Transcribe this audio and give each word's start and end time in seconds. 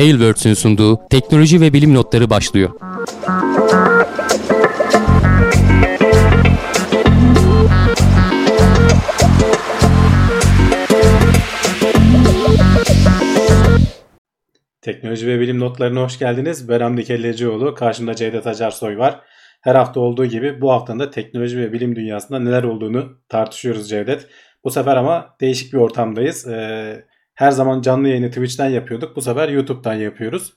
Tailwords'ün 0.00 0.54
sunduğu 0.54 1.08
teknoloji 1.10 1.60
ve 1.60 1.72
bilim 1.72 1.94
notları 1.94 2.30
başlıyor. 2.30 2.70
Teknoloji 14.82 15.26
ve 15.26 15.40
bilim 15.40 15.60
notlarına 15.60 16.02
hoş 16.02 16.18
geldiniz. 16.18 16.68
Ben 16.68 16.80
Hamdi 16.80 17.04
Kellecioğlu. 17.04 17.74
Karşımda 17.74 18.14
Cevdet 18.14 18.46
Acarsoy 18.46 18.98
var. 18.98 19.20
Her 19.60 19.74
hafta 19.74 20.00
olduğu 20.00 20.26
gibi 20.26 20.60
bu 20.60 20.72
haftanın 20.72 20.98
da 20.98 21.10
teknoloji 21.10 21.58
ve 21.58 21.72
bilim 21.72 21.96
dünyasında 21.96 22.38
neler 22.38 22.62
olduğunu 22.62 23.18
tartışıyoruz 23.28 23.88
Cevdet. 23.88 24.26
Bu 24.64 24.70
sefer 24.70 24.96
ama 24.96 25.36
değişik 25.40 25.72
bir 25.72 25.78
ortamdayız. 25.78 26.46
Ee, 26.48 27.09
her 27.40 27.50
zaman 27.50 27.82
canlı 27.82 28.08
yayını 28.08 28.28
Twitch'ten 28.28 28.68
yapıyorduk. 28.68 29.16
Bu 29.16 29.22
sefer 29.22 29.48
YouTube'dan 29.48 29.94
yapıyoruz. 29.94 30.54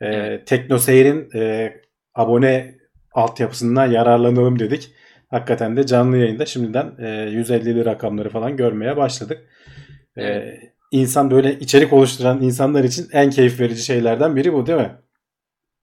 Ee, 0.00 0.06
evet. 0.06 0.46
Teknoseyir'in 0.46 1.28
e, 1.34 1.72
abone 2.14 2.74
altyapısından 3.12 3.86
yararlanalım 3.86 4.58
dedik. 4.58 4.90
Hakikaten 5.30 5.76
de 5.76 5.86
canlı 5.86 6.16
yayında 6.16 6.46
şimdiden 6.46 6.92
e, 6.98 7.04
150'li 7.04 7.84
rakamları 7.84 8.28
falan 8.28 8.56
görmeye 8.56 8.96
başladık. 8.96 9.38
Ee, 10.16 10.22
evet. 10.22 10.60
İnsan 10.90 11.30
böyle 11.30 11.58
içerik 11.58 11.92
oluşturan 11.92 12.42
insanlar 12.42 12.84
için 12.84 13.08
en 13.12 13.30
keyif 13.30 13.60
verici 13.60 13.82
şeylerden 13.82 14.36
biri 14.36 14.52
bu 14.52 14.66
değil 14.66 14.78
mi? 14.78 14.90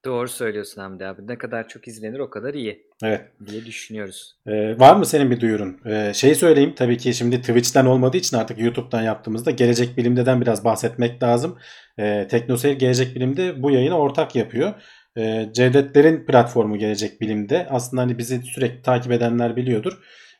Doğru 0.06 0.28
söylüyorsun 0.28 0.82
Hamdi 0.82 1.06
abi. 1.06 1.28
Ne 1.28 1.38
kadar 1.38 1.68
çok 1.68 1.88
izlenir 1.88 2.20
o 2.20 2.30
kadar 2.30 2.54
iyi. 2.54 2.88
Evet. 3.04 3.22
Diye 3.48 3.66
düşünüyoruz. 3.66 4.36
Ee, 4.48 4.80
var 4.80 4.96
mı 4.96 5.06
senin 5.06 5.32
bir 5.32 5.40
duyurun? 5.40 5.80
Ee, 5.86 6.12
şey 6.16 6.36
söyleyeyim 6.36 6.74
tabii 6.76 6.98
ki 6.98 7.14
şimdi 7.14 7.42
Twitch'ten 7.42 7.86
olmadığı 7.86 8.18
için 8.18 8.38
artık 8.38 8.60
YouTube'dan 8.60 9.02
yaptığımızda 9.02 9.52
Gelecek 9.52 9.98
Bilim'den 9.98 10.42
biraz 10.42 10.66
bahsetmek 10.66 11.24
lazım. 11.24 11.58
Ee, 12.00 12.28
Teknoseyir 12.32 12.80
Gelecek 12.80 13.16
Bilim'de 13.16 13.64
bu 13.64 13.72
yayını 13.72 13.98
ortak 13.98 14.36
yapıyor. 14.36 14.74
Ee, 15.18 15.50
Cevdetlerin 15.54 16.26
platformu 16.26 16.78
Gelecek 16.78 17.22
Bilim'de. 17.22 17.68
Aslında 17.70 18.02
hani 18.02 18.18
bizi 18.18 18.42
sürekli 18.42 18.82
takip 18.82 19.12
edenler 19.12 19.56
biliyordur. 19.56 20.00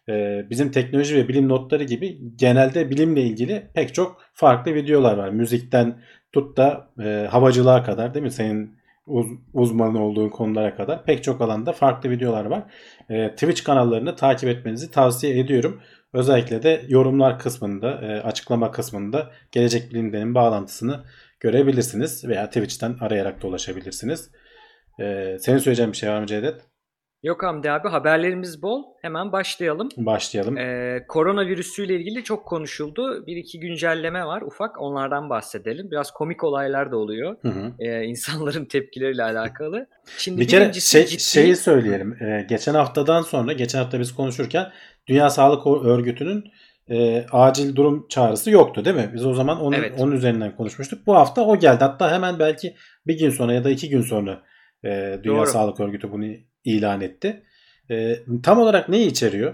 Ee, 0.10 0.46
bizim 0.50 0.72
teknoloji 0.72 1.16
ve 1.16 1.28
bilim 1.28 1.50
notları 1.50 1.84
gibi 1.84 2.18
genelde 2.36 2.90
bilimle 2.90 3.22
ilgili 3.22 3.68
pek 3.74 3.94
çok 3.94 4.22
farklı 4.34 4.74
videolar 4.76 5.18
var. 5.18 5.30
Müzikten 5.30 6.02
tut 6.32 6.58
da 6.58 6.90
e, 7.04 7.28
havacılığa 7.32 7.84
kadar 7.84 8.14
değil 8.14 8.24
mi? 8.24 8.32
Senin 8.32 8.81
uz, 9.12 9.28
uzman 9.54 9.96
olduğun 9.96 10.30
konulara 10.30 10.76
kadar 10.76 11.06
pek 11.06 11.24
çok 11.24 11.42
alanda 11.42 11.74
farklı 11.74 12.10
videolar 12.10 12.46
var. 12.46 12.64
E, 13.10 13.30
Twitch 13.32 13.64
kanallarını 13.64 14.16
takip 14.16 14.50
etmenizi 14.50 14.92
tavsiye 14.92 15.40
ediyorum. 15.40 15.82
Özellikle 16.14 16.64
de 16.64 16.86
yorumlar 16.88 17.40
kısmında, 17.40 18.02
e, 18.02 18.22
açıklama 18.22 18.72
kısmında 18.72 19.32
Gelecek 19.52 19.92
Bilim'denin 19.92 20.36
bağlantısını 20.36 21.04
görebilirsiniz 21.40 22.28
veya 22.28 22.48
Twitch'ten 22.48 22.98
arayarak 23.00 23.44
da 23.44 23.48
ulaşabilirsiniz. 23.48 24.32
E, 25.00 25.38
senin 25.40 25.58
söyleyeceğin 25.58 25.92
bir 25.92 25.98
şey 25.98 26.10
var 26.10 26.20
mı 26.20 26.28
Cevdet? 26.28 26.71
Yok 27.24 27.44
Hamdi 27.44 27.72
abi 27.72 27.88
haberlerimiz 27.88 28.62
bol. 28.62 28.84
Hemen 29.02 29.32
başlayalım. 29.32 29.90
Başlayalım. 29.98 30.58
Ee, 30.58 31.06
koronavirüsüyle 31.08 31.96
ilgili 31.96 32.24
çok 32.24 32.46
konuşuldu. 32.46 33.28
Bir 33.28 33.36
iki 33.36 33.60
güncelleme 33.60 34.26
var 34.26 34.42
ufak 34.42 34.82
onlardan 34.82 35.30
bahsedelim. 35.30 35.92
Biraz 35.92 36.12
komik 36.12 36.44
olaylar 36.44 36.92
da 36.92 36.98
oluyor. 36.98 37.36
Hı 37.42 37.48
hı. 37.48 37.74
Ee, 37.80 38.04
insanların 38.04 38.66
tepkileriyle 38.70 39.24
alakalı. 39.24 39.88
Şimdi 40.18 40.42
bir 40.42 40.48
kere 40.48 40.74
şey, 40.74 41.06
ciddi... 41.06 41.24
şeyi 41.24 41.56
söyleyelim. 41.56 42.24
Ee, 42.24 42.46
geçen 42.50 42.74
haftadan 42.74 43.22
sonra 43.22 43.54
geçen 43.54 43.80
hafta 43.80 44.00
biz 44.00 44.16
konuşurken 44.16 44.72
Dünya 45.08 45.30
Sağlık 45.30 45.86
Örgütü'nün 45.86 46.44
e, 46.90 47.26
acil 47.32 47.76
durum 47.76 48.08
çağrısı 48.10 48.52
yoktu 48.52 48.86
değil 48.86 48.96
mi? 48.96 49.12
Biz 49.14 49.26
o 49.26 49.34
zaman 49.34 49.62
onun, 49.62 49.78
evet. 49.78 49.94
onun 50.00 50.12
üzerinden 50.12 50.56
konuşmuştuk. 50.56 51.08
Bu 51.08 51.16
hafta 51.16 51.46
o 51.46 51.60
geldi. 51.60 51.84
Hatta 51.84 52.12
hemen 52.12 52.40
belki 52.40 52.76
bir 53.08 53.20
gün 53.20 53.30
sonra 53.30 53.54
ya 53.54 53.64
da 53.64 53.70
iki 53.70 53.90
gün 53.90 54.02
sonra 54.02 54.44
e, 54.86 55.20
Dünya 55.24 55.38
Doğru. 55.38 55.48
Sağlık 55.48 55.80
Örgütü 55.80 56.12
bunu 56.12 56.26
ilan 56.66 57.02
etti. 57.02 57.44
E, 57.92 58.16
tam 58.44 58.60
olarak 58.60 58.90
neyi 58.90 59.08
içeriyor? 59.08 59.54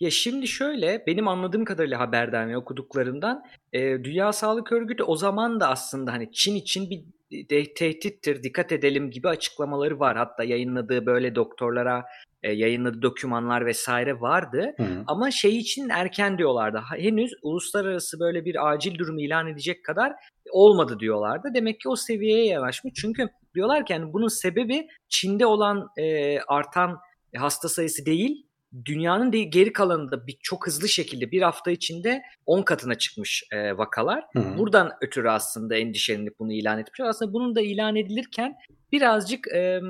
Ya 0.00 0.10
şimdi 0.10 0.48
şöyle 0.48 1.04
benim 1.06 1.28
anladığım 1.28 1.64
kadarıyla 1.64 2.00
haberden 2.00 2.48
ve 2.48 2.56
okuduklarından 2.56 3.42
e, 3.72 3.80
Dünya 4.04 4.32
Sağlık 4.32 4.72
Örgütü 4.72 5.02
o 5.02 5.16
zaman 5.16 5.60
da 5.60 5.68
aslında 5.68 6.12
hani 6.12 6.32
Çin 6.32 6.54
için 6.54 6.90
bir 6.90 7.04
de, 7.50 7.74
tehdittir 7.74 8.42
dikkat 8.42 8.72
edelim 8.72 9.10
gibi 9.10 9.28
açıklamaları 9.28 10.00
var. 10.00 10.16
Hatta 10.16 10.44
yayınladığı 10.44 11.06
böyle 11.06 11.34
doktorlara 11.34 12.04
e, 12.42 12.52
yayınladığı 12.52 13.02
dokümanlar 13.02 13.66
vesaire 13.66 14.20
vardı. 14.20 14.74
Hı 14.76 14.82
hı. 14.82 15.04
Ama 15.06 15.30
şey 15.30 15.58
için 15.58 15.88
erken 15.88 16.38
diyorlardı. 16.38 16.80
Henüz 16.96 17.32
uluslararası 17.42 18.20
böyle 18.20 18.44
bir 18.44 18.72
acil 18.72 18.98
durum 18.98 19.18
ilan 19.18 19.48
edecek 19.48 19.84
kadar 19.84 20.12
olmadı 20.54 20.96
diyorlardı. 21.00 21.48
Demek 21.54 21.80
ki 21.80 21.88
o 21.88 21.96
seviyeye 21.96 22.46
yanaşmış. 22.46 22.94
Çünkü 22.94 23.28
diyorlar 23.54 23.86
ki 23.86 23.92
yani 23.92 24.12
bunun 24.12 24.28
sebebi 24.28 24.88
Çin'de 25.08 25.46
olan 25.46 25.88
e, 25.96 26.38
artan 26.40 26.98
hasta 27.36 27.68
sayısı 27.68 28.06
değil, 28.06 28.46
dünyanın 28.84 29.32
de 29.32 29.42
geri 29.42 29.72
kalanında 29.72 30.26
bir 30.26 30.36
çok 30.42 30.66
hızlı 30.66 30.88
şekilde 30.88 31.30
bir 31.30 31.42
hafta 31.42 31.70
içinde 31.70 32.22
10 32.46 32.62
katına 32.62 32.94
çıkmış 32.94 33.44
e, 33.52 33.78
vakalar. 33.78 34.24
Hı-hı. 34.32 34.58
Buradan 34.58 34.90
ötürü 35.00 35.28
aslında 35.28 35.76
endişelenip 35.76 36.38
bunu 36.38 36.52
ilan 36.52 36.78
etmişler. 36.78 37.06
Aslında 37.06 37.32
bunun 37.32 37.54
da 37.54 37.60
ilan 37.60 37.96
edilirken 37.96 38.54
birazcık 38.94 39.48
e, 39.48 39.80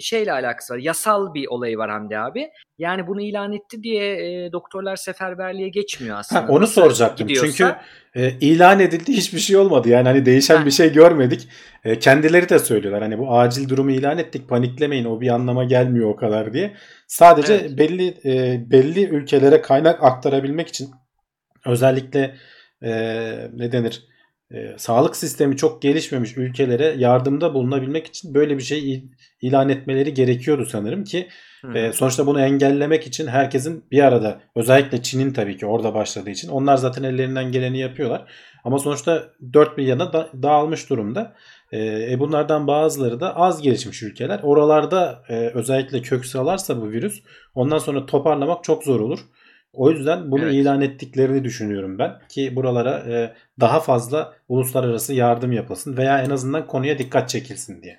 şeyle 0.00 0.32
alakası 0.32 0.74
var. 0.74 0.78
Yasal 0.78 1.34
bir 1.34 1.46
olayı 1.46 1.78
var 1.78 1.90
Hamdi 1.90 2.18
abi. 2.18 2.50
Yani 2.78 3.06
bunu 3.06 3.22
ilan 3.22 3.52
etti 3.52 3.82
diye 3.82 4.44
e, 4.46 4.52
doktorlar 4.52 4.96
seferberliğe 4.96 5.68
geçmiyor 5.68 6.18
aslında. 6.18 6.42
Ha, 6.42 6.46
onu 6.48 6.66
soracaktım. 6.66 7.26
Gidiyorsa, 7.26 7.52
Çünkü 7.52 7.74
e, 8.26 8.38
ilan 8.40 8.80
edildi 8.80 9.12
hiçbir 9.12 9.38
şey 9.38 9.56
olmadı. 9.56 9.88
Yani 9.88 10.08
hani 10.08 10.26
değişen 10.26 10.56
ha. 10.56 10.66
bir 10.66 10.70
şey 10.70 10.92
görmedik. 10.92 11.48
E, 11.84 11.98
kendileri 11.98 12.48
de 12.48 12.58
söylüyorlar. 12.58 13.02
Hani 13.02 13.18
bu 13.18 13.38
acil 13.38 13.68
durumu 13.68 13.90
ilan 13.90 14.18
ettik 14.18 14.48
paniklemeyin 14.48 15.04
o 15.04 15.20
bir 15.20 15.28
anlama 15.28 15.64
gelmiyor 15.64 16.10
o 16.10 16.16
kadar 16.16 16.52
diye. 16.52 16.74
Sadece 17.06 17.54
evet. 17.54 17.78
belli 17.78 18.14
e, 18.24 18.62
belli 18.70 19.04
ülkelere 19.04 19.60
kaynak 19.60 20.02
aktarabilmek 20.02 20.68
için 20.68 20.90
özellikle 21.66 22.34
e, 22.82 22.90
ne 23.54 23.72
denir? 23.72 24.13
E, 24.50 24.78
sağlık 24.78 25.16
sistemi 25.16 25.56
çok 25.56 25.82
gelişmemiş 25.82 26.36
ülkelere 26.36 26.94
yardımda 26.98 27.54
bulunabilmek 27.54 28.06
için 28.06 28.34
böyle 28.34 28.58
bir 28.58 28.62
şey 28.62 29.04
ilan 29.40 29.68
etmeleri 29.68 30.14
gerekiyordu 30.14 30.66
sanırım 30.66 31.04
ki 31.04 31.28
e, 31.74 31.92
sonuçta 31.92 32.26
bunu 32.26 32.40
engellemek 32.40 33.06
için 33.06 33.26
herkesin 33.26 33.84
bir 33.90 34.04
arada 34.04 34.40
özellikle 34.56 35.02
Çin'in 35.02 35.32
tabii 35.32 35.56
ki 35.56 35.66
orada 35.66 35.94
başladığı 35.94 36.30
için 36.30 36.48
onlar 36.48 36.76
zaten 36.76 37.02
ellerinden 37.02 37.52
geleni 37.52 37.78
yapıyorlar. 37.78 38.32
Ama 38.64 38.78
sonuçta 38.78 39.24
4 39.52 39.76
milyona 39.78 40.12
da, 40.12 40.28
dağılmış 40.42 40.90
durumda. 40.90 41.34
E, 41.72 41.78
e, 42.12 42.20
bunlardan 42.20 42.66
bazıları 42.66 43.20
da 43.20 43.36
az 43.36 43.62
gelişmiş 43.62 44.02
ülkeler. 44.02 44.40
Oralarda 44.42 45.22
e, 45.28 45.34
özellikle 45.34 46.02
kök 46.02 46.26
salarsa 46.26 46.80
bu 46.80 46.90
virüs 46.90 47.22
ondan 47.54 47.78
sonra 47.78 48.06
toparlamak 48.06 48.64
çok 48.64 48.84
zor 48.84 49.00
olur. 49.00 49.18
O 49.74 49.90
yüzden 49.90 50.30
bunu 50.30 50.44
evet. 50.44 50.54
ilan 50.54 50.80
ettiklerini 50.80 51.44
düşünüyorum 51.44 51.98
ben 51.98 52.18
ki 52.28 52.56
buralara 52.56 52.98
e, 52.98 53.34
daha 53.60 53.80
fazla 53.80 54.34
uluslararası 54.48 55.14
yardım 55.14 55.52
yapılsın 55.52 55.96
veya 55.96 56.22
en 56.22 56.30
azından 56.30 56.66
konuya 56.66 56.98
dikkat 56.98 57.28
çekilsin 57.28 57.82
diye. 57.82 57.96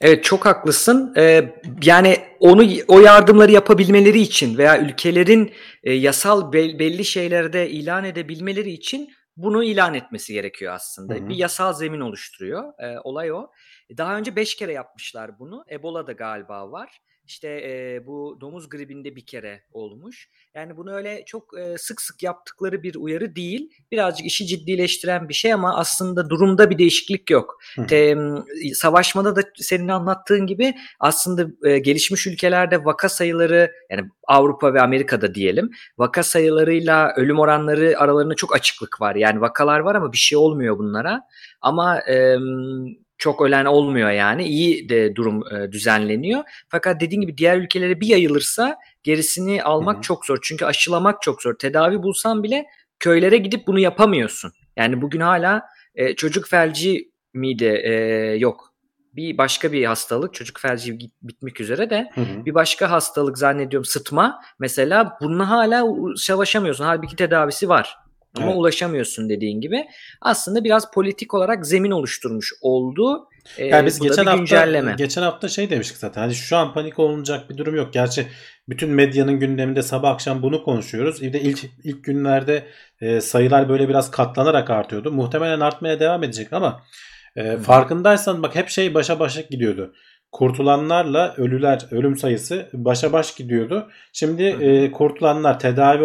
Evet 0.00 0.24
çok 0.24 0.46
haklısın. 0.46 1.14
Ee, 1.16 1.54
yani 1.82 2.16
onu 2.40 2.62
o 2.88 3.00
yardımları 3.00 3.52
yapabilmeleri 3.52 4.20
için 4.20 4.58
veya 4.58 4.80
ülkelerin 4.80 5.52
e, 5.82 5.92
yasal 5.92 6.52
be, 6.52 6.78
belli 6.78 7.04
şeylerde 7.04 7.70
ilan 7.70 8.04
edebilmeleri 8.04 8.70
için 8.70 9.10
bunu 9.36 9.64
ilan 9.64 9.94
etmesi 9.94 10.32
gerekiyor 10.32 10.74
aslında. 10.74 11.14
Hı 11.14 11.18
hı. 11.18 11.28
Bir 11.28 11.34
yasal 11.34 11.72
zemin 11.72 12.00
oluşturuyor. 12.00 12.64
Ee, 12.78 12.98
olay 13.04 13.32
o. 13.32 13.50
Daha 13.96 14.18
önce 14.18 14.36
5 14.36 14.56
kere 14.56 14.72
yapmışlar 14.72 15.38
bunu. 15.38 15.64
Ebola 15.70 16.06
da 16.06 16.12
galiba 16.12 16.72
var. 16.72 17.00
İşte 17.28 17.48
e, 17.48 18.06
bu 18.06 18.38
domuz 18.40 18.68
gribinde 18.68 19.16
bir 19.16 19.26
kere 19.26 19.62
olmuş. 19.72 20.28
Yani 20.54 20.76
bunu 20.76 20.92
öyle 20.92 21.22
çok 21.26 21.58
e, 21.58 21.78
sık 21.78 22.00
sık 22.00 22.22
yaptıkları 22.22 22.82
bir 22.82 22.94
uyarı 22.94 23.36
değil. 23.36 23.70
Birazcık 23.92 24.26
işi 24.26 24.46
ciddileştiren 24.46 25.28
bir 25.28 25.34
şey 25.34 25.52
ama 25.52 25.76
aslında 25.76 26.30
durumda 26.30 26.70
bir 26.70 26.78
değişiklik 26.78 27.30
yok. 27.30 27.58
Te, 27.88 28.16
savaşmada 28.74 29.36
da 29.36 29.40
senin 29.54 29.88
anlattığın 29.88 30.46
gibi 30.46 30.74
aslında 31.00 31.68
e, 31.68 31.78
gelişmiş 31.78 32.26
ülkelerde 32.26 32.84
vaka 32.84 33.08
sayıları 33.08 33.72
yani 33.90 34.08
Avrupa 34.26 34.74
ve 34.74 34.80
Amerika'da 34.80 35.34
diyelim 35.34 35.70
vaka 35.98 36.22
sayılarıyla 36.22 37.12
ölüm 37.16 37.38
oranları 37.38 37.98
aralarında 37.98 38.34
çok 38.34 38.54
açıklık 38.54 39.00
var. 39.00 39.14
Yani 39.14 39.40
vakalar 39.40 39.80
var 39.80 39.94
ama 39.94 40.12
bir 40.12 40.18
şey 40.18 40.38
olmuyor 40.38 40.78
bunlara. 40.78 41.22
Ama 41.60 42.00
e, 42.00 42.36
çok 43.18 43.42
ölen 43.42 43.64
olmuyor 43.64 44.10
yani. 44.10 44.44
İyi 44.44 44.88
de 44.88 45.16
durum 45.16 45.42
e, 45.54 45.72
düzenleniyor. 45.72 46.44
Fakat 46.68 47.00
dediğim 47.00 47.22
gibi 47.22 47.38
diğer 47.38 47.56
ülkelere 47.56 48.00
bir 48.00 48.06
yayılırsa 48.06 48.76
gerisini 49.02 49.62
almak 49.62 49.94
Hı-hı. 49.94 50.02
çok 50.02 50.26
zor. 50.26 50.38
Çünkü 50.42 50.64
aşılamak 50.64 51.22
çok 51.22 51.42
zor. 51.42 51.54
Tedavi 51.58 52.02
bulsan 52.02 52.42
bile 52.42 52.66
köylere 53.00 53.36
gidip 53.36 53.66
bunu 53.66 53.78
yapamıyorsun. 53.78 54.52
Yani 54.76 55.02
bugün 55.02 55.20
hala 55.20 55.62
e, 55.94 56.14
çocuk 56.14 56.48
felci 56.48 57.10
miydi? 57.34 57.80
E, 57.84 57.92
yok. 58.38 58.68
Bir 59.12 59.38
başka 59.38 59.72
bir 59.72 59.84
hastalık 59.84 60.34
çocuk 60.34 60.60
felci 60.60 60.98
bitmek 61.22 61.60
üzere 61.60 61.90
de 61.90 62.10
hı 62.14 62.20
hı. 62.20 62.46
bir 62.46 62.54
başka 62.54 62.90
hastalık 62.90 63.38
zannediyorum 63.38 63.84
sıtma 63.84 64.40
mesela 64.58 65.18
bununla 65.20 65.50
hala 65.50 65.86
savaşamıyorsun. 66.16 66.84
Halbuki 66.84 67.16
tedavisi 67.16 67.68
var. 67.68 67.96
Ama 68.36 68.46
Evet. 68.46 68.56
ulaşamıyorsun 68.56 69.28
dediğin 69.28 69.60
gibi. 69.60 69.86
Aslında 70.20 70.64
biraz 70.64 70.90
politik 70.90 71.34
olarak 71.34 71.66
zemin 71.66 71.90
oluşturmuş 71.90 72.52
oldu. 72.62 73.28
Ee, 73.58 73.66
Yani 73.66 73.86
biz 73.86 74.00
geçen 74.00 74.24
hafta 74.24 74.38
güncelleme. 74.38 74.94
geçen 74.98 75.22
hafta 75.22 75.48
şey 75.48 75.70
demiştik 75.70 75.96
zaten. 75.96 76.20
Hani 76.20 76.34
şu 76.34 76.56
an 76.56 76.74
panik 76.74 76.98
olunacak 76.98 77.50
bir 77.50 77.56
durum 77.56 77.76
yok. 77.76 77.92
Gerçi 77.92 78.26
bütün 78.68 78.90
medyanın 78.90 79.40
gündeminde 79.40 79.82
sabah 79.82 80.10
akşam 80.10 80.42
bunu 80.42 80.62
konuşuyoruz. 80.64 81.22
Bir 81.22 81.32
de 81.32 81.40
ilk 81.40 81.58
ilk 81.84 82.04
günlerde 82.04 82.66
e, 83.00 83.20
sayılar 83.20 83.68
böyle 83.68 83.88
biraz 83.88 84.10
katlanarak 84.10 84.70
artıyordu. 84.70 85.12
Muhtemelen 85.12 85.60
artmaya 85.60 86.00
devam 86.00 86.22
edecek 86.24 86.52
ama 86.52 86.82
e, 87.36 87.56
farkındaysan 87.56 88.42
bak 88.42 88.54
hep 88.54 88.68
şey 88.68 88.94
başa 88.94 89.20
başa 89.20 89.40
gidiyordu. 89.40 89.94
Kurtulanlarla 90.32 91.34
ölüler 91.36 91.86
ölüm 91.90 92.16
sayısı 92.16 92.68
başa 92.72 93.12
baş 93.12 93.34
gidiyordu. 93.34 93.88
Şimdi 94.12 94.42
e, 94.42 94.90
kurtulanlar, 94.90 95.58
tedavi 95.60 96.02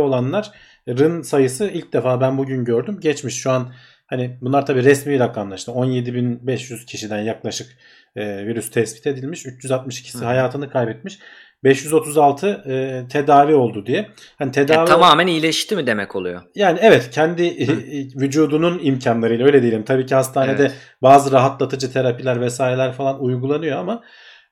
olanların 0.87 1.21
sayısı 1.21 1.65
ilk 1.73 1.93
defa 1.93 2.21
ben 2.21 2.37
bugün 2.37 2.65
gördüm. 2.65 2.99
Geçmiş 3.01 3.35
şu 3.35 3.51
an 3.51 3.73
Hani 4.07 4.37
bunlar 4.41 4.65
tabii 4.65 4.83
resmi 4.83 5.19
rakamlar 5.19 5.57
işte 5.57 5.71
17.500 5.71 6.85
kişiden 6.85 7.21
yaklaşık 7.21 7.77
e, 8.15 8.45
virüs 8.45 8.71
tespit 8.71 9.07
edilmiş. 9.07 9.45
362'si 9.45 10.21
Hı. 10.21 10.25
hayatını 10.25 10.69
kaybetmiş. 10.69 11.19
536 11.63 12.47
e, 12.47 13.03
tedavi 13.09 13.55
oldu 13.55 13.85
diye. 13.85 14.09
Hani 14.37 14.51
tedavi 14.51 14.77
Yani 14.77 14.87
tamamen 14.87 15.27
iyileşti 15.27 15.75
mi 15.75 15.87
demek 15.87 16.15
oluyor? 16.15 16.41
yani 16.55 16.79
evet 16.81 17.09
kendi 17.09 17.43
e, 17.43 17.67
vücudunun 18.21 18.79
imkanlarıyla 18.83 19.45
öyle 19.45 19.61
diyelim. 19.61 19.83
Tabii 19.83 20.05
ki 20.05 20.15
hastanede 20.15 20.61
Evet. 20.61 20.75
bazı 21.01 21.31
rahatlatıcı 21.31 21.93
terapiler 21.93 22.41
vesaireler 22.41 22.93
falan 22.93 23.23
uygulanıyor 23.23 23.77
ama 23.79 24.03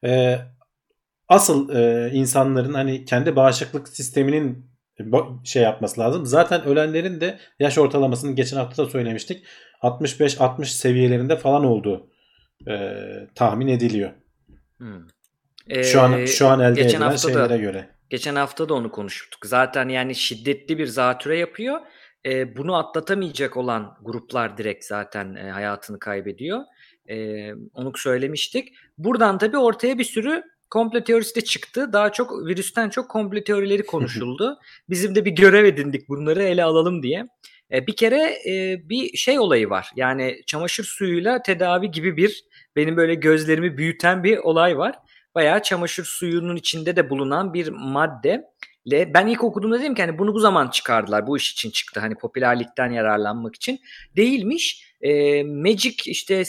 e, 0.06 0.38
asıl 1.30 1.76
e, 1.76 2.10
insanların 2.14 2.74
hani 2.74 3.06
kendi 3.06 3.36
bağışıklık 3.36 3.88
sisteminin 3.88 4.71
şey 5.44 5.64
yapması 5.64 6.02
lazım. 6.02 6.26
Zaten 6.26 6.64
ölenlerin 6.66 7.22
de 7.22 7.40
yaş 7.60 7.78
ortalamasını 7.78 8.36
geçen 8.36 8.58
hafta 8.58 8.86
da 8.86 8.90
söylemiştik. 8.90 9.46
65-60 9.82 10.66
seviyelerinde 10.66 11.38
falan 11.38 11.66
olduğu 11.66 12.10
e, 12.68 12.74
tahmin 13.36 13.68
ediliyor. 13.68 14.12
Hmm. 14.78 15.08
Şu 15.84 16.02
an 16.02 16.20
Ee, 16.20 16.28
şu 16.28 16.48
an 16.48 16.60
elde 16.60 16.82
geçen 16.82 16.90
edilen 16.90 17.02
hafta 17.02 17.28
da- 17.28 17.34
şeylere 17.34 17.58
göre. 17.58 17.90
Geçen 18.10 18.36
hafta 18.36 18.70
da 18.70 18.74
onu 18.74 18.92
konuştuk. 18.92 19.46
Zaten 19.46 19.90
yani 19.90 20.16
şiddetli 20.16 20.78
bir 20.78 20.86
zatüre 20.86 21.38
yapıyor. 21.38 21.80
Ee, 22.26 22.58
bunu 22.58 22.76
atlatamayacak 22.76 23.58
olan 23.58 23.98
gruplar 24.02 24.58
direkt 24.58 24.86
zaten 24.86 25.36
e, 25.36 25.52
hayatını 25.52 26.00
kaybediyor. 26.00 26.60
Ee, 27.10 27.52
onu 27.74 27.92
söylemiştik. 27.98 28.68
Buradan 28.98 29.38
tabii 29.38 29.58
ortaya 29.58 29.98
bir 29.98 30.04
sürü 30.04 30.44
komplo 30.72 31.04
teorisi 31.04 31.36
de 31.36 31.42
çıktı. 31.42 31.94
Daha 31.94 32.12
çok 32.12 32.48
virüsten 32.48 32.90
çok 32.90 33.10
komplo 33.10 33.44
teorileri 33.44 33.86
konuşuldu. 33.86 34.60
Bizim 34.90 35.16
de 35.16 35.26
bir 35.26 35.32
görev 35.32 35.66
edindik 35.66 36.10
bunları 36.10 36.44
ele 36.44 36.64
alalım 36.64 37.04
diye. 37.04 37.28
Ee, 37.72 37.88
bir 37.88 37.96
kere 37.96 38.38
e, 38.50 38.82
bir 38.90 39.18
şey 39.18 39.40
olayı 39.40 39.70
var. 39.70 39.92
Yani 39.96 40.42
çamaşır 40.46 40.84
suyuyla 40.84 41.42
tedavi 41.42 41.92
gibi 41.92 42.18
bir 42.18 42.44
benim 42.76 42.98
böyle 42.98 43.16
gözlerimi 43.16 43.78
büyüten 43.78 44.24
bir 44.24 44.38
olay 44.38 44.78
var 44.78 44.96
bayağı 45.36 45.64
çamaşır 45.64 46.06
suyunun 46.06 46.56
içinde 46.56 46.96
de 46.96 47.10
bulunan 47.10 47.54
bir 47.54 47.68
madde. 47.68 48.52
Ben 48.86 49.28
ilk 49.28 49.44
okuduğumda 49.44 49.80
dedim 49.80 49.96
ki 49.96 50.02
hani 50.02 50.20
bunu 50.20 50.34
bu 50.34 50.40
zaman 50.40 50.68
çıkardılar. 50.68 51.28
Bu 51.28 51.38
iş 51.38 51.52
için 51.52 51.72
çıktı. 51.72 52.00
Hani 52.00 52.16
popülerlikten 52.16 52.92
yararlanmak 52.92 53.56
için. 53.56 53.80
Değilmiş. 54.16 54.96
E, 55.02 55.44
Magic 55.44 56.12
işte 56.12 56.36
e, 56.36 56.44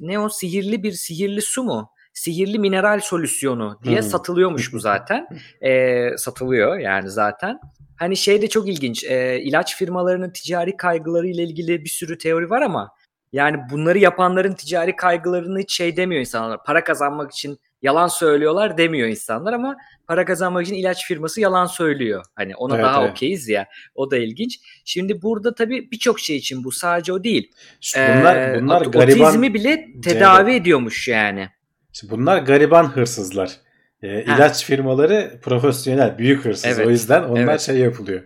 ne 0.00 0.18
o 0.18 0.28
sihirli 0.28 0.82
bir 0.82 0.92
sihirli 0.92 1.42
su 1.42 1.62
mu? 1.62 1.90
Sihirli 2.16 2.58
mineral 2.58 3.00
solüsyonu 3.00 3.78
diye 3.84 3.96
Hmm. 4.00 4.08
satılıyormuş 4.08 4.72
bu 4.72 4.78
zaten. 4.78 5.26
E, 5.62 6.10
satılıyor 6.16 6.78
yani 6.78 7.10
zaten. 7.10 7.58
Hani 7.96 8.16
şey 8.16 8.42
de 8.42 8.48
çok 8.48 8.68
ilginç. 8.68 9.04
E, 9.04 9.40
ilaç 9.40 9.76
firmalarının 9.76 10.30
ticari 10.30 10.76
kaygıları 10.76 11.28
ile 11.28 11.42
ilgili 11.42 11.84
bir 11.84 11.88
sürü 11.88 12.18
teori 12.18 12.50
var 12.50 12.62
ama 12.62 12.90
yani 13.32 13.56
bunları 13.70 13.98
yapanların 13.98 14.52
ticari 14.52 14.96
kaygılarını 14.96 15.58
hiç 15.58 15.72
şey 15.74 15.96
demiyor 15.96 16.20
insanlar. 16.20 16.64
Para 16.64 16.84
kazanmak 16.84 17.32
için 17.32 17.58
yalan 17.82 18.08
söylüyorlar 18.08 18.78
demiyor 18.78 19.08
insanlar 19.08 19.52
ama 19.52 19.76
para 20.08 20.24
kazanmak 20.24 20.66
için 20.66 20.74
ilaç 20.74 21.06
firması 21.06 21.40
yalan 21.40 21.66
söylüyor. 21.66 22.24
Hani 22.34 22.56
ona 22.56 22.74
Evet, 22.74 22.84
daha 22.84 23.02
evet. 23.02 23.10
okeyiz 23.10 23.48
ya. 23.48 23.66
O 23.94 24.10
da 24.10 24.16
ilginç. 24.16 24.58
Şimdi 24.84 25.22
burada 25.22 25.54
tabii 25.54 25.90
birçok 25.90 26.20
şey 26.20 26.36
için 26.36 26.64
bu 26.64 26.72
sadece 26.72 27.12
o 27.12 27.24
değil. 27.24 27.52
Bunlar 27.96 28.36
Ee, 28.36 28.60
bunlar 28.62 28.82
gariban 28.82 29.26
otizmi 29.26 29.54
bile 29.54 29.86
tedavi 30.04 30.52
ediyormuş 30.54 31.08
yani. 31.08 31.48
İşte 31.96 32.10
bunlar 32.10 32.38
gariban 32.38 32.84
hırsızlar. 32.84 33.56
E, 34.02 34.22
ilaç 34.22 34.64
firmaları 34.64 35.40
profesyonel, 35.42 36.18
büyük 36.18 36.44
hırsız. 36.44 36.64
Evet, 36.64 36.86
O 36.86 36.90
yüzden 36.90 37.22
onlar 37.22 37.42
evet. 37.42 37.60
şey 37.60 37.76
yapılıyor. 37.76 38.20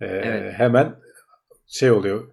E, 0.00 0.06
Evet. 0.06 0.54
Hemen 0.56 0.94
şey 1.66 1.90
oluyor. 1.90 2.30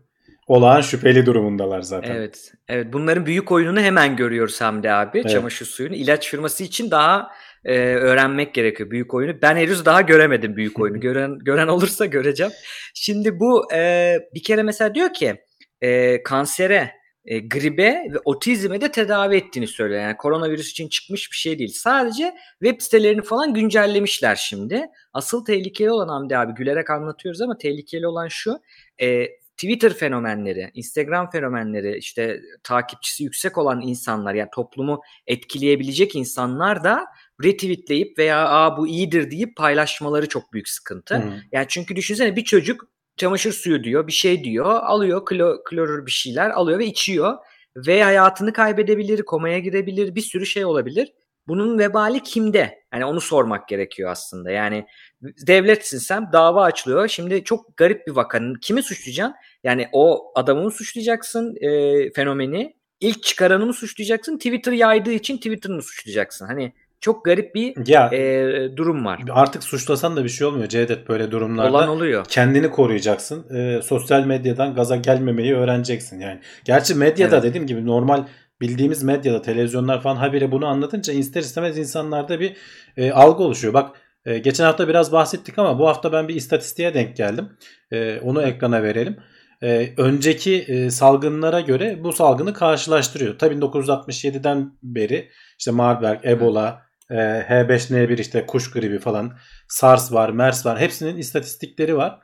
Olağan 0.47 0.81
şüpheli 0.81 1.25
durumundalar 1.25 1.81
zaten. 1.81 2.15
Evet. 2.15 2.53
Evet. 2.67 2.93
Bunların 2.93 3.25
büyük 3.25 3.51
oyununu 3.51 3.79
hemen 3.79 4.15
görüyoruz 4.15 4.61
Hamdi 4.61 4.91
abi. 4.91 5.19
Evet. 5.19 5.29
Çamaşır 5.29 5.65
suyunu. 5.65 5.95
ilaç 5.95 6.29
firması 6.29 6.63
için 6.63 6.91
daha 6.91 7.31
e, 7.65 7.77
öğrenmek 7.79 8.53
gerekiyor 8.53 8.89
büyük 8.91 9.13
oyunu. 9.13 9.41
Ben 9.41 9.55
henüz 9.55 9.85
daha 9.85 10.01
göremedim 10.01 10.55
büyük 10.55 10.79
oyunu. 10.79 10.99
Gören 10.99 11.39
gören 11.39 11.67
olursa 11.67 12.05
göreceğim. 12.05 12.53
Şimdi 12.93 13.39
bu 13.39 13.73
e, 13.73 14.13
bir 14.33 14.43
kere 14.43 14.63
mesela 14.63 14.95
diyor 14.95 15.13
ki 15.13 15.35
e, 15.81 16.23
kansere, 16.23 16.91
e, 17.25 17.39
gribe 17.39 18.07
ve 18.13 18.19
otizme 18.25 18.81
de 18.81 18.91
tedavi 18.91 19.35
ettiğini 19.35 19.67
söylüyor. 19.67 20.01
Yani 20.01 20.17
koronavirüs 20.17 20.71
için 20.71 20.89
çıkmış 20.89 21.31
bir 21.31 21.37
şey 21.37 21.59
değil. 21.59 21.73
Sadece 21.73 22.35
web 22.63 22.81
sitelerini 22.81 23.21
falan 23.21 23.53
güncellemişler 23.53 24.35
şimdi. 24.35 24.85
Asıl 25.13 25.45
tehlikeli 25.45 25.91
olan 25.91 26.07
Hamdi 26.07 26.37
abi 26.37 26.53
gülerek 26.53 26.89
anlatıyoruz 26.89 27.41
ama 27.41 27.57
tehlikeli 27.57 28.07
olan 28.07 28.27
şu. 28.27 28.59
E, 29.01 29.27
Twitter 29.57 29.93
fenomenleri, 29.93 30.71
Instagram 30.73 31.29
fenomenleri, 31.29 31.97
işte 31.97 32.41
takipçisi 32.63 33.23
yüksek 33.23 33.57
olan 33.57 33.81
insanlar 33.81 34.33
yani 34.33 34.49
toplumu 34.55 35.01
etkileyebilecek 35.27 36.15
insanlar 36.15 36.83
da 36.83 37.05
retweetleyip 37.43 38.17
veya 38.17 38.49
aa 38.49 38.77
bu 38.77 38.87
iyidir 38.87 39.31
deyip 39.31 39.57
paylaşmaları 39.57 40.27
çok 40.27 40.53
büyük 40.53 40.69
sıkıntı. 40.69 41.15
Hı. 41.15 41.33
Yani 41.51 41.65
çünkü 41.69 41.95
düşünsene 41.95 42.35
bir 42.35 42.43
çocuk 42.43 42.94
çamaşır 43.17 43.51
suyu 43.51 43.83
diyor, 43.83 44.07
bir 44.07 44.11
şey 44.11 44.43
diyor, 44.43 44.65
alıyor 44.65 45.25
klo, 45.25 45.63
klorür 45.63 46.05
bir 46.05 46.11
şeyler 46.11 46.49
alıyor 46.49 46.79
ve 46.79 46.85
içiyor 46.85 47.37
ve 47.77 48.03
hayatını 48.03 48.53
kaybedebilir, 48.53 49.21
komaya 49.21 49.59
girebilir, 49.59 50.15
bir 50.15 50.21
sürü 50.21 50.45
şey 50.45 50.65
olabilir. 50.65 51.13
Bunun 51.47 51.79
vebali 51.79 52.23
kimde? 52.23 52.83
Yani 52.93 53.05
onu 53.05 53.21
sormak 53.21 53.67
gerekiyor 53.67 54.11
aslında. 54.11 54.51
Yani 54.51 54.85
devletsin 55.21 55.97
sen, 55.97 56.31
dava 56.33 56.63
açılıyor. 56.63 57.07
Şimdi 57.07 57.43
çok 57.43 57.77
garip 57.77 58.07
bir 58.07 58.11
vakanın 58.11 58.55
kimi 58.55 58.83
suçlayacaksın? 58.83 59.35
Yani 59.63 59.89
o 59.91 60.31
adamı 60.35 60.63
mı 60.63 60.71
suçlayacaksın 60.71 61.55
e, 61.61 62.11
fenomeni? 62.11 62.75
İlk 62.99 63.23
çıkaranı 63.23 63.65
mı 63.65 63.73
suçlayacaksın? 63.73 64.37
Twitter 64.37 64.71
yaydığı 64.71 65.11
için 65.11 65.37
Twitter'ını 65.37 65.75
mı 65.75 65.83
suçlayacaksın? 65.83 66.45
Hani 66.45 66.73
çok 67.01 67.25
garip 67.25 67.55
bir 67.55 67.87
Ya 67.87 68.09
e, 68.13 68.77
durum 68.77 69.05
var. 69.05 69.19
artık 69.31 69.63
suçlasan 69.63 70.15
da 70.15 70.23
bir 70.23 70.29
şey 70.29 70.47
olmuyor 70.47 70.67
Cevdet 70.69 71.09
böyle 71.09 71.31
durumlarda. 71.31 71.71
Olan 71.77 71.89
oluyor. 71.89 72.25
kendini 72.29 72.69
koruyacaksın. 72.71 73.55
Ee, 73.55 73.81
sosyal 73.81 74.25
medyadan 74.25 74.75
gaza 74.75 74.95
gelmemeyi 74.95 75.55
öğreneceksin 75.55 76.19
yani. 76.19 76.39
Gerçi 76.65 76.95
medyada 76.95 77.35
Evet. 77.35 77.43
dediğim 77.45 77.67
gibi 77.67 77.85
normal 77.85 78.23
bildiğimiz 78.61 79.03
medyada 79.03 79.41
televizyonlar 79.41 80.01
falan 80.01 80.15
habire 80.15 80.51
bunu 80.51 80.65
anlatınca 80.67 81.13
ister 81.13 81.41
istemez 81.41 81.77
insanlarda 81.77 82.39
bir 82.39 82.55
e, 82.97 83.11
algı 83.11 83.43
oluşuyor. 83.43 83.73
Bak 83.73 83.95
e, 84.25 84.37
geçen 84.37 84.63
hafta 84.65 84.87
biraz 84.87 85.11
bahsettik 85.11 85.59
ama 85.59 85.79
bu 85.79 85.87
hafta 85.87 86.11
ben 86.13 86.27
bir 86.27 86.35
istatistiğe 86.35 86.93
denk 86.93 87.15
geldim. 87.15 87.49
E, 87.91 88.19
onu 88.19 88.41
ekrana 88.41 88.83
verelim. 88.83 89.17
E, 89.63 89.89
önceki 89.97 90.55
e, 90.61 90.89
salgınlara 90.89 91.59
göre 91.59 91.99
bu 92.03 92.13
salgını 92.13 92.53
karşılaştırıyor. 92.53 93.37
Tabii 93.39 93.55
1967'den 93.55 94.71
beri 94.83 95.29
işte 95.59 95.71
Marburg, 95.71 96.25
Ebola, 96.25 96.81
e, 97.09 97.15
H5N1 97.15 98.21
işte 98.21 98.45
kuş 98.45 98.71
gribi 98.71 98.99
falan, 98.99 99.37
SARS 99.67 100.13
var, 100.13 100.29
MERS 100.29 100.65
var. 100.65 100.79
Hepsinin 100.79 101.17
istatistikleri 101.17 101.97
var. 101.97 102.19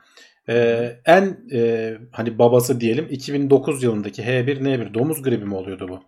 Ee, 0.48 0.96
en 1.04 1.38
e, 1.52 1.92
hani 2.12 2.38
babası 2.38 2.80
diyelim 2.80 3.06
2009 3.10 3.82
yılındaki 3.82 4.22
H1N1 4.22 4.94
domuz 4.94 5.22
gribi 5.22 5.44
mi 5.44 5.54
oluyordu 5.54 5.88
bu? 5.88 6.00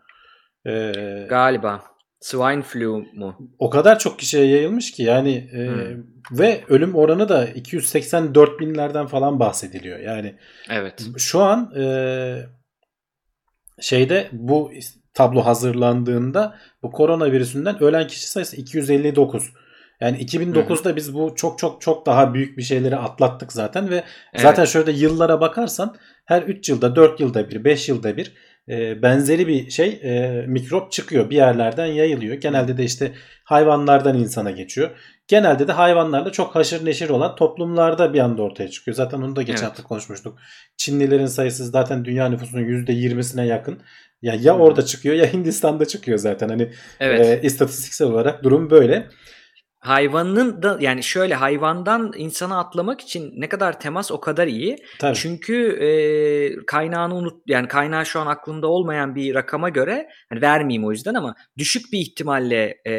Ee, 0.71 1.27
Galiba. 1.29 1.83
Swine 2.21 2.63
flu 2.63 3.05
mu? 3.15 3.37
o 3.59 3.71
kadar 3.71 3.99
çok 3.99 4.19
kişiye 4.19 4.45
yayılmış 4.47 4.93
ki 4.93 5.03
yani 5.03 5.35
e, 5.53 5.67
Hmm. 5.67 6.05
ve 6.39 6.65
ölüm 6.69 6.95
oranı 6.95 7.29
da 7.29 7.47
284 7.47 8.61
binlerden 8.61 9.07
falan 9.07 9.41
bahsediliyor. 9.41 9.99
Yani 9.99 10.35
Evet. 10.71 11.07
şu 11.19 11.41
an 11.43 11.73
e, 11.81 11.85
şeyde 13.81 14.29
bu 14.33 14.73
tablo 15.15 15.41
hazırlandığında 15.41 16.57
bu 16.83 16.91
koronavirüsünden 16.93 17.83
ölen 17.83 18.07
kişi 18.07 18.31
sayısı 18.31 18.57
259. 18.57 19.53
Yani 20.01 20.19
2009'da 20.19 20.97
biz 20.97 21.15
bu 21.15 21.35
çok 21.37 21.59
çok 21.59 21.81
çok 21.81 22.07
daha 22.07 22.35
büyük 22.35 22.59
bir 22.59 22.63
şeyleri 22.63 22.97
atlattık 22.97 23.53
zaten 23.53 23.91
ve 23.91 23.95
evet. 23.95 24.43
zaten 24.43 24.65
şöyle 24.65 24.93
yıllara 24.93 25.41
bakarsan 25.41 25.97
her 26.25 26.43
3 26.43 26.69
yılda 26.69 26.97
4 26.97 27.21
yılda 27.21 27.51
bir 27.51 27.65
5 27.65 27.89
yılda 27.89 28.17
bir 28.17 28.33
e, 28.69 29.03
benzeri 29.03 29.49
bir 29.49 29.71
şey 29.71 30.01
e, 30.03 30.45
mikrop 30.47 30.93
çıkıyor 30.93 31.31
bir 31.31 31.37
yerlerden 31.37 31.87
yayılıyor. 31.87 32.35
Genelde 32.35 32.77
de 32.77 32.85
işte 32.85 33.13
hayvanlardan 33.45 34.19
insana 34.19 34.51
geçiyor. 34.51 34.91
Genelde 35.29 35.69
de 35.69 35.73
hayvanlarla 35.73 36.33
çok 36.33 36.55
haşır 36.55 36.85
neşir 36.85 37.09
olan 37.09 37.37
toplumlarda 37.37 38.15
bir 38.15 38.19
anda 38.19 38.43
ortaya 38.43 38.69
çıkıyor. 38.69 38.95
Zaten 38.95 39.19
onu 39.19 39.37
da 39.37 39.43
geçen 39.43 39.55
evet. 39.55 39.69
hafta 39.69 39.83
konuşmuştuk. 39.83 40.39
Çinlilerin 40.77 41.27
sayısı 41.27 41.65
zaten 41.65 42.05
dünya 42.05 42.29
nüfusunun 42.29 42.63
%20'sine 42.63 43.47
yakın. 43.47 43.79
Ya 44.25 44.35
ya 44.41 44.59
orada 44.59 44.85
çıkıyor 44.85 45.15
ya 45.15 45.33
Hindistan'da 45.33 45.85
çıkıyor 45.85 46.19
zaten. 46.19 46.49
Hani 46.49 46.71
evet. 47.01 47.45
e, 47.45 47.47
istatistiksel 47.47 48.09
olarak 48.09 48.45
durum 48.45 48.71
böyle 48.71 49.09
hayvanın 49.81 50.63
da 50.63 50.79
yani 50.81 51.03
şöyle 51.03 51.35
hayvandan 51.35 52.13
insana 52.17 52.59
atlamak 52.59 53.01
için 53.01 53.33
ne 53.37 53.49
kadar 53.49 53.81
temas 53.81 54.13
o 54.13 54.21
kadar 54.21 54.47
iyi. 54.47 54.77
Tabii. 54.99 55.17
Çünkü 55.17 55.67
e, 55.67 55.89
kaynağını 56.67 57.15
unut 57.15 57.43
yani 57.47 57.69
kaynağı 57.69 58.07
şu 58.07 58.21
an 58.21 58.27
aklımda 58.27 58.67
olmayan 58.67 59.15
bir 59.15 59.35
rakama 59.35 59.69
göre 59.69 60.09
hani 60.29 60.43
vermeyeyim 60.43 60.85
o 60.85 60.91
yüzden 60.91 61.15
ama 61.15 61.35
düşük 61.59 61.93
bir 61.93 61.99
ihtimalle 61.99 62.75
e, 62.87 62.95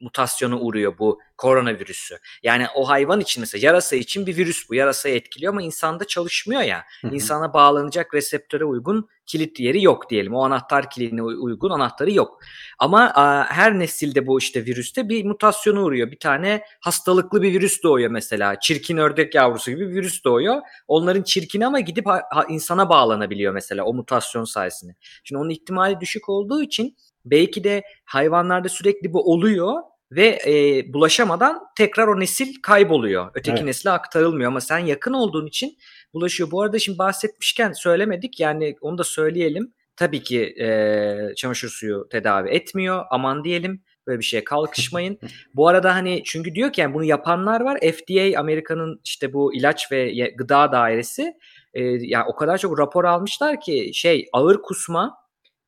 mutasyona 0.00 0.58
uğruyor 0.58 0.98
bu 0.98 1.20
koronavirüsü. 1.36 2.18
Yani 2.42 2.66
o 2.74 2.88
hayvan 2.88 3.20
için 3.20 3.40
mesela 3.40 3.66
yarasa 3.66 3.96
için 3.96 4.26
bir 4.26 4.36
virüs 4.36 4.70
bu. 4.70 4.74
Yarasayı 4.74 5.14
etkiliyor 5.14 5.52
ama 5.52 5.62
insanda 5.62 6.04
çalışmıyor 6.04 6.62
ya. 6.62 6.84
Hı 7.00 7.08
hı. 7.08 7.14
İnsana 7.14 7.54
bağlanacak 7.54 8.14
reseptöre 8.14 8.64
uygun 8.64 9.08
kilit 9.26 9.60
yeri 9.60 9.82
yok 9.82 10.10
diyelim. 10.10 10.34
O 10.34 10.44
anahtar 10.44 10.90
kilidine 10.90 11.22
uygun 11.22 11.70
anahtarı 11.70 12.12
yok. 12.12 12.40
Ama 12.78 13.12
a, 13.14 13.44
her 13.44 13.78
nesilde 13.78 14.26
bu 14.26 14.38
işte 14.38 14.66
virüste 14.66 15.08
bir 15.08 15.24
mutasyona 15.24 15.82
uğruyor. 15.82 16.10
Bir 16.10 16.18
tane 16.18 16.62
hastalıklı 16.80 17.42
bir 17.42 17.52
virüs 17.52 17.82
doğuyor 17.82 18.10
mesela. 18.10 18.60
Çirkin 18.60 18.96
ördek 18.96 19.34
yavrusu 19.34 19.70
gibi 19.70 19.88
bir 19.88 19.94
virüs 19.94 20.24
doğuyor. 20.24 20.62
Onların 20.88 21.22
çirkini 21.22 21.66
ama 21.66 21.80
gidip 21.80 22.06
ha, 22.06 22.22
ha, 22.30 22.44
insana 22.48 22.88
bağlanabiliyor 22.88 23.52
mesela 23.52 23.84
o 23.84 23.94
mutasyon 23.94 24.44
sayesinde. 24.44 24.94
Şimdi 25.24 25.38
onun 25.38 25.50
ihtimali 25.50 26.00
düşük 26.00 26.28
olduğu 26.28 26.62
için 26.62 26.96
belki 27.30 27.64
de 27.64 27.82
hayvanlarda 28.04 28.68
sürekli 28.68 29.12
bu 29.12 29.32
oluyor 29.32 29.74
ve 30.12 30.38
e, 30.46 30.84
bulaşamadan 30.92 31.62
tekrar 31.76 32.08
o 32.08 32.20
nesil 32.20 32.54
kayboluyor. 32.62 33.30
Öteki 33.34 33.56
evet. 33.56 33.64
nesile 33.64 33.90
aktarılmıyor 33.90 34.48
ama 34.50 34.60
sen 34.60 34.78
yakın 34.78 35.12
olduğun 35.12 35.46
için 35.46 35.78
bulaşıyor. 36.14 36.50
Bu 36.50 36.62
arada 36.62 36.78
şimdi 36.78 36.98
bahsetmişken 36.98 37.72
söylemedik 37.72 38.40
yani 38.40 38.76
onu 38.80 38.98
da 38.98 39.04
söyleyelim. 39.04 39.72
Tabii 39.96 40.22
ki 40.22 40.42
e, 40.42 41.34
çamaşır 41.36 41.68
suyu 41.68 42.08
tedavi 42.10 42.48
etmiyor. 42.48 43.04
Aman 43.10 43.44
diyelim 43.44 43.82
böyle 44.06 44.18
bir 44.18 44.24
şeye 44.24 44.44
kalkışmayın. 44.44 45.18
bu 45.54 45.68
arada 45.68 45.94
hani 45.94 46.22
çünkü 46.24 46.54
diyor 46.54 46.72
ki 46.72 46.80
yani 46.80 46.94
bunu 46.94 47.04
yapanlar 47.04 47.60
var. 47.60 47.78
FDA 47.80 48.40
Amerika'nın 48.40 49.00
işte 49.04 49.32
bu 49.32 49.54
ilaç 49.54 49.92
ve 49.92 50.30
gıda 50.38 50.72
dairesi 50.72 51.34
e, 51.74 51.82
yani 51.84 52.24
o 52.28 52.36
kadar 52.36 52.58
çok 52.58 52.78
rapor 52.78 53.04
almışlar 53.04 53.60
ki 53.60 53.90
şey 53.94 54.28
ağır 54.32 54.62
kusma, 54.62 55.18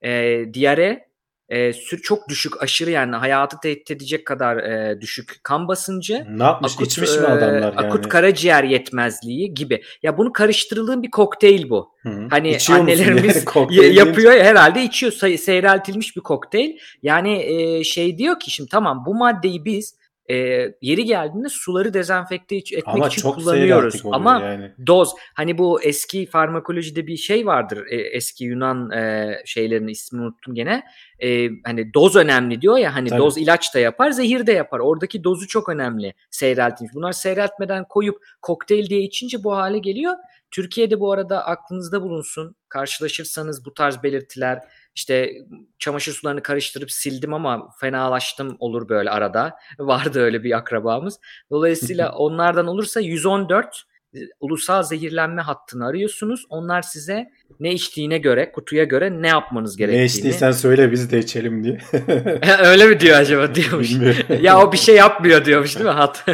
e, 0.02 0.42
diyare 0.54 1.07
e, 1.48 1.72
çok 1.72 2.28
düşük 2.28 2.62
aşırı 2.62 2.90
yani 2.90 3.16
hayatı 3.16 3.60
tehdit 3.60 3.90
edecek 3.90 4.26
kadar 4.26 4.56
e, 4.56 5.00
düşük 5.00 5.40
kan 5.42 5.68
basıncı. 5.68 6.26
Ne 6.30 6.42
yapmış 6.42 6.72
akut, 6.74 6.86
içmiş 6.86 7.16
mi 7.16 7.26
adamlar 7.26 7.60
yani? 7.62 7.76
Akut 7.76 8.08
karaciğer 8.08 8.64
yetmezliği 8.64 9.54
gibi. 9.54 9.82
Ya 10.02 10.18
bunu 10.18 10.32
karıştırıldığın 10.32 11.02
bir 11.02 11.10
kokteyl 11.10 11.70
bu. 11.70 11.92
Hı. 12.02 12.26
Hani 12.30 12.50
İçiyor 12.50 12.78
annelerimiz 12.78 13.44
yani 13.70 13.94
yapıyor 13.94 14.32
ya, 14.32 14.44
herhalde 14.44 14.82
içiyor 14.82 15.12
seyreltilmiş 15.38 16.16
bir 16.16 16.20
kokteyl. 16.20 16.76
Yani 17.02 17.42
e, 17.42 17.84
şey 17.84 18.18
diyor 18.18 18.40
ki 18.40 18.50
şimdi 18.50 18.70
tamam 18.70 19.04
bu 19.06 19.14
maddeyi 19.14 19.64
biz 19.64 19.98
e, 20.30 20.34
yeri 20.82 21.04
geldiğinde 21.04 21.48
suları 21.48 21.94
dezenfekte 21.94 22.56
etmek 22.56 22.82
Ama 22.86 23.06
için 23.06 23.22
çok 23.22 23.34
kullanıyoruz. 23.34 24.02
Ama 24.12 24.40
yani. 24.40 24.72
doz 24.86 25.12
hani 25.34 25.58
bu 25.58 25.82
eski 25.82 26.26
farmakolojide 26.26 27.06
bir 27.06 27.16
şey 27.16 27.46
vardır. 27.46 27.86
E, 27.90 27.96
eski 27.96 28.44
Yunan 28.44 28.90
e, 28.90 29.34
şeylerin 29.44 29.88
ismini 29.88 30.22
unuttum 30.22 30.54
gene. 30.54 30.82
E, 31.18 31.48
hani 31.64 31.94
doz 31.94 32.16
önemli 32.16 32.60
diyor 32.60 32.78
ya 32.78 32.94
hani 32.94 33.08
Tabii. 33.08 33.20
doz 33.20 33.38
ilaç 33.38 33.74
da 33.74 33.78
yapar, 33.78 34.10
zehir 34.10 34.46
de 34.46 34.52
yapar. 34.52 34.78
Oradaki 34.78 35.24
dozu 35.24 35.46
çok 35.46 35.68
önemli 35.68 36.14
seyreltilmiş. 36.30 36.94
Bunlar 36.94 37.12
seyreltmeden 37.12 37.84
koyup 37.84 38.16
kokteyl 38.42 38.88
diye 38.88 39.00
içince 39.00 39.44
bu 39.44 39.56
hale 39.56 39.78
geliyor. 39.78 40.14
Türkiye'de 40.50 41.00
bu 41.00 41.12
arada 41.12 41.46
aklınızda 41.46 42.02
bulunsun. 42.02 42.56
Karşılaşırsanız 42.68 43.64
bu 43.64 43.74
tarz 43.74 44.02
belirtiler 44.02 44.62
işte 44.98 45.32
çamaşır 45.78 46.12
sularını 46.12 46.42
karıştırıp 46.42 46.90
sildim 46.90 47.34
ama 47.34 47.70
fenalaştım 47.80 48.56
olur 48.58 48.88
böyle 48.88 49.10
arada. 49.10 49.56
Vardı 49.78 50.20
öyle 50.20 50.44
bir 50.44 50.56
akrabamız. 50.56 51.20
Dolayısıyla 51.50 52.12
onlardan 52.16 52.66
olursa 52.66 53.00
114 53.00 53.84
e, 54.14 54.18
ulusal 54.40 54.82
zehirlenme 54.82 55.42
hattını 55.42 55.86
arıyorsunuz. 55.86 56.46
Onlar 56.48 56.82
size 56.82 57.30
ne 57.60 57.72
içtiğine 57.72 58.18
göre, 58.18 58.52
kutuya 58.52 58.84
göre 58.84 59.22
ne 59.22 59.28
yapmanız 59.28 59.76
gerektiğini. 59.76 60.00
Ne 60.00 60.04
içtiysen 60.04 60.52
söyle 60.52 60.92
biz 60.92 61.12
de 61.12 61.18
içelim 61.18 61.64
diye. 61.64 61.78
Öyle 62.62 62.86
mi 62.86 63.00
diyor 63.00 63.18
acaba 63.18 63.54
diyormuş. 63.54 63.90
ya 64.40 64.60
o 64.60 64.72
bir 64.72 64.78
şey 64.78 64.96
yapmıyor 64.96 65.44
diyormuş 65.44 65.74
değil 65.74 65.86
mi 65.86 65.92
hat? 65.92 66.24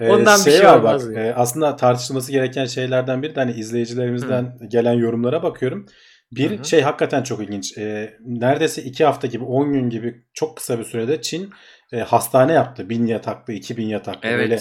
Ondan 0.00 0.40
ee, 0.40 0.44
şey 0.44 0.52
bir 0.52 0.58
şey 0.58 0.66
var 0.66 0.78
olmaz. 0.78 1.08
Bak, 1.08 1.16
e, 1.16 1.34
aslında 1.34 1.76
tartışılması 1.76 2.32
gereken 2.32 2.66
şeylerden 2.66 3.22
biri 3.22 3.34
de 3.34 3.40
hani 3.40 3.52
izleyicilerimizden 3.52 4.42
Hı. 4.42 4.66
gelen 4.66 4.92
yorumlara 4.92 5.42
bakıyorum. 5.42 5.86
Bir 6.32 6.50
Hı-hı. 6.50 6.64
şey 6.64 6.80
hakikaten 6.80 7.22
çok 7.22 7.42
ilginç. 7.42 7.78
E, 7.78 8.16
neredeyse 8.20 8.82
iki 8.82 9.04
hafta 9.04 9.26
gibi 9.26 9.44
10 9.44 9.72
gün 9.72 9.90
gibi 9.90 10.24
çok 10.34 10.56
kısa 10.56 10.78
bir 10.78 10.84
sürede 10.84 11.22
Çin 11.22 11.50
e, 11.92 11.98
hastane 12.00 12.52
yaptı. 12.52 12.90
Bin 12.90 13.06
yataklı, 13.06 13.52
iki 13.52 13.76
bin 13.76 13.86
yataklı. 13.86 14.28
Evet. 14.28 14.38
Böyle 14.38 14.60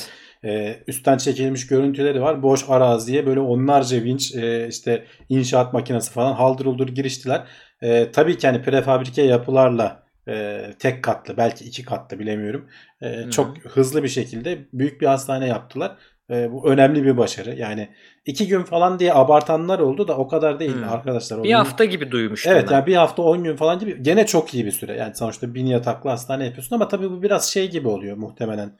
e, 0.56 0.80
üstten 0.88 1.18
çekilmiş 1.18 1.68
görüntüleri 1.68 2.22
var. 2.22 2.44
Boş 2.44 2.70
araziye 2.70 3.25
böyle 3.25 3.40
onlarca 3.40 4.04
vinç 4.04 4.36
e, 4.36 4.68
işte 4.68 5.06
inşaat 5.30 5.74
makinesi 5.74 6.12
falan 6.12 6.34
haldır 6.34 6.66
uldur 6.66 6.88
giriştiler. 6.88 7.44
E, 7.82 8.12
tabii 8.12 8.38
ki 8.38 8.48
hani 8.48 8.62
prefabrike 8.62 9.22
yapılarla 9.22 10.04
e, 10.28 10.66
tek 10.80 11.04
katlı 11.04 11.38
belki 11.38 11.66
iki 11.66 11.86
katlı 11.86 12.20
bilemiyorum. 12.20 12.68
E, 13.01 13.30
çok 13.30 13.58
hızlı 13.58 14.04
bir 14.04 14.08
şekilde 14.08 14.60
büyük 14.74 15.01
bir 15.01 15.08
hastane 15.08 15.48
yaptılar. 15.48 15.98
E, 16.32 16.52
bu 16.52 16.70
önemli 16.70 17.04
bir 17.04 17.18
başarı. 17.18 17.56
Yani 17.56 17.90
iki 18.26 18.48
gün 18.48 18.64
falan 18.64 19.00
diye 19.00 19.14
abartanlar 19.14 19.80
oldu 19.80 20.08
da 20.08 20.18
o 20.18 20.28
kadar 20.28 20.60
değil 20.60 20.76
hmm. 20.76 20.90
arkadaşlar. 20.90 21.44
Bir 21.44 21.54
hafta 21.54 21.86
gibi 21.86 22.12
duymuştum 22.12 22.54
Evet 22.54 22.68
ben. 22.70 22.76
yani 22.76 22.86
bir 22.86 22.96
hafta 22.96 23.22
on 23.22 23.44
gün 23.44 23.56
falan 23.56 23.80
gibi. 23.80 24.04
Gene 24.04 24.26
çok 24.26 24.54
iyi 24.54 24.66
bir 24.66 24.72
süre. 24.72 24.98
Yani 24.98 25.16
sonuçta 25.16 25.54
bin 25.54 25.66
yataklı 25.66 26.10
hastane 26.10 26.46
yapıyorsun 26.46 26.76
ama 26.76 26.88
tabii 26.88 27.10
bu 27.10 27.24
biraz 27.24 27.50
şey 27.50 27.72
gibi 27.72 27.88
oluyor 27.88 28.18
muhtemelen. 28.18 28.78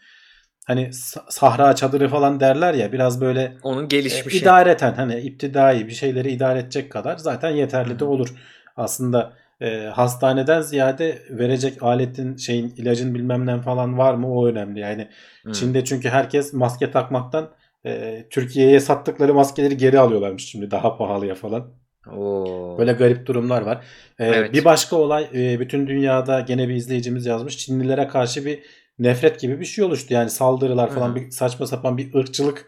Hani 0.68 0.90
sahra 1.30 1.76
çadırı 1.76 2.10
falan 2.10 2.40
derler 2.40 2.74
ya 2.74 2.92
biraz 2.92 3.22
böyle 3.22 3.58
onun 3.64 3.88
gelişmişi. 3.88 4.38
E, 4.38 4.42
idareten 4.42 4.94
hani 4.94 5.20
iptidai 5.20 5.88
bir 5.88 5.94
şeyleri 5.94 6.32
idare 6.32 6.60
edecek 6.60 6.92
kadar 6.92 7.18
zaten 7.18 7.50
yeterli 7.50 7.92
hmm. 7.92 8.00
de 8.00 8.06
olur. 8.06 8.30
Aslında 8.78 9.34
e, 9.62 9.86
hastaneden 9.86 10.62
ziyade 10.62 11.22
verecek 11.30 11.84
aletin 11.84 12.38
şeyin 12.38 12.74
ilacın 12.78 13.16
bilmem 13.16 13.62
falan 13.62 13.98
var 13.98 14.14
mı 14.14 14.34
o 14.34 14.48
önemli. 14.48 14.80
Yani 14.80 15.08
hmm. 15.44 15.52
Çin'de 15.52 15.84
çünkü 15.84 16.10
herkes 16.10 16.54
maske 16.54 16.92
takmaktan 16.92 17.50
e, 17.86 18.24
Türkiye'ye 18.30 18.80
sattıkları 18.80 19.34
maskeleri 19.34 19.78
geri 19.78 20.00
alıyorlarmış 20.00 20.46
şimdi 20.46 20.72
daha 20.72 20.98
pahalıya 20.98 21.36
falan. 21.36 21.74
Oo. 22.18 22.78
Böyle 22.78 22.94
garip 22.94 23.26
durumlar 23.26 23.62
var. 23.62 23.86
Ee, 24.20 24.26
evet. 24.26 24.54
Bir 24.54 24.66
başka 24.66 24.96
olay 24.96 25.28
e, 25.34 25.60
bütün 25.60 25.88
dünyada 25.88 26.40
gene 26.40 26.70
bir 26.70 26.74
izleyicimiz 26.74 27.26
yazmış. 27.26 27.58
Çinlilere 27.58 28.08
karşı 28.08 28.46
bir 28.46 28.60
nefret 29.00 29.40
gibi 29.40 29.60
bir 29.60 29.66
şey 29.66 29.84
oluştu. 29.84 30.14
Yani 30.14 30.30
saldırılar 30.30 30.90
falan 30.94 31.10
Hı. 31.10 31.16
bir 31.16 31.32
saçma 31.32 31.68
sapan 31.68 31.98
bir 31.98 32.14
ırkçılık 32.14 32.66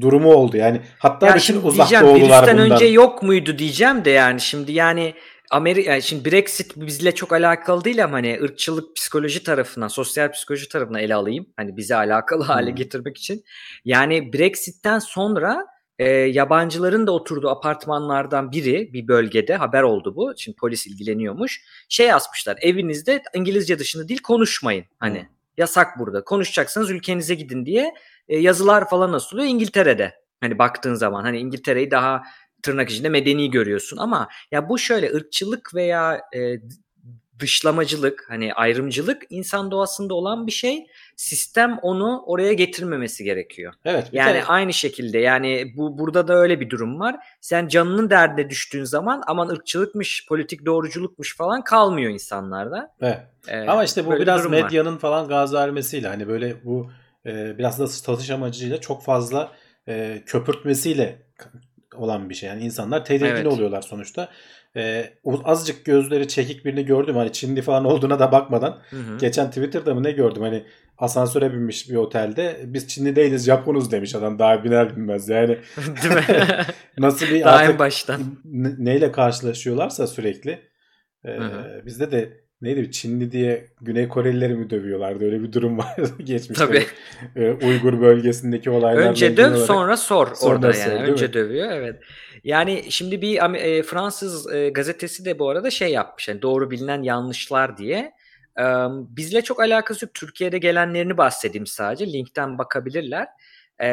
durumu 0.00 0.34
oldu. 0.34 0.56
Yani 0.56 0.80
hatta 0.98 1.26
ya 1.26 1.34
bütün 1.34 1.62
uzak 1.62 2.02
doğulular 2.02 2.42
bundan. 2.42 2.58
önce 2.58 2.84
yok 2.84 3.22
muydu 3.22 3.58
diyeceğim 3.58 4.04
de 4.04 4.10
yani 4.10 4.40
şimdi 4.40 4.72
yani 4.72 5.14
Amerika 5.54 5.90
yani 5.90 6.02
şimdi 6.02 6.30
Brexit 6.30 6.76
bizle 6.76 7.14
çok 7.14 7.32
alakalı 7.32 7.84
değil 7.84 8.04
ama 8.04 8.16
hani 8.16 8.38
ırkçılık 8.42 8.96
psikoloji 8.96 9.42
tarafından, 9.42 9.88
sosyal 9.88 10.32
psikoloji 10.32 10.68
tarafından 10.68 11.00
ele 11.00 11.14
alayım. 11.14 11.46
Hani 11.56 11.76
bize 11.76 11.96
alakalı 11.96 12.44
hale 12.44 12.68
hmm. 12.68 12.76
getirmek 12.76 13.18
için. 13.18 13.44
Yani 13.84 14.32
Brexit'ten 14.32 14.98
sonra 14.98 15.66
e, 15.98 16.08
yabancıların 16.10 17.06
da 17.06 17.12
oturduğu 17.12 17.48
apartmanlardan 17.48 18.52
biri 18.52 18.92
bir 18.92 19.08
bölgede 19.08 19.56
haber 19.56 19.82
oldu 19.82 20.16
bu. 20.16 20.32
Şimdi 20.36 20.56
polis 20.56 20.86
ilgileniyormuş. 20.86 21.60
Şey 21.88 22.06
yazmışlar. 22.06 22.58
Evinizde 22.60 23.22
İngilizce 23.34 23.78
dışında 23.78 24.08
dil 24.08 24.18
konuşmayın. 24.18 24.84
Hani 24.98 25.20
hmm. 25.20 25.28
yasak 25.58 25.98
burada. 25.98 26.24
Konuşacaksanız 26.24 26.90
ülkenize 26.90 27.34
gidin 27.34 27.66
diye 27.66 27.94
e, 28.28 28.38
yazılar 28.38 28.88
falan 28.88 29.12
asılıyor 29.12 29.48
İngiltere'de. 29.48 30.14
Hani 30.40 30.58
baktığın 30.58 30.94
zaman 30.94 31.22
hani 31.22 31.38
İngiltere'yi 31.38 31.90
daha 31.90 32.22
tırnak 32.64 32.90
içinde 32.90 33.08
medeni 33.08 33.50
görüyorsun 33.50 33.96
ama 33.96 34.28
ya 34.50 34.68
bu 34.68 34.78
şöyle 34.78 35.14
ırkçılık 35.14 35.74
veya 35.74 36.20
e, 36.36 36.40
dışlamacılık, 37.38 38.24
hani 38.28 38.54
ayrımcılık 38.54 39.22
insan 39.30 39.70
doğasında 39.70 40.14
olan 40.14 40.46
bir 40.46 40.52
şey. 40.52 40.86
Sistem 41.16 41.78
onu 41.82 42.22
oraya 42.26 42.52
getirmemesi 42.52 43.24
gerekiyor. 43.24 43.72
Evet. 43.84 44.08
Yani 44.12 44.34
de... 44.34 44.44
aynı 44.44 44.72
şekilde 44.72 45.18
yani 45.18 45.72
bu 45.76 45.98
burada 45.98 46.28
da 46.28 46.34
öyle 46.34 46.60
bir 46.60 46.70
durum 46.70 47.00
var. 47.00 47.16
Sen 47.40 47.68
canının 47.68 48.10
derdine 48.10 48.50
düştüğün 48.50 48.84
zaman 48.84 49.22
aman 49.26 49.48
ırkçılıkmış, 49.48 50.26
politik 50.28 50.66
doğruculukmuş 50.66 51.36
falan 51.36 51.64
kalmıyor 51.64 52.10
insanlarda. 52.10 52.94
Evet. 53.00 53.20
Ee, 53.48 53.60
Ama 53.60 53.84
işte 53.84 54.06
bu 54.06 54.12
biraz 54.12 54.50
medyanın 54.50 54.94
var. 54.94 55.00
falan 55.00 55.28
gaz 55.28 55.54
vermesiyle 55.54 56.08
hani 56.08 56.28
böyle 56.28 56.64
bu 56.64 56.90
e, 57.26 57.58
biraz 57.58 57.78
da 57.78 57.86
satış 57.86 58.30
amacıyla 58.30 58.80
çok 58.80 59.04
fazla 59.04 59.52
e, 59.88 60.22
köpürtmesiyle 60.26 61.22
olan 61.96 62.30
bir 62.30 62.34
şey. 62.34 62.48
Yani 62.48 62.64
insanlar 62.64 63.04
tedirgin 63.04 63.34
evet. 63.34 63.46
oluyorlar 63.46 63.82
sonuçta. 63.82 64.28
Ee, 64.76 65.14
azıcık 65.44 65.84
gözleri 65.84 66.28
çekik 66.28 66.64
birini 66.64 66.84
gördüm. 66.84 67.16
Hani 67.16 67.32
Çinli 67.32 67.62
falan 67.62 67.84
olduğuna 67.84 68.18
da 68.18 68.32
bakmadan. 68.32 68.78
Hı 68.90 68.96
hı. 68.96 69.18
Geçen 69.18 69.48
Twitter'da 69.48 69.94
mı 69.94 70.02
ne 70.02 70.10
gördüm? 70.10 70.42
Hani 70.42 70.64
asansöre 70.98 71.52
binmiş 71.52 71.90
bir 71.90 71.96
otelde. 71.96 72.60
Biz 72.64 72.88
Çinli 72.88 73.16
değiliz 73.16 73.46
Japonuz 73.46 73.92
demiş 73.92 74.14
adam. 74.14 74.38
Daha 74.38 74.64
biner 74.64 74.96
binmez 74.96 75.28
yani. 75.28 75.58
Değil 76.02 76.14
mi? 76.14 76.22
Nasıl 76.98 77.26
bir 77.26 77.44
Daha 77.44 77.56
artık 77.56 77.78
baştan. 77.78 78.20
neyle 78.78 79.12
karşılaşıyorlarsa 79.12 80.06
sürekli. 80.06 80.60
Ee, 81.26 81.38
bizde 81.86 82.12
de 82.12 82.43
neydi 82.64 82.92
Çinli 82.92 83.32
diye 83.32 83.66
Güney 83.80 84.08
Korelileri 84.08 84.54
mi 84.54 84.70
dövüyorlardı? 84.70 85.24
Öyle 85.24 85.42
bir 85.42 85.52
durum 85.52 85.78
var 85.78 85.96
geçmişte. 86.18 86.66
Tabii. 86.66 86.86
Ee, 87.36 87.50
Uygur 87.66 88.00
bölgesindeki 88.00 88.70
olaylar. 88.70 89.02
Önce 89.02 89.36
döv 89.36 89.50
olarak. 89.50 89.66
sonra 89.66 89.96
sor 89.96 90.34
sonra 90.34 90.54
orada 90.54 90.72
sor, 90.72 90.90
yani. 90.90 91.10
Önce 91.10 91.26
mi? 91.26 91.32
dövüyor 91.32 91.72
evet. 91.72 91.96
Yani 92.44 92.84
şimdi 92.88 93.22
bir 93.22 93.54
e, 93.54 93.82
Fransız 93.82 94.52
e, 94.52 94.68
gazetesi 94.68 95.24
de 95.24 95.38
bu 95.38 95.48
arada 95.48 95.70
şey 95.70 95.92
yapmış. 95.92 96.28
Yani 96.28 96.42
doğru 96.42 96.70
bilinen 96.70 97.02
yanlışlar 97.02 97.76
diye. 97.76 98.12
E, 98.58 98.64
bizle 98.90 99.42
çok 99.42 99.60
alakası 99.60 100.04
yok. 100.04 100.14
Türkiye'de 100.14 100.58
gelenlerini 100.58 101.16
bahsedeyim 101.16 101.66
sadece. 101.66 102.12
Linkten 102.12 102.58
bakabilirler. 102.58 103.28
E, 103.78 103.88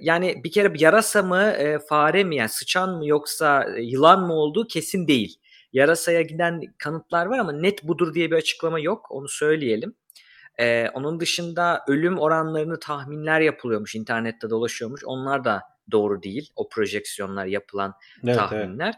yani 0.00 0.40
bir 0.44 0.52
kere 0.52 0.72
yarasa 0.76 1.22
mı 1.22 1.42
e, 1.42 1.78
fare 1.78 2.24
mi 2.24 2.36
yani 2.36 2.48
sıçan 2.48 2.96
mı 2.96 3.06
yoksa 3.06 3.66
yılan 3.78 4.26
mı 4.26 4.32
olduğu 4.32 4.66
kesin 4.66 5.08
değil. 5.08 5.38
Yarasaya 5.74 6.22
giden 6.22 6.60
kanıtlar 6.78 7.26
var 7.26 7.38
ama 7.38 7.52
net 7.52 7.82
budur 7.82 8.14
diye 8.14 8.30
bir 8.30 8.36
açıklama 8.36 8.80
yok. 8.80 9.06
Onu 9.10 9.28
söyleyelim. 9.28 9.94
Ee, 10.58 10.88
onun 10.94 11.20
dışında 11.20 11.84
ölüm 11.88 12.18
oranlarını 12.18 12.80
tahminler 12.80 13.40
yapılıyormuş. 13.40 13.94
internette 13.94 14.50
dolaşıyormuş. 14.50 15.04
Onlar 15.04 15.44
da 15.44 15.62
doğru 15.90 16.22
değil. 16.22 16.50
O 16.56 16.68
projeksiyonlar 16.68 17.46
yapılan 17.46 17.94
evet, 18.24 18.36
tahminler. 18.36 18.86
Evet. 18.86 18.94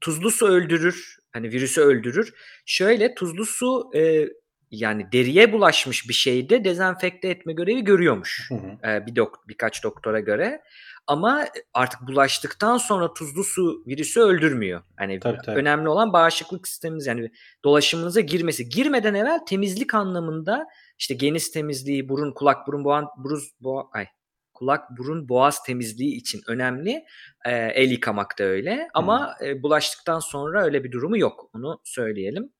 Tuzlu 0.00 0.30
su 0.30 0.46
öldürür. 0.46 1.16
Hani 1.32 1.50
virüsü 1.50 1.80
öldürür. 1.80 2.34
Şöyle 2.66 3.14
tuzlu 3.14 3.46
su 3.46 3.90
e, 3.94 4.28
yani 4.70 5.12
deriye 5.12 5.52
bulaşmış 5.52 6.08
bir 6.08 6.14
şeyde 6.14 6.64
dezenfekte 6.64 7.28
etme 7.28 7.52
görevi 7.52 7.84
görüyormuş. 7.84 8.50
Hı 8.50 8.54
hı. 8.54 8.90
E, 8.90 9.06
bir 9.06 9.16
dok 9.16 9.48
birkaç 9.48 9.84
doktora 9.84 10.20
göre. 10.20 10.62
Ama 11.06 11.46
artık 11.74 12.00
bulaştıktan 12.06 12.78
sonra 12.78 13.14
tuzlu 13.14 13.44
su 13.44 13.84
virüsü 13.86 14.20
öldürmüyor. 14.20 14.82
Hani 14.96 15.20
tabii, 15.20 15.38
tabii. 15.44 15.60
önemli 15.60 15.88
olan 15.88 16.12
bağışıklık 16.12 16.68
sistemimiz 16.68 17.06
yani 17.06 17.30
dolaşımınıza 17.64 18.20
girmesi. 18.20 18.68
Girmeden 18.68 19.14
evvel 19.14 19.38
temizlik 19.46 19.94
anlamında 19.94 20.66
işte 20.98 21.14
geniz 21.14 21.50
temizliği, 21.50 22.08
burun, 22.08 22.32
kulak, 22.32 22.66
burun, 22.66 22.84
boğan, 22.84 23.06
buruz, 23.16 23.50
boğa, 23.60 23.88
ay, 23.92 24.06
kulak, 24.54 24.98
burun, 24.98 25.28
boğaz 25.28 25.62
temizliği 25.62 26.16
için 26.16 26.40
önemli. 26.48 27.04
E, 27.44 27.52
el 27.52 27.90
yıkamak 27.90 28.38
da 28.38 28.44
öyle. 28.44 28.88
Ama 28.94 29.36
hmm. 29.38 29.48
e, 29.48 29.62
bulaştıktan 29.62 30.20
sonra 30.20 30.64
öyle 30.64 30.84
bir 30.84 30.92
durumu 30.92 31.18
yok. 31.18 31.50
Onu 31.54 31.80
söyleyelim. 31.84 32.52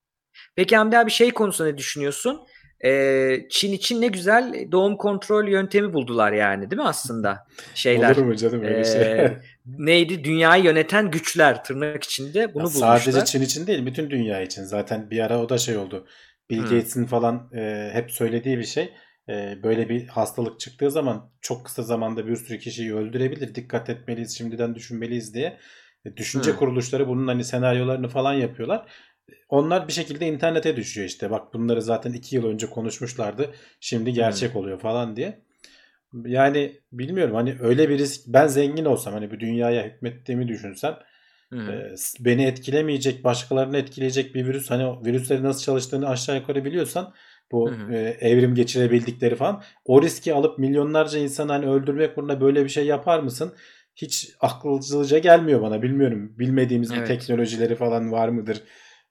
Peki 0.57 0.77
Hamdi 0.77 0.99
abi 0.99 1.11
şey 1.11 1.31
konusunda 1.31 1.71
ne 1.71 1.79
düşünüyorsun? 1.79 2.47
Ee, 2.87 3.47
Çin 3.51 3.73
için 3.73 4.01
ne 4.01 4.07
güzel 4.07 4.69
doğum 4.73 4.97
kontrol 4.97 5.49
yöntemi 5.49 5.93
buldular 5.93 6.33
yani 6.33 6.71
değil 6.71 6.83
mi 6.83 6.89
aslında? 6.89 7.47
Şeyler. 7.75 8.17
Olur 8.17 8.25
mu 8.25 8.37
canım 8.37 8.65
öyle 8.65 8.85
şey? 8.85 9.03
E, 9.03 9.41
neydi? 9.67 10.25
Dünyayı 10.25 10.65
yöneten 10.65 11.11
güçler 11.11 11.65
tırnak 11.65 12.05
içinde 12.05 12.55
bunu 12.55 12.63
ya 12.63 12.69
bulmuşlar. 12.69 12.99
Sadece 12.99 13.25
Çin 13.25 13.43
için 13.43 13.67
değil 13.67 13.87
bütün 13.87 14.11
dünya 14.11 14.43
için. 14.43 14.63
Zaten 14.63 15.11
bir 15.11 15.21
ara 15.21 15.41
o 15.41 15.49
da 15.49 15.59
şey 15.59 15.77
oldu. 15.77 16.07
Bill 16.51 16.59
hmm. 16.59 16.65
Gates'in 16.65 17.05
falan 17.05 17.51
e, 17.55 17.91
hep 17.93 18.11
söylediği 18.11 18.59
bir 18.59 18.65
şey. 18.65 18.93
E, 19.29 19.63
böyle 19.63 19.89
bir 19.89 20.07
hastalık 20.07 20.61
çıktığı 20.61 20.91
zaman 20.91 21.31
çok 21.41 21.65
kısa 21.65 21.83
zamanda 21.83 22.27
bir 22.27 22.37
sürü 22.37 22.59
kişiyi 22.59 22.95
öldürebilir. 22.95 23.55
Dikkat 23.55 23.91
etmeliyiz, 23.91 24.39
şimdiden 24.39 24.75
düşünmeliyiz 24.75 25.35
diye. 25.35 25.59
E, 26.05 26.17
düşünce 26.17 26.51
hmm. 26.51 26.59
kuruluşları 26.59 27.09
bunun 27.09 27.27
hani 27.27 27.45
senaryolarını 27.45 28.09
falan 28.09 28.33
yapıyorlar 28.33 28.87
onlar 29.49 29.89
bir 29.89 29.93
şekilde 29.93 30.27
internete 30.27 30.77
düşüyor 30.77 31.07
işte. 31.07 31.31
Bak 31.31 31.55
bunları 31.55 31.83
zaten 31.83 32.13
iki 32.13 32.37
yıl 32.37 32.45
önce 32.45 32.67
konuşmuşlardı. 32.67 33.51
Şimdi 33.81 34.13
gerçek 34.13 34.55
hmm. 34.55 34.61
oluyor 34.61 34.79
falan 34.79 35.17
diye. 35.17 35.43
Yani 36.25 36.81
bilmiyorum 36.93 37.35
hani 37.35 37.57
öyle 37.61 37.89
bir 37.89 37.99
risk 37.99 38.21
ben 38.27 38.47
zengin 38.47 38.85
olsam 38.85 39.15
hani 39.15 39.31
bu 39.31 39.41
dünyaya 39.41 39.85
hükmettiğimi 39.85 40.49
düşünsem 40.49 40.97
hmm. 41.49 41.71
e, 41.71 41.95
beni 42.21 42.45
etkilemeyecek 42.45 43.25
başkalarını 43.25 43.77
etkileyecek 43.77 44.35
bir 44.35 44.47
virüs 44.47 44.71
hani 44.71 45.07
virüslerin 45.07 45.45
nasıl 45.45 45.63
çalıştığını 45.63 46.09
aşağı 46.09 46.37
yukarı 46.37 46.65
biliyorsan 46.65 47.15
bu 47.53 47.71
hmm. 47.71 47.93
e, 47.93 47.99
evrim 48.21 48.55
geçirebildikleri 48.55 49.37
falan 49.37 49.63
o 49.85 50.03
riski 50.03 50.35
alıp 50.35 50.59
milyonlarca 50.59 51.19
insan 51.19 51.49
hani 51.49 51.67
öldürmek 51.67 52.19
uğruna 52.19 52.41
böyle 52.41 52.65
bir 52.65 52.69
şey 52.69 52.87
yapar 52.87 53.19
mısın? 53.19 53.53
Hiç 53.97 54.31
akılcılıca 54.41 55.19
gelmiyor 55.19 55.63
bana 55.63 55.83
bilmiyorum. 55.83 56.33
Bilmediğimiz 56.39 56.91
evet. 56.91 57.03
bir 57.03 57.07
teknolojileri 57.07 57.75
falan 57.75 58.13
var 58.13 58.29
mıdır? 58.29 58.63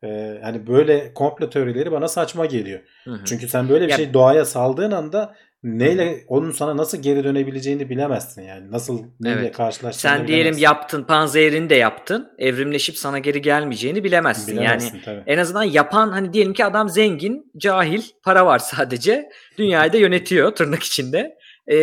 Ee, 0.04 0.40
hani 0.44 0.68
böyle 0.68 1.14
komplo 1.14 1.50
teorileri 1.50 1.92
bana 1.92 2.08
saçma 2.08 2.46
geliyor. 2.46 2.80
Hı 3.04 3.12
hı. 3.12 3.20
Çünkü 3.26 3.48
sen 3.48 3.70
böyle 3.70 3.86
bir 3.86 3.92
ya, 3.92 3.98
şey 3.98 4.14
doğaya 4.14 4.46
saldığın 4.46 4.92
anda 4.92 5.36
neyle 5.66 6.24
onun 6.28 6.52
sana 6.52 6.78
nasıl 6.78 7.02
geri 7.02 7.24
dönebileceğini 7.24 7.90
bilemezsin 7.90 8.42
yani. 8.42 8.72
Nasıl 8.72 9.04
neyle 9.20 9.40
evet. 9.40 9.58
karşılaştığını 9.58 10.12
Sen 10.12 10.28
diyelim 10.28 10.42
bilemezsin. 10.42 10.64
yaptın 10.64 11.04
panzerini 11.04 11.70
de 11.70 11.76
yaptın. 11.76 12.28
Evrimleşip 12.38 12.98
sana 12.98 13.20
geri 13.20 13.42
gelmeyeceğini 13.42 14.04
bilemezsin. 14.04 14.58
bilemezsin 14.58 14.94
yani 14.94 15.04
tabii. 15.06 15.24
en 15.28 15.38
azından 15.38 15.64
yapan 15.64 16.10
hani 16.10 16.34
diyelim 16.34 16.54
ki 16.54 16.66
adam 16.66 16.90
zengin, 16.90 17.52
cahil, 17.58 18.02
para 18.24 18.46
var 18.46 18.60
sadece. 18.76 19.30
Dünyayı 19.58 19.94
da 19.94 19.98
yönetiyor 19.98 20.56
tırnak 20.56 20.84
içinde. 20.84 21.38
E, 21.68 21.78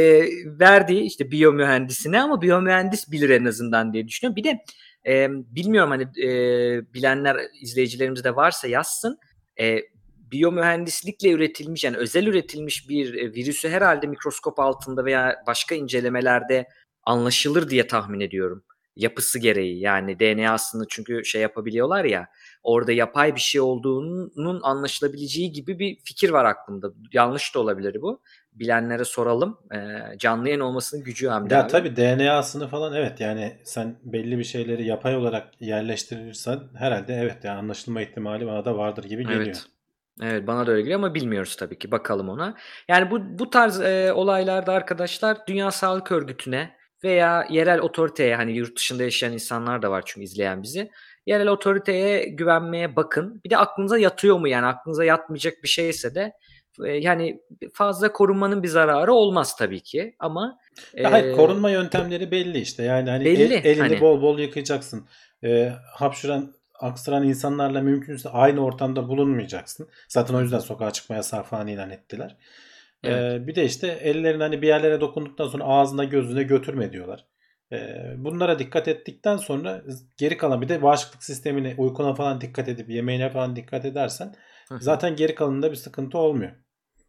verdiği 0.46 1.02
işte 1.02 1.30
biyomühendisine 1.30 2.22
ama 2.22 2.42
biyomühendis 2.42 3.12
bilir 3.12 3.30
en 3.30 3.44
azından 3.44 3.92
diye 3.92 4.08
düşünüyorum. 4.08 4.36
Bir 4.36 4.44
de 4.44 4.58
e, 5.06 5.28
bilmiyorum 5.30 5.90
hani 5.90 6.02
e, 6.02 6.28
bilenler 6.94 7.36
izleyicilerimiz 7.60 8.24
de 8.24 8.36
varsa 8.36 8.68
yazsın. 8.68 9.18
E, 9.60 9.80
biyomühendislikle 10.32 11.30
üretilmiş 11.30 11.84
yani 11.84 11.96
özel 11.96 12.26
üretilmiş 12.26 12.88
bir 12.88 13.14
e, 13.14 13.34
virüsü 13.34 13.68
herhalde 13.68 14.06
mikroskop 14.06 14.58
altında 14.58 15.04
veya 15.04 15.42
başka 15.46 15.74
incelemelerde 15.74 16.68
anlaşılır 17.04 17.70
diye 17.70 17.86
tahmin 17.86 18.20
ediyorum. 18.20 18.64
Yapısı 18.96 19.38
gereği 19.38 19.80
yani 19.80 20.18
DNA'sını 20.20 20.84
çünkü 20.88 21.24
şey 21.24 21.42
yapabiliyorlar 21.42 22.04
ya 22.04 22.28
orada 22.62 22.92
yapay 22.92 23.34
bir 23.34 23.40
şey 23.40 23.60
olduğunun 23.60 24.60
anlaşılabileceği 24.62 25.52
gibi 25.52 25.78
bir 25.78 25.98
fikir 26.04 26.30
var 26.30 26.44
aklımda. 26.44 26.92
Yanlış 27.12 27.54
da 27.54 27.60
olabilir 27.60 28.02
bu 28.02 28.20
bilenlere 28.52 29.04
soralım. 29.04 29.58
E, 29.74 29.78
canlı 30.18 30.48
yayın 30.48 30.60
olmasının 30.60 31.04
gücü 31.04 31.30
hem 31.30 31.50
de. 31.50 31.54
Ya 31.54 31.66
tabii 31.66 31.96
DNA'sını 31.96 32.68
falan 32.68 32.94
evet 32.94 33.20
yani 33.20 33.56
sen 33.64 33.96
belli 34.04 34.38
bir 34.38 34.44
şeyleri 34.44 34.86
yapay 34.86 35.16
olarak 35.16 35.48
yerleştirirsen 35.60 36.60
herhalde 36.74 37.14
evet 37.14 37.44
yani 37.44 37.58
anlaşılma 37.58 38.02
ihtimali 38.02 38.46
bana 38.46 38.64
da 38.64 38.76
vardır 38.76 39.04
gibi 39.04 39.22
geliyor. 39.22 39.42
Evet. 39.42 39.66
Evet 40.22 40.46
bana 40.46 40.66
da 40.66 40.70
öyle 40.70 40.82
geliyor 40.82 40.98
ama 40.98 41.14
bilmiyoruz 41.14 41.56
tabii 41.56 41.78
ki. 41.78 41.90
Bakalım 41.90 42.28
ona. 42.28 42.54
Yani 42.88 43.10
bu 43.10 43.38
bu 43.38 43.50
tarz 43.50 43.80
e, 43.80 44.12
olaylarda 44.12 44.72
arkadaşlar 44.72 45.46
Dünya 45.46 45.70
Sağlık 45.70 46.12
Örgütü'ne 46.12 46.76
veya 47.04 47.46
yerel 47.50 47.80
otoriteye 47.80 48.36
hani 48.36 48.52
yurt 48.52 48.76
dışında 48.76 49.02
yaşayan 49.02 49.32
insanlar 49.32 49.82
da 49.82 49.90
var 49.90 50.02
çünkü 50.06 50.24
izleyen 50.24 50.62
bizi. 50.62 50.90
Yerel 51.26 51.48
otoriteye 51.48 52.28
güvenmeye 52.28 52.96
bakın. 52.96 53.40
Bir 53.44 53.50
de 53.50 53.56
aklınıza 53.56 53.98
yatıyor 53.98 54.38
mu 54.38 54.48
yani 54.48 54.66
aklınıza 54.66 55.04
yatmayacak 55.04 55.62
bir 55.62 55.68
şeyse 55.68 56.14
de 56.14 56.32
yani 56.78 57.40
fazla 57.72 58.12
korunmanın 58.12 58.62
bir 58.62 58.68
zararı 58.68 59.12
olmaz 59.12 59.56
tabii 59.56 59.80
ki 59.80 60.16
ama 60.18 60.58
e, 60.94 61.02
hayır, 61.02 61.36
korunma 61.36 61.70
yöntemleri 61.70 62.30
belli 62.30 62.58
işte. 62.58 62.82
Yani 62.82 63.10
hani 63.10 63.24
belli, 63.24 63.54
el, 63.54 63.64
elini 63.64 63.80
hani. 63.80 64.00
bol 64.00 64.22
bol 64.22 64.38
yıkayacaksın. 64.38 65.06
E, 65.44 65.72
hapşıran 65.92 66.54
aksıran 66.80 67.22
insanlarla 67.22 67.80
mümkünse 67.80 68.28
aynı 68.28 68.64
ortamda 68.64 69.08
bulunmayacaksın. 69.08 69.88
Zaten 70.08 70.34
o 70.34 70.40
yüzden 70.40 70.58
sokağa 70.58 70.90
çıkma 70.90 71.16
yasağı 71.16 71.42
falan 71.42 71.66
ilan 71.66 71.90
ettiler. 71.90 72.36
Evet. 73.04 73.42
Ee, 73.42 73.46
bir 73.46 73.54
de 73.54 73.64
işte 73.64 73.88
ellerini 73.88 74.42
hani 74.42 74.62
bir 74.62 74.68
yerlere 74.68 75.00
dokunduktan 75.00 75.48
sonra 75.48 75.64
ağzına 75.64 76.04
gözüne 76.04 76.42
götürme 76.42 76.92
diyorlar. 76.92 77.26
Ee, 77.72 78.14
bunlara 78.16 78.58
dikkat 78.58 78.88
ettikten 78.88 79.36
sonra 79.36 79.82
geri 80.18 80.36
kalan 80.36 80.62
bir 80.62 80.68
de 80.68 80.82
bağışıklık 80.82 81.24
sistemine 81.24 81.74
uykuna 81.78 82.14
falan 82.14 82.40
dikkat 82.40 82.68
edip 82.68 82.90
yemeğine 82.90 83.30
falan 83.30 83.56
dikkat 83.56 83.84
edersen 83.84 84.34
zaten 84.80 85.16
geri 85.16 85.34
kalanında 85.34 85.70
bir 85.70 85.76
sıkıntı 85.76 86.18
olmuyor. 86.18 86.52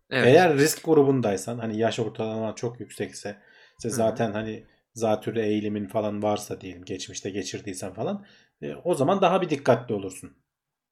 Evet. 0.10 0.25
Eğer 0.27 0.58
risk 0.58 0.86
grubundaysan 0.86 1.60
hani 1.60 1.77
yaş 1.77 1.99
ortalaman 1.99 2.53
çok 2.53 2.79
yüksekse 2.79 3.38
işte 3.79 3.89
zaten 3.89 4.32
hani 4.32 4.65
zatürre 4.93 5.47
eğilimin 5.47 5.88
falan 5.88 6.23
varsa 6.23 6.62
diyelim 6.62 6.86
geçmişte 6.86 7.29
geçirdiysen 7.29 7.93
falan 7.93 8.25
e, 8.62 8.75
o 8.75 8.95
zaman 8.95 9.21
daha 9.21 9.41
bir 9.41 9.49
dikkatli 9.49 9.95
olursun. 9.95 10.38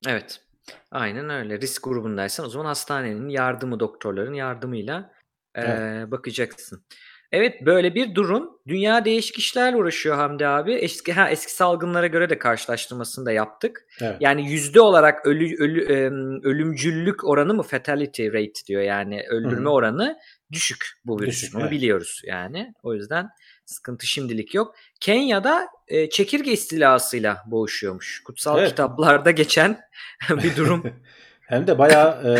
Evet. 0.08 0.42
Aynen 0.92 1.30
öyle. 1.30 1.62
Risk 1.62 1.84
grubundaysan 1.84 2.46
o 2.46 2.50
zaman 2.50 2.66
hastanenin 2.66 3.30
yardımı, 3.30 3.80
doktorların 3.80 4.34
yardımıyla 4.34 5.14
e, 5.56 5.62
Evet. 5.62 6.12
bakacaksın. 6.12 6.84
Evet 7.32 7.66
böyle 7.66 7.96
bir 7.96 8.16
durum. 8.16 8.50
Dünya 8.68 9.06
değişik 9.06 9.38
işlerle 9.40 9.78
uğraşıyor 9.78 10.16
Hamdi 10.16 10.48
abi. 10.48 10.74
Eski 10.74 11.14
ha, 11.14 11.30
eski 11.30 11.54
salgınlara 11.54 12.08
göre 12.08 12.30
de 12.30 12.38
karşılaştırmasını 12.38 13.26
da 13.26 13.32
yaptık. 13.32 13.86
Evet. 14.02 14.18
Yani 14.20 14.52
yüzde 14.52 14.82
olarak 14.82 15.26
ölü, 15.26 15.56
ölü 15.64 15.86
ölümcüllük 16.44 17.24
oranı 17.24 17.54
mı 17.54 17.64
fatality 17.64 18.28
rate 18.28 18.66
diyor 18.68 18.82
yani 18.82 19.24
öldürme 19.30 19.62
Hı 19.62 19.70
hı. 19.70 19.70
oranı 19.70 20.20
düşük 20.52 20.86
bu 21.06 21.22
virüsün. 21.22 21.48
Düşük, 21.48 21.62
evet. 21.62 21.72
biliyoruz 21.72 22.22
yani. 22.26 22.74
O 22.84 22.94
yüzden 22.94 23.30
sıkıntı 23.66 24.08
şimdilik 24.08 24.56
yok. 24.56 24.76
Kenya'da 25.00 25.68
e, 25.92 26.10
çekirge 26.10 26.52
istilasıyla 26.52 27.38
boğuşuyormuş. 27.46 28.24
Kutsal 28.24 28.60
Evet. 28.60 28.70
kitaplarda 28.70 29.32
geçen 29.32 29.80
bir 30.30 30.56
durum. 30.56 30.84
Hem 31.48 31.68
de 31.68 31.80
bayağı 31.80 32.24
e, 32.28 32.32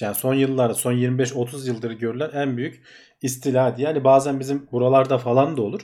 yani 0.00 0.14
son 0.14 0.34
yıllarda 0.34 0.74
son 0.74 0.92
25-30 0.92 1.66
yıldır 1.66 1.90
görülen 1.90 2.30
en 2.34 2.56
büyük 2.56 2.82
istila 3.22 3.76
diye. 3.76 3.88
Yani 3.88 4.04
bazen 4.04 4.40
bizim 4.40 4.68
buralarda 4.72 5.18
falan 5.18 5.56
da 5.56 5.62
olur. 5.62 5.80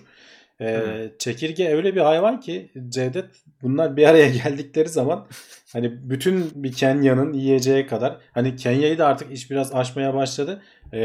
E, 0.60 0.80
çekirge 1.18 1.68
öyle 1.68 1.94
bir 1.94 2.00
hayvan 2.00 2.40
ki 2.40 2.72
Cevdet 2.88 3.24
bunlar 3.62 3.96
bir 3.96 4.06
araya 4.06 4.28
geldikleri 4.44 4.88
zaman 4.88 5.26
hani 5.72 6.10
bütün 6.10 6.50
bir 6.54 6.72
Kenya'nın 6.72 7.32
yiyeceği 7.32 7.86
kadar 7.86 8.18
hani 8.32 8.56
Kenya'yı 8.56 8.98
da 8.98 9.06
artık 9.06 9.32
iş 9.32 9.50
biraz 9.50 9.74
aşmaya 9.74 10.14
başladı. 10.14 10.62
E. 10.92 10.98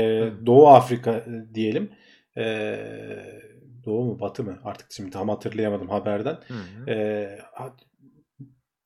Doğu 0.46 0.68
Afrika 0.68 1.12
e, 1.12 1.56
diyelim. 1.56 1.90
E, 2.38 2.76
Doğu 3.86 4.06
mu 4.06 4.20
Batı 4.20 4.44
mı 4.44 4.60
artık 4.64 4.92
şimdi 4.92 5.12
tam 5.12 5.30
hatırlayamadım 5.30 5.90
haberden. 5.90 6.38
Hı 6.48 6.54
hı. 6.54 6.92
Ee, 6.92 7.38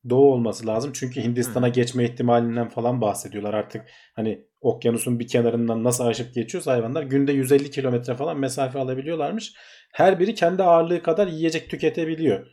doğu 0.08 0.32
olması 0.32 0.66
lazım. 0.66 0.92
Çünkü 0.94 1.22
Hindistan'a 1.22 1.68
geçme 1.68 2.04
ihtimalinden 2.04 2.68
falan 2.68 3.00
bahsediyorlar 3.00 3.54
artık. 3.54 3.82
Hani 4.14 4.44
okyanusun 4.60 5.20
bir 5.20 5.28
kenarından 5.28 5.84
nasıl 5.84 6.06
aşıp 6.06 6.34
geçiyorsa 6.34 6.72
hayvanlar 6.72 7.02
günde 7.02 7.32
150 7.32 7.70
kilometre 7.70 8.14
falan 8.14 8.38
mesafe 8.38 8.78
alabiliyorlarmış. 8.78 9.52
Her 9.92 10.20
biri 10.20 10.34
kendi 10.34 10.62
ağırlığı 10.62 11.02
kadar 11.02 11.26
yiyecek 11.26 11.70
tüketebiliyor. 11.70 12.46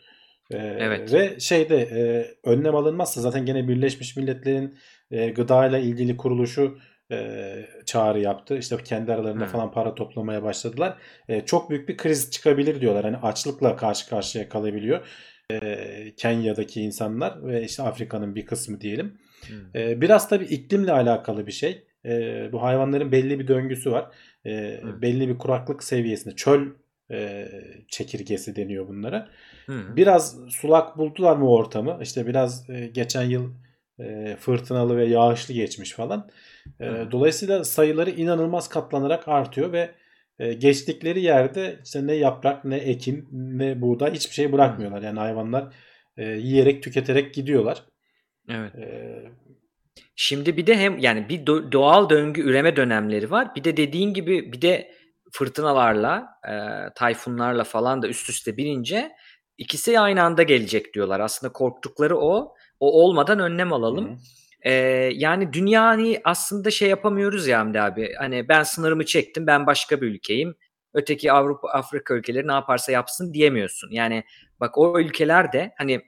Ee, 0.51 0.57
Evet. 0.57 1.13
Ve 1.13 1.39
şeyde 1.39 1.77
e, 1.77 2.25
önlem 2.49 2.75
alınmazsa 2.75 3.21
zaten 3.21 3.45
gene 3.45 3.67
Birleşmiş 3.67 4.17
Milletler'in 4.17 4.77
e, 5.11 5.29
gıdayla 5.29 5.77
ilgili 5.77 6.17
kuruluşu 6.17 6.77
e, 7.13 7.83
çağrı 7.85 8.19
yaptı. 8.19 8.57
İşte 8.57 8.77
kendi 8.85 9.13
aralarında 9.13 9.45
falan 9.45 9.71
para 9.71 9.95
toplamaya 9.95 10.43
başladılar. 10.43 10.97
E, 11.27 11.45
çok 11.45 11.69
büyük 11.69 11.89
bir 11.89 11.97
kriz 11.97 12.31
çıkabilir 12.31 12.81
diyorlar. 12.81 13.03
Hani 13.03 13.17
açlıkla 13.17 13.75
karşı 13.75 14.09
karşıya 14.09 14.49
kalabiliyor. 14.49 15.07
E, 15.51 16.15
Kenya'daki 16.17 16.81
insanlar 16.81 17.45
ve 17.47 17.63
işte 17.63 17.83
Afrika'nın 17.83 18.35
bir 18.35 18.45
kısmı 18.45 18.81
diyelim. 18.81 19.17
E, 19.75 20.01
biraz 20.01 20.29
tabii 20.29 20.45
iklimle 20.45 20.91
alakalı 20.91 21.47
bir 21.47 21.51
şey. 21.51 21.87
E, 22.05 22.49
bu 22.51 22.61
hayvanların 22.61 23.11
belli 23.11 23.39
bir 23.39 23.47
döngüsü 23.47 23.91
var. 23.91 24.15
E, 24.45 24.79
belli 25.01 25.29
bir 25.29 25.37
kuraklık 25.37 25.83
seviyesinde 25.83 26.35
çöl 26.35 26.67
e, 27.11 27.47
çekirgesi 27.87 28.55
deniyor 28.55 28.87
bunlara. 28.87 29.29
Hı. 29.65 29.95
Biraz 29.95 30.39
sulak 30.49 30.97
buldular 30.97 31.35
mı 31.35 31.49
ortamı? 31.49 31.99
İşte 32.01 32.27
biraz 32.27 32.69
e, 32.69 32.87
geçen 32.87 33.23
yıl 33.23 33.53
e, 33.99 34.35
fırtınalı 34.39 34.97
ve 34.97 35.05
yağışlı 35.05 35.53
geçmiş 35.53 35.91
falan. 35.91 36.29
E, 36.79 37.11
dolayısıyla 37.11 37.63
sayıları 37.63 38.09
inanılmaz 38.09 38.69
katlanarak 38.69 39.27
artıyor 39.27 39.71
ve 39.71 39.91
e, 40.39 40.53
geçtikleri 40.53 41.21
yerde 41.21 41.79
işte 41.85 42.07
ne 42.07 42.13
yaprak 42.13 42.65
ne 42.65 42.77
ekin 42.77 43.27
ne 43.31 43.81
buğday 43.81 44.13
hiçbir 44.13 44.33
şey 44.33 44.51
bırakmıyorlar. 44.51 45.01
Yani 45.01 45.19
hayvanlar 45.19 45.73
e, 46.17 46.25
yiyerek 46.25 46.83
tüketerek 46.83 47.33
gidiyorlar. 47.33 47.83
Evet. 48.49 48.75
E, 48.75 49.15
Şimdi 50.15 50.57
bir 50.57 50.67
de 50.67 50.77
hem 50.77 50.99
yani 50.99 51.29
bir 51.29 51.45
do- 51.45 51.71
doğal 51.71 52.09
döngü 52.09 52.41
üreme 52.41 52.75
dönemleri 52.75 53.31
var. 53.31 53.55
Bir 53.55 53.63
de 53.63 53.77
dediğin 53.77 54.13
gibi 54.13 54.53
bir 54.53 54.61
de 54.61 54.91
fırtınalarla, 55.31 56.27
e, 56.49 56.53
tayfunlarla 56.95 57.63
falan 57.63 58.01
da 58.01 58.07
üst 58.07 58.29
üste 58.29 58.57
binince 58.57 59.11
ikisi 59.57 59.99
aynı 59.99 60.23
anda 60.23 60.43
gelecek 60.43 60.93
diyorlar. 60.93 61.19
Aslında 61.19 61.53
korktukları 61.53 62.17
o. 62.17 62.53
O 62.79 63.03
olmadan 63.03 63.39
önlem 63.39 63.73
alalım. 63.73 64.09
Hı. 64.09 64.17
Ee, 64.65 64.71
yani 65.13 65.53
dünya 65.53 65.83
hani 65.83 66.21
aslında 66.23 66.71
şey 66.71 66.89
yapamıyoruz 66.89 67.47
ya 67.47 67.59
Hamdi 67.59 67.81
abi. 67.81 68.13
Hani 68.17 68.49
ben 68.49 68.63
sınırımı 68.63 69.05
çektim 69.05 69.47
ben 69.47 69.67
başka 69.67 70.01
bir 70.01 70.07
ülkeyim. 70.07 70.55
Öteki 70.93 71.31
Avrupa 71.31 71.69
Afrika 71.69 72.13
ülkeleri 72.13 72.47
ne 72.47 72.51
yaparsa 72.51 72.91
yapsın 72.91 73.33
diyemiyorsun. 73.33 73.91
Yani 73.91 74.23
bak 74.59 74.77
o 74.77 74.99
ülkeler 74.99 75.53
de 75.53 75.73
hani 75.77 76.01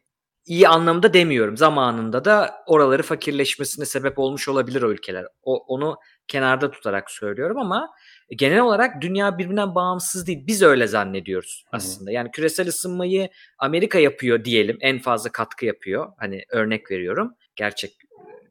iyi 0.46 0.68
anlamda 0.68 1.14
demiyorum. 1.14 1.58
Zamanında 1.58 2.26
da 2.26 2.64
oraları 2.68 3.04
fakirleşmesine 3.04 3.86
sebep 3.86 4.20
olmuş 4.20 4.48
olabilir 4.48 4.82
o 4.82 4.92
ülkeler. 4.92 5.26
O, 5.44 5.58
onu 5.58 5.98
kenarda 6.28 6.72
tutarak 6.72 7.12
söylüyorum 7.12 7.58
ama 7.58 7.90
genel 8.38 8.60
olarak 8.60 9.02
dünya 9.02 9.38
birbirinden 9.38 9.76
bağımsız 9.76 10.28
değil. 10.28 10.48
Biz 10.48 10.62
öyle 10.62 10.88
zannediyoruz 10.88 11.64
Hı 11.66 11.72
hı. 11.72 11.78
aslında. 11.78 12.12
Yani 12.12 12.32
küresel 12.32 12.68
ısınmayı 12.68 13.30
Amerika 13.58 14.00
yapıyor 14.00 14.46
diyelim. 14.46 14.78
En 14.82 15.00
fazla 15.00 15.32
katkı 15.32 15.66
yapıyor. 15.66 16.12
Hani 16.18 16.44
örnek 16.50 16.92
veriyorum. 16.92 17.36
Gerçek 17.56 17.92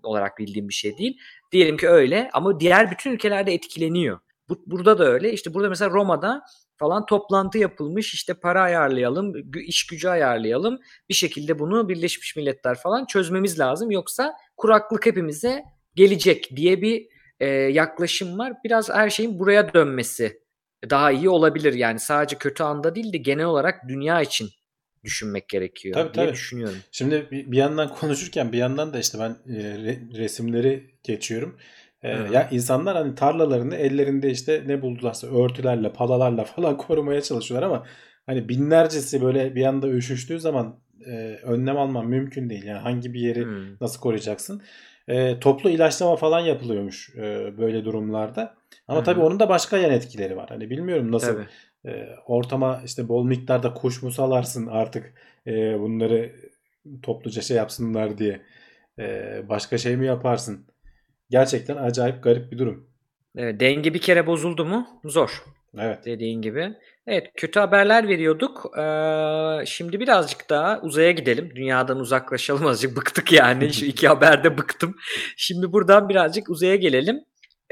olarak 0.04 0.38
bildiğim 0.38 0.68
bir 0.68 0.74
şey 0.74 0.98
değil. 0.98 1.18
Diyelim 1.52 1.76
ki 1.76 1.88
öyle 1.88 2.30
ama 2.32 2.60
diğer 2.60 2.90
bütün 2.90 3.12
ülkelerde 3.12 3.54
etkileniyor. 3.54 4.18
Bu, 4.48 4.62
burada 4.66 4.98
da 4.98 5.04
öyle. 5.04 5.32
İşte 5.32 5.54
burada 5.54 5.68
mesela 5.68 5.90
Roma'da 5.90 6.42
falan 6.76 7.06
toplantı 7.06 7.58
yapılmış. 7.58 8.14
İşte 8.14 8.34
para 8.34 8.62
ayarlayalım, 8.62 9.34
iş 9.66 9.86
gücü 9.86 10.08
ayarlayalım. 10.08 10.78
Bir 11.08 11.14
şekilde 11.14 11.58
bunu 11.58 11.88
Birleşmiş 11.88 12.36
Milletler 12.36 12.74
falan 12.74 13.04
çözmemiz 13.06 13.58
lazım. 13.58 13.90
Yoksa 13.90 14.34
kuraklık 14.56 15.06
hepimize 15.06 15.62
gelecek 15.94 16.56
diye 16.56 16.82
bir 16.82 17.06
e, 17.40 17.46
yaklaşım 17.48 18.38
var. 18.38 18.52
Biraz 18.64 18.90
her 18.90 19.10
şeyin 19.10 19.38
buraya 19.38 19.74
dönmesi 19.74 20.40
daha 20.90 21.12
iyi 21.12 21.28
olabilir. 21.28 21.72
Yani 21.72 21.98
sadece 21.98 22.38
kötü 22.38 22.62
anda 22.62 22.94
değil 22.94 23.12
de 23.12 23.16
genel 23.18 23.44
olarak 23.46 23.88
dünya 23.88 24.22
için 24.22 24.48
düşünmek 25.04 25.48
gerekiyor 25.48 25.94
Tabii, 25.94 26.14
diye 26.14 26.26
tabii. 26.26 26.34
düşünüyorum. 26.34 26.78
Şimdi 26.92 27.28
bir 27.30 27.56
yandan 27.56 27.88
konuşurken 27.88 28.52
bir 28.52 28.58
yandan 28.58 28.92
da 28.92 28.98
işte 28.98 29.18
ben 29.18 29.36
e, 29.54 29.58
re- 29.62 30.16
resimleri 30.16 30.90
geçiyorum. 31.02 31.58
E, 32.02 32.08
ya 32.08 32.48
insanlar 32.50 32.96
hani 32.96 33.14
tarlalarını 33.14 33.76
ellerinde 33.76 34.30
işte 34.30 34.62
ne 34.66 34.82
buldularsa 34.82 35.26
örtülerle, 35.26 35.92
palalarla 35.92 36.44
falan 36.56 36.76
korumaya 36.76 37.20
çalışıyorlar 37.22 37.68
ama 37.68 37.86
hani 38.26 38.48
binlercesi 38.48 39.22
böyle 39.22 39.54
bir 39.54 39.64
anda 39.64 39.88
üşüştüğü 39.88 40.40
zaman 40.40 40.80
e, 41.06 41.38
önlem 41.42 41.78
alman 41.78 42.06
mümkün 42.06 42.50
değil. 42.50 42.64
Yani 42.64 42.78
hangi 42.78 43.14
bir 43.14 43.20
yeri 43.20 43.44
Hmm. 43.44 43.76
nasıl 43.80 44.00
koruyacaksın? 44.00 44.62
E, 45.08 45.40
toplu 45.40 45.70
ilaçlama 45.70 46.16
falan 46.16 46.40
yapılıyormuş 46.40 47.10
e, 47.16 47.58
böyle 47.58 47.84
durumlarda. 47.84 48.54
Ama 48.88 49.00
hı. 49.00 49.04
tabii 49.04 49.20
onun 49.20 49.40
da 49.40 49.48
başka 49.48 49.76
yan 49.78 49.90
etkileri 49.90 50.36
var. 50.36 50.48
Hani 50.48 50.70
bilmiyorum 50.70 51.12
nasıl 51.12 51.34
Tabii. 51.34 51.46
E, 51.87 52.09
ortama 52.27 52.83
işte 52.85 53.09
bol 53.09 53.25
miktarda 53.25 53.75
kuş 53.75 54.03
mu 54.03 54.11
salarsın 54.11 54.66
artık 54.66 55.14
e, 55.47 55.81
bunları 55.81 56.33
topluca 57.03 57.42
şey 57.42 57.57
yapsınlar 57.57 58.18
diye. 58.18 58.40
E, 58.99 59.42
başka 59.49 59.79
şey 59.79 59.97
mi 59.97 60.07
yaparsın? 60.07 60.66
Gerçekten 61.31 61.77
acayip 61.77 62.23
garip 62.23 62.53
bir 62.53 62.59
durum. 62.59 62.90
Evet, 63.37 63.61
denge 63.61 63.94
bir 63.94 64.01
kere 64.01 64.27
bozuldu 64.27 64.64
mu 64.64 64.87
zor 65.05 65.44
Evet. 65.79 66.05
dediğin 66.05 66.42
gibi. 66.42 66.75
Evet 67.07 67.31
kötü 67.37 67.61
haberler 67.61 68.09
veriyorduk. 68.09 68.79
Ee, 68.79 69.66
şimdi 69.66 70.01
birazcık 70.01 70.51
daha 70.51 70.81
uzaya 70.81 71.11
gidelim. 71.11 71.53
Dünyadan 71.55 72.01
uzaklaşalım 72.01 72.66
azıcık 72.66 72.97
bıktık 72.97 73.33
yani. 73.33 73.73
Şu 73.73 73.85
iki 73.85 74.09
haberde 74.09 74.59
bıktım. 74.59 74.97
Şimdi 75.37 75.73
buradan 75.73 76.09
birazcık 76.09 76.51
uzaya 76.51 76.77
gelelim. 76.77 77.20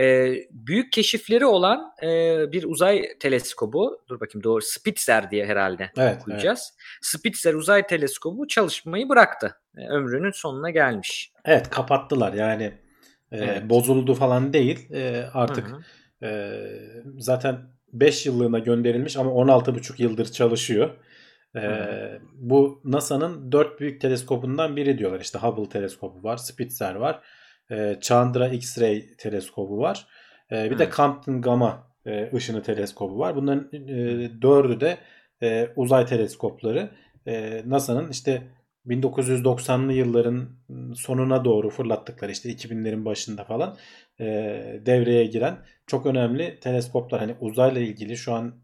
Ee, 0.00 0.34
büyük 0.50 0.92
keşifleri 0.92 1.46
olan 1.46 1.92
e, 2.02 2.08
bir 2.52 2.64
uzay 2.64 3.18
teleskobu. 3.20 4.00
Dur 4.08 4.20
bakayım 4.20 4.44
doğru. 4.44 4.62
Spitzer 4.62 5.30
diye 5.30 5.46
herhalde 5.46 5.82
Evet. 5.82 5.92
evet. 5.98 6.22
okuyacağız. 6.22 6.74
Spitzer 7.02 7.54
uzay 7.54 7.86
teleskobu 7.86 8.48
çalışmayı 8.48 9.08
bıraktı. 9.08 9.56
E, 9.76 9.88
ömrünün 9.88 10.30
sonuna 10.30 10.70
gelmiş. 10.70 11.32
Evet 11.44 11.70
kapattılar 11.70 12.32
yani 12.32 12.64
e, 13.32 13.38
Evet. 13.38 13.62
bozuldu 13.70 14.14
falan 14.14 14.52
değil. 14.52 14.92
E, 14.92 15.24
artık 15.34 15.68
Hı 15.68 15.76
hı. 15.76 16.26
e, 16.26 16.60
zaten 17.18 17.58
5 17.92 18.26
yıllığına 18.26 18.58
gönderilmiş 18.58 19.16
ama 19.16 19.30
16,5 19.30 20.02
yıldır 20.02 20.32
çalışıyor. 20.32 20.90
E, 21.56 21.60
Hı. 21.60 22.18
bu 22.34 22.80
NASA'nın 22.84 23.52
4 23.52 23.80
büyük 23.80 24.00
teleskopundan 24.00 24.76
biri 24.76 24.98
diyorlar. 24.98 25.20
İşte 25.20 25.38
Hubble 25.38 25.68
teleskobu 25.68 26.22
var, 26.22 26.36
Spitzer 26.36 26.94
var, 26.94 27.22
e, 27.72 27.98
Chandra 28.00 28.48
X-ray 28.48 29.16
teleskobu 29.16 29.78
var. 29.78 30.06
E, 30.52 30.70
bir 30.70 30.78
de 30.78 30.86
Hı. 30.86 30.90
Compton 30.90 31.42
Gamma 31.42 31.86
e, 32.06 32.30
ışını 32.34 32.62
teleskobu 32.62 33.18
var. 33.18 33.36
Bunların 33.36 33.68
e, 33.72 34.42
dördü 34.42 34.80
de 34.80 34.98
e, 35.42 35.68
uzay 35.76 36.06
teleskopları. 36.06 36.90
E, 37.26 37.62
NASA'nın 37.66 38.10
işte 38.10 38.42
1990'lı 38.86 39.92
yılların 39.92 40.48
sonuna 40.94 41.44
doğru 41.44 41.70
fırlattıkları 41.70 42.32
işte 42.32 42.50
2000'lerin 42.50 43.04
başında 43.04 43.44
falan 43.44 43.76
e, 44.20 44.24
devreye 44.86 45.26
giren 45.26 45.56
çok 45.86 46.06
önemli 46.06 46.60
teleskoplar. 46.60 47.20
Hani 47.20 47.34
uzayla 47.40 47.80
ilgili 47.80 48.16
şu 48.16 48.32
an 48.32 48.54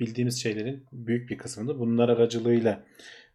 bildiğimiz 0.00 0.42
şeylerin 0.42 0.86
büyük 0.92 1.30
bir 1.30 1.38
kısmını 1.38 1.78
bunlar 1.78 2.08
aracılığıyla 2.08 2.84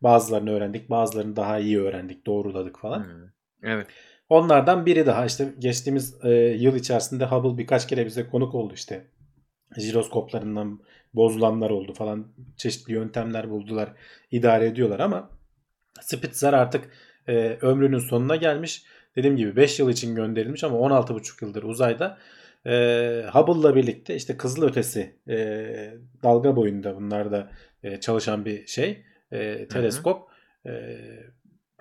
bazılarını 0.01 0.51
öğrendik, 0.51 0.89
bazılarını 0.89 1.35
daha 1.35 1.59
iyi 1.59 1.81
öğrendik, 1.81 2.25
doğruladık 2.25 2.79
falan. 2.79 2.99
Hı. 2.99 3.33
Evet. 3.63 3.87
Onlardan 4.29 4.85
biri 4.85 5.05
daha 5.05 5.25
işte 5.25 5.53
geçtiğimiz 5.59 6.15
e, 6.23 6.29
yıl 6.35 6.75
içerisinde 6.75 7.25
Hubble 7.25 7.57
birkaç 7.57 7.87
kere 7.87 8.05
bize 8.05 8.27
konuk 8.27 8.55
oldu 8.55 8.73
işte. 8.73 9.07
Jiroskoplarından 9.77 10.79
bozulanlar 11.13 11.69
oldu 11.69 11.93
falan 11.93 12.27
çeşitli 12.57 12.93
yöntemler 12.93 13.49
buldular 13.49 13.93
idare 14.31 14.65
ediyorlar 14.65 14.99
ama 14.99 15.29
Spitzer 16.01 16.53
artık 16.53 16.89
e, 17.27 17.57
ömrünün 17.61 17.99
sonuna 17.99 18.35
gelmiş. 18.35 18.83
Dediğim 19.15 19.37
gibi 19.37 19.55
5 19.55 19.79
yıl 19.79 19.89
için 19.89 20.15
gönderilmiş 20.15 20.63
ama 20.63 20.77
16,5 20.77 21.45
yıldır 21.45 21.63
uzayda. 21.63 22.17
E, 22.65 22.71
Hubble'la 23.33 23.75
birlikte 23.75 24.15
işte 24.15 24.37
kızıl 24.37 24.63
ötesi 24.63 25.15
e, 25.29 25.37
dalga 26.23 26.55
boyunda 26.55 26.95
bunlar 26.95 27.31
da 27.31 27.51
e, 27.83 27.99
çalışan 27.99 28.45
bir 28.45 28.67
şey 28.67 29.03
e, 29.31 29.67
teleskop. 29.67 30.29
E, 30.65 30.71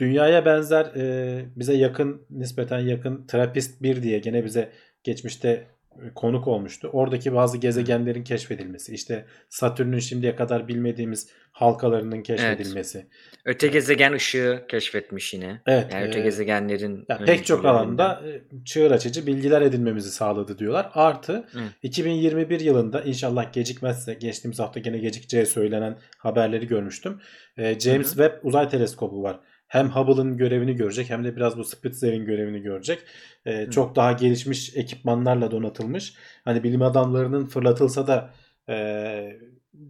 dünyaya 0.02 0.44
benzer 0.44 0.84
e, 0.84 1.44
bize 1.56 1.74
yakın 1.74 2.26
nispeten 2.30 2.78
yakın 2.78 3.26
Trappist 3.26 3.82
1 3.82 4.02
diye 4.02 4.18
gene 4.18 4.44
bize 4.44 4.72
geçmişte 5.04 5.66
konuk 6.14 6.48
olmuştu. 6.48 6.90
Oradaki 6.92 7.34
bazı 7.34 7.58
gezegenlerin 7.58 8.24
keşfedilmesi, 8.24 8.94
işte 8.94 9.26
Satürn'ün 9.48 9.98
şimdiye 9.98 10.36
kadar 10.36 10.68
bilmediğimiz 10.68 11.28
halkalarının 11.52 12.22
keşfedilmesi. 12.22 12.98
Evet. 12.98 13.08
Öte 13.44 13.66
gezegen 13.66 14.12
ışığı 14.12 14.64
keşfetmiş 14.68 15.34
yine. 15.34 15.60
Evet. 15.66 15.86
Yani 15.92 16.06
öte 16.06 16.20
e, 16.20 16.22
gezegenlerin 16.22 17.04
yani 17.08 17.26
pek 17.26 17.46
çok 17.46 17.64
alanda 17.64 18.22
e, 18.26 18.64
çığır 18.64 18.90
açıcı 18.90 19.26
bilgiler 19.26 19.62
edinmemizi 19.62 20.10
sağladı 20.10 20.58
diyorlar. 20.58 20.90
Artı 20.94 21.32
Hı. 21.32 21.60
2021 21.82 22.60
yılında 22.60 23.02
inşallah 23.02 23.52
gecikmezse 23.52 24.14
geçtiğimiz 24.14 24.58
hafta 24.58 24.80
gene 24.80 24.98
gecikeceği 24.98 25.46
söylenen 25.46 25.98
haberleri 26.18 26.66
görmüştüm. 26.66 27.20
E, 27.56 27.80
James 27.80 28.06
Hı. 28.06 28.10
Webb 28.10 28.44
Uzay 28.44 28.68
Teleskobu 28.68 29.22
var 29.22 29.40
hem 29.72 29.88
Hubble'ın 29.88 30.36
görevini 30.36 30.76
görecek 30.76 31.10
hem 31.10 31.24
de 31.24 31.36
biraz 31.36 31.58
bu 31.58 31.64
Spitzer'in 31.64 32.24
görevini 32.24 32.62
görecek. 32.62 32.98
Ee, 33.46 33.70
çok 33.70 33.96
daha 33.96 34.12
gelişmiş 34.12 34.76
ekipmanlarla 34.76 35.50
donatılmış. 35.50 36.14
Hani 36.44 36.62
bilim 36.62 36.82
adamlarının 36.82 37.46
fırlatılsa 37.46 38.06
da 38.06 38.30
e, 38.68 38.76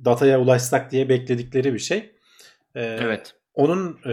dataya 0.05 0.41
ulaşsak 0.41 0.91
diye 0.91 1.09
bekledikleri 1.09 1.75
bir 1.75 1.79
şey. 1.79 2.13
Ee, 2.75 2.99
evet. 3.01 3.35
Onun 3.55 3.99
e, 4.07 4.13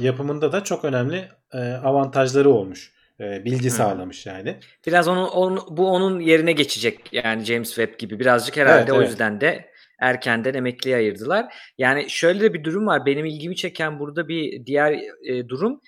yapımında 0.00 0.52
da 0.52 0.64
çok 0.64 0.84
önemli 0.84 1.28
e, 1.52 1.58
avantajları 1.58 2.50
olmuş. 2.50 2.92
E, 3.20 3.44
bilgi 3.44 3.70
sağlamış 3.70 4.26
yani. 4.26 4.56
Biraz 4.86 5.08
onun, 5.08 5.28
onun 5.28 5.62
bu 5.70 5.90
onun 5.90 6.20
yerine 6.20 6.52
geçecek 6.52 7.12
yani 7.12 7.44
James 7.44 7.68
Webb 7.68 7.98
gibi 7.98 8.20
birazcık 8.20 8.56
herhalde 8.56 8.80
evet, 8.80 8.92
o 8.92 8.96
evet. 8.96 9.08
yüzden 9.08 9.40
de 9.40 9.70
erkenden 10.00 10.54
emekliye 10.54 10.96
ayırdılar. 10.96 11.54
Yani 11.78 12.10
şöyle 12.10 12.40
de 12.40 12.54
bir 12.54 12.64
durum 12.64 12.86
var. 12.86 13.06
Benim 13.06 13.26
ilgimi 13.26 13.56
çeken 13.56 13.98
burada 13.98 14.28
bir 14.28 14.66
diğer 14.66 15.00
e, 15.24 15.48
durum 15.48 15.80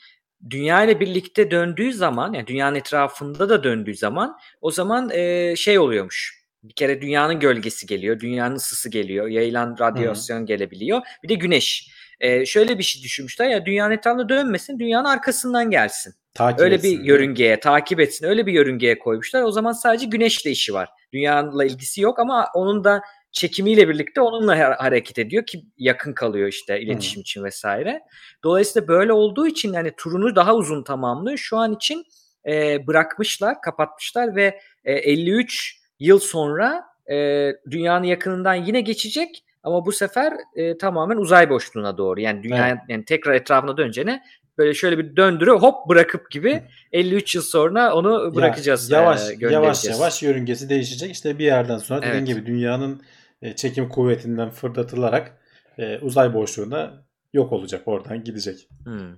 dünya 0.50 0.84
ile 0.84 1.00
birlikte 1.00 1.50
döndüğü 1.50 1.92
zaman 1.92 2.32
yani 2.32 2.46
dünyanın 2.46 2.76
etrafında 2.76 3.48
da 3.48 3.64
döndüğü 3.64 3.94
zaman 3.94 4.36
o 4.60 4.70
zaman 4.70 5.10
e, 5.10 5.54
şey 5.56 5.78
oluyormuş. 5.78 6.40
Bir 6.62 6.74
kere 6.74 7.02
dünyanın 7.02 7.40
gölgesi 7.40 7.86
geliyor, 7.86 8.20
dünyanın 8.20 8.54
ısısı 8.54 8.90
geliyor, 8.90 9.26
yayılan 9.26 9.76
radyasyon 9.80 10.38
Hı-hı. 10.38 10.46
gelebiliyor. 10.46 11.02
Bir 11.22 11.28
de 11.28 11.34
güneş. 11.34 11.90
E, 12.20 12.46
şöyle 12.46 12.78
bir 12.78 12.82
şey 12.82 13.02
düşünmüşler 13.02 13.48
ya 13.48 13.66
dünyanın 13.66 13.94
etrafında 13.94 14.28
dönmesin, 14.28 14.78
dünyanın 14.78 15.08
arkasından 15.08 15.70
gelsin. 15.70 16.14
Takip 16.34 16.60
öyle 16.60 16.74
etsin, 16.74 16.98
bir 16.98 17.04
yörüngeye, 17.04 17.60
takip 17.60 18.00
etsin. 18.00 18.26
Öyle 18.26 18.46
bir 18.46 18.52
yörüngeye 18.52 18.98
koymuşlar. 18.98 19.42
O 19.42 19.52
zaman 19.52 19.72
sadece 19.72 20.06
güneşle 20.06 20.50
işi 20.50 20.74
var. 20.74 20.88
Dünyanın 21.12 21.66
ilgisi 21.66 22.00
yok 22.00 22.18
ama 22.18 22.48
onun 22.54 22.84
da 22.84 23.02
çekimiyle 23.32 23.88
birlikte 23.88 24.20
onunla 24.20 24.76
hareket 24.78 25.18
ediyor 25.18 25.46
ki 25.46 25.64
yakın 25.78 26.12
kalıyor 26.12 26.48
işte 26.48 26.80
iletişim 26.80 27.16
hmm. 27.16 27.20
için 27.20 27.44
vesaire. 27.44 28.02
Dolayısıyla 28.44 28.88
böyle 28.88 29.12
olduğu 29.12 29.46
için 29.46 29.72
yani 29.72 29.92
turunu 29.96 30.36
daha 30.36 30.54
uzun 30.54 30.82
tamamlıyor. 30.82 31.38
Şu 31.38 31.56
an 31.56 31.74
için 31.74 32.04
e, 32.46 32.86
bırakmışlar, 32.86 33.60
kapatmışlar 33.60 34.36
ve 34.36 34.60
e, 34.84 34.92
53 34.92 35.80
yıl 36.00 36.18
sonra 36.18 36.84
e, 37.10 37.48
dünyanın 37.70 38.04
yakınından 38.04 38.54
yine 38.54 38.80
geçecek 38.80 39.44
ama 39.62 39.86
bu 39.86 39.92
sefer 39.92 40.32
e, 40.56 40.78
tamamen 40.78 41.16
uzay 41.16 41.50
boşluğuna 41.50 41.98
doğru. 41.98 42.20
Yani 42.20 42.42
dünya 42.42 42.68
evet. 42.68 42.78
yani 42.88 43.04
tekrar 43.04 43.34
etrafına 43.34 43.76
döneceğine 43.76 44.22
böyle 44.58 44.74
şöyle 44.74 44.98
bir 44.98 45.16
döndürü 45.16 45.50
hop 45.50 45.88
bırakıp 45.88 46.30
gibi 46.30 46.62
53 46.92 47.34
yıl 47.34 47.42
sonra 47.42 47.94
onu 47.94 48.34
bırakacağız. 48.34 48.90
Ya, 48.90 49.00
yavaş 49.00 49.30
e, 49.30 49.36
yavaş 49.40 49.84
yavaş 49.84 50.22
yörüngesi 50.22 50.68
değişecek. 50.68 51.10
İşte 51.10 51.38
bir 51.38 51.44
yerden 51.44 51.78
sonra 51.78 52.02
dediğin 52.02 52.14
evet. 52.14 52.26
gibi 52.26 52.46
dünyanın 52.46 53.02
e, 53.42 53.57
çekim 53.57 53.88
kuvvetinden 53.88 54.50
fırlatılarak 54.50 55.38
e, 55.79 55.98
uzay 55.98 56.35
boşluğuna 56.35 57.05
yok 57.33 57.53
olacak 57.53 57.83
oradan 57.87 58.24
gidecek. 58.24 58.68
Hmm. 58.85 59.16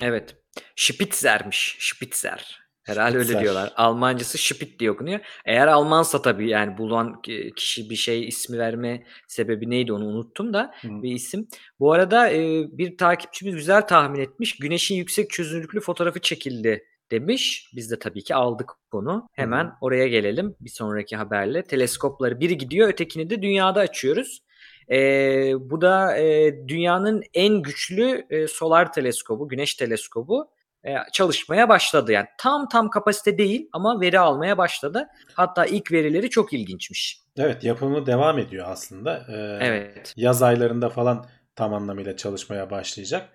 Evet. 0.00 0.36
Spitzer'miş. 0.76 1.76
Spitzer. 1.80 2.62
Herhalde 2.82 3.18
Spitzer. 3.18 3.34
öyle 3.34 3.44
diyorlar. 3.44 3.72
Almancası 3.76 4.38
Spit 4.38 4.80
diye 4.80 4.90
okunuyor. 4.90 5.20
Eğer 5.44 5.66
Almansa 5.66 6.22
tabii 6.22 6.48
yani 6.48 6.78
bulan 6.78 7.22
kişi 7.56 7.90
bir 7.90 7.96
şey 7.96 8.28
ismi 8.28 8.58
verme 8.58 9.04
sebebi 9.28 9.70
neydi 9.70 9.92
onu 9.92 10.04
unuttum 10.04 10.52
da 10.52 10.74
hmm. 10.80 11.02
bir 11.02 11.12
isim. 11.12 11.48
Bu 11.80 11.92
arada 11.92 12.30
e, 12.30 12.64
bir 12.72 12.96
takipçimiz 12.96 13.54
güzel 13.54 13.82
tahmin 13.82 14.20
etmiş. 14.20 14.56
Güneşin 14.56 14.94
yüksek 14.94 15.30
çözünürlüklü 15.30 15.80
fotoğrafı 15.80 16.20
çekildi 16.20 16.84
demiş. 17.12 17.70
Biz 17.74 17.90
de 17.90 17.98
tabii 17.98 18.24
ki 18.24 18.34
aldık 18.34 18.70
bunu. 18.92 19.28
Hemen 19.32 19.64
hmm. 19.64 19.72
oraya 19.80 20.08
gelelim 20.08 20.56
bir 20.60 20.70
sonraki 20.70 21.16
haberle. 21.16 21.62
Teleskopları 21.62 22.40
biri 22.40 22.58
gidiyor 22.58 22.88
ötekini 22.88 23.30
de 23.30 23.42
dünyada 23.42 23.80
açıyoruz. 23.80 24.42
Ee, 24.90 25.52
bu 25.58 25.80
da 25.80 26.16
e, 26.16 26.54
dünyanın 26.68 27.22
en 27.34 27.62
güçlü 27.62 28.26
e, 28.30 28.46
solar 28.46 28.92
teleskobu, 28.92 29.48
güneş 29.48 29.74
teleskobu 29.74 30.50
e, 30.84 30.94
çalışmaya 31.12 31.68
başladı. 31.68 32.12
Yani 32.12 32.26
tam 32.38 32.68
tam 32.68 32.90
kapasite 32.90 33.38
değil 33.38 33.68
ama 33.72 34.00
veri 34.00 34.18
almaya 34.18 34.58
başladı. 34.58 35.08
Hatta 35.34 35.66
ilk 35.66 35.92
verileri 35.92 36.30
çok 36.30 36.52
ilginçmiş. 36.52 37.22
Evet 37.38 37.64
yapımı 37.64 38.06
devam 38.06 38.38
ediyor 38.38 38.66
aslında. 38.68 39.26
Ee, 39.28 39.58
evet. 39.66 40.14
Yaz 40.16 40.42
aylarında 40.42 40.88
falan 40.88 41.26
tam 41.56 41.74
anlamıyla 41.74 42.16
çalışmaya 42.16 42.70
başlayacak. 42.70 43.28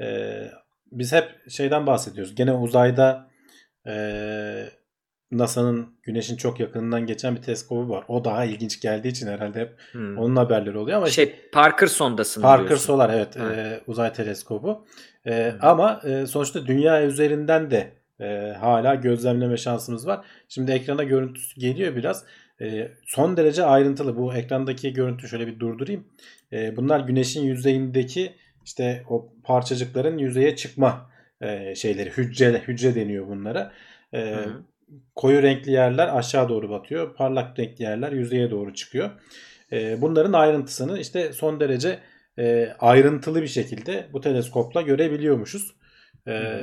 Ee, 0.00 0.50
biz 0.92 1.12
hep 1.12 1.50
şeyden 1.50 1.86
bahsediyoruz. 1.86 2.34
Gene 2.34 2.52
uzayda 2.52 3.30
e, 3.86 3.94
NASA'nın 5.30 5.88
güneşin 6.02 6.36
çok 6.36 6.60
yakınından 6.60 7.06
geçen 7.06 7.36
bir 7.36 7.42
teleskobu 7.42 7.88
var. 7.88 8.04
O 8.08 8.24
daha 8.24 8.44
ilginç 8.44 8.80
geldiği 8.80 9.08
için 9.08 9.26
herhalde 9.26 9.60
hep 9.60 9.76
hmm. 9.92 10.18
onun 10.18 10.36
haberleri 10.36 10.78
oluyor 10.78 10.98
ama 10.98 11.06
şey 11.06 11.24
işte, 11.24 11.36
Parker 11.52 11.86
sondası 11.86 12.40
Parker 12.40 12.68
diyorsun? 12.68 12.86
Solar 12.86 13.10
evet 13.10 13.36
e, 13.36 13.80
uzay 13.86 14.12
teleskobu. 14.12 14.86
E, 15.26 15.50
hmm. 15.50 15.58
Ama 15.62 16.00
e, 16.04 16.26
sonuçta 16.26 16.66
dünya 16.66 17.02
üzerinden 17.02 17.70
de 17.70 17.92
e, 18.20 18.52
hala 18.60 18.94
gözlemleme 18.94 19.56
şansımız 19.56 20.06
var. 20.06 20.26
Şimdi 20.48 20.72
ekrana 20.72 21.02
görüntüsü 21.02 21.60
geliyor 21.60 21.96
biraz. 21.96 22.24
E, 22.60 22.88
son 23.06 23.36
derece 23.36 23.64
ayrıntılı. 23.64 24.16
Bu 24.16 24.34
ekrandaki 24.34 24.92
görüntü 24.92 25.28
şöyle 25.28 25.46
bir 25.46 25.60
durdurayım. 25.60 26.04
E, 26.52 26.76
bunlar 26.76 27.00
güneşin 27.00 27.42
yüzeyindeki 27.42 28.32
işte 28.64 29.04
o 29.08 29.32
parçacıkların 29.44 30.18
yüzeye 30.18 30.56
çıkma 30.56 31.10
e, 31.40 31.74
şeyleri 31.74 32.10
hücre 32.10 32.58
hücre 32.58 32.94
deniyor 32.94 33.28
bunlara. 33.28 33.72
E, 34.14 34.36
koyu 35.14 35.42
renkli 35.42 35.72
yerler 35.72 36.16
aşağı 36.18 36.48
doğru 36.48 36.70
batıyor. 36.70 37.16
Parlak 37.16 37.58
renkli 37.58 37.82
yerler 37.82 38.12
yüzeye 38.12 38.50
doğru 38.50 38.74
çıkıyor. 38.74 39.10
E, 39.72 40.00
bunların 40.00 40.32
ayrıntısını 40.32 40.98
işte 40.98 41.32
son 41.32 41.60
derece 41.60 41.98
e, 42.38 42.68
ayrıntılı 42.78 43.42
bir 43.42 43.48
şekilde 43.48 44.08
bu 44.12 44.20
teleskopla 44.20 44.82
görebiliyormuşuz. 44.82 45.76
E, 46.28 46.62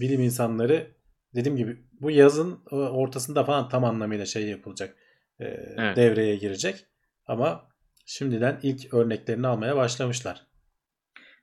bilim 0.00 0.22
insanları 0.22 0.86
dediğim 1.34 1.56
gibi 1.56 1.76
bu 2.00 2.10
yazın 2.10 2.60
e, 2.72 2.74
ortasında 2.74 3.44
falan 3.44 3.68
tam 3.68 3.84
anlamıyla 3.84 4.26
şey 4.26 4.48
yapılacak. 4.48 4.96
E, 5.40 5.44
evet. 5.78 5.96
Devreye 5.96 6.36
girecek. 6.36 6.86
Ama 7.26 7.68
şimdiden 8.06 8.60
ilk 8.62 8.94
örneklerini 8.94 9.46
almaya 9.46 9.76
başlamışlar. 9.76 10.46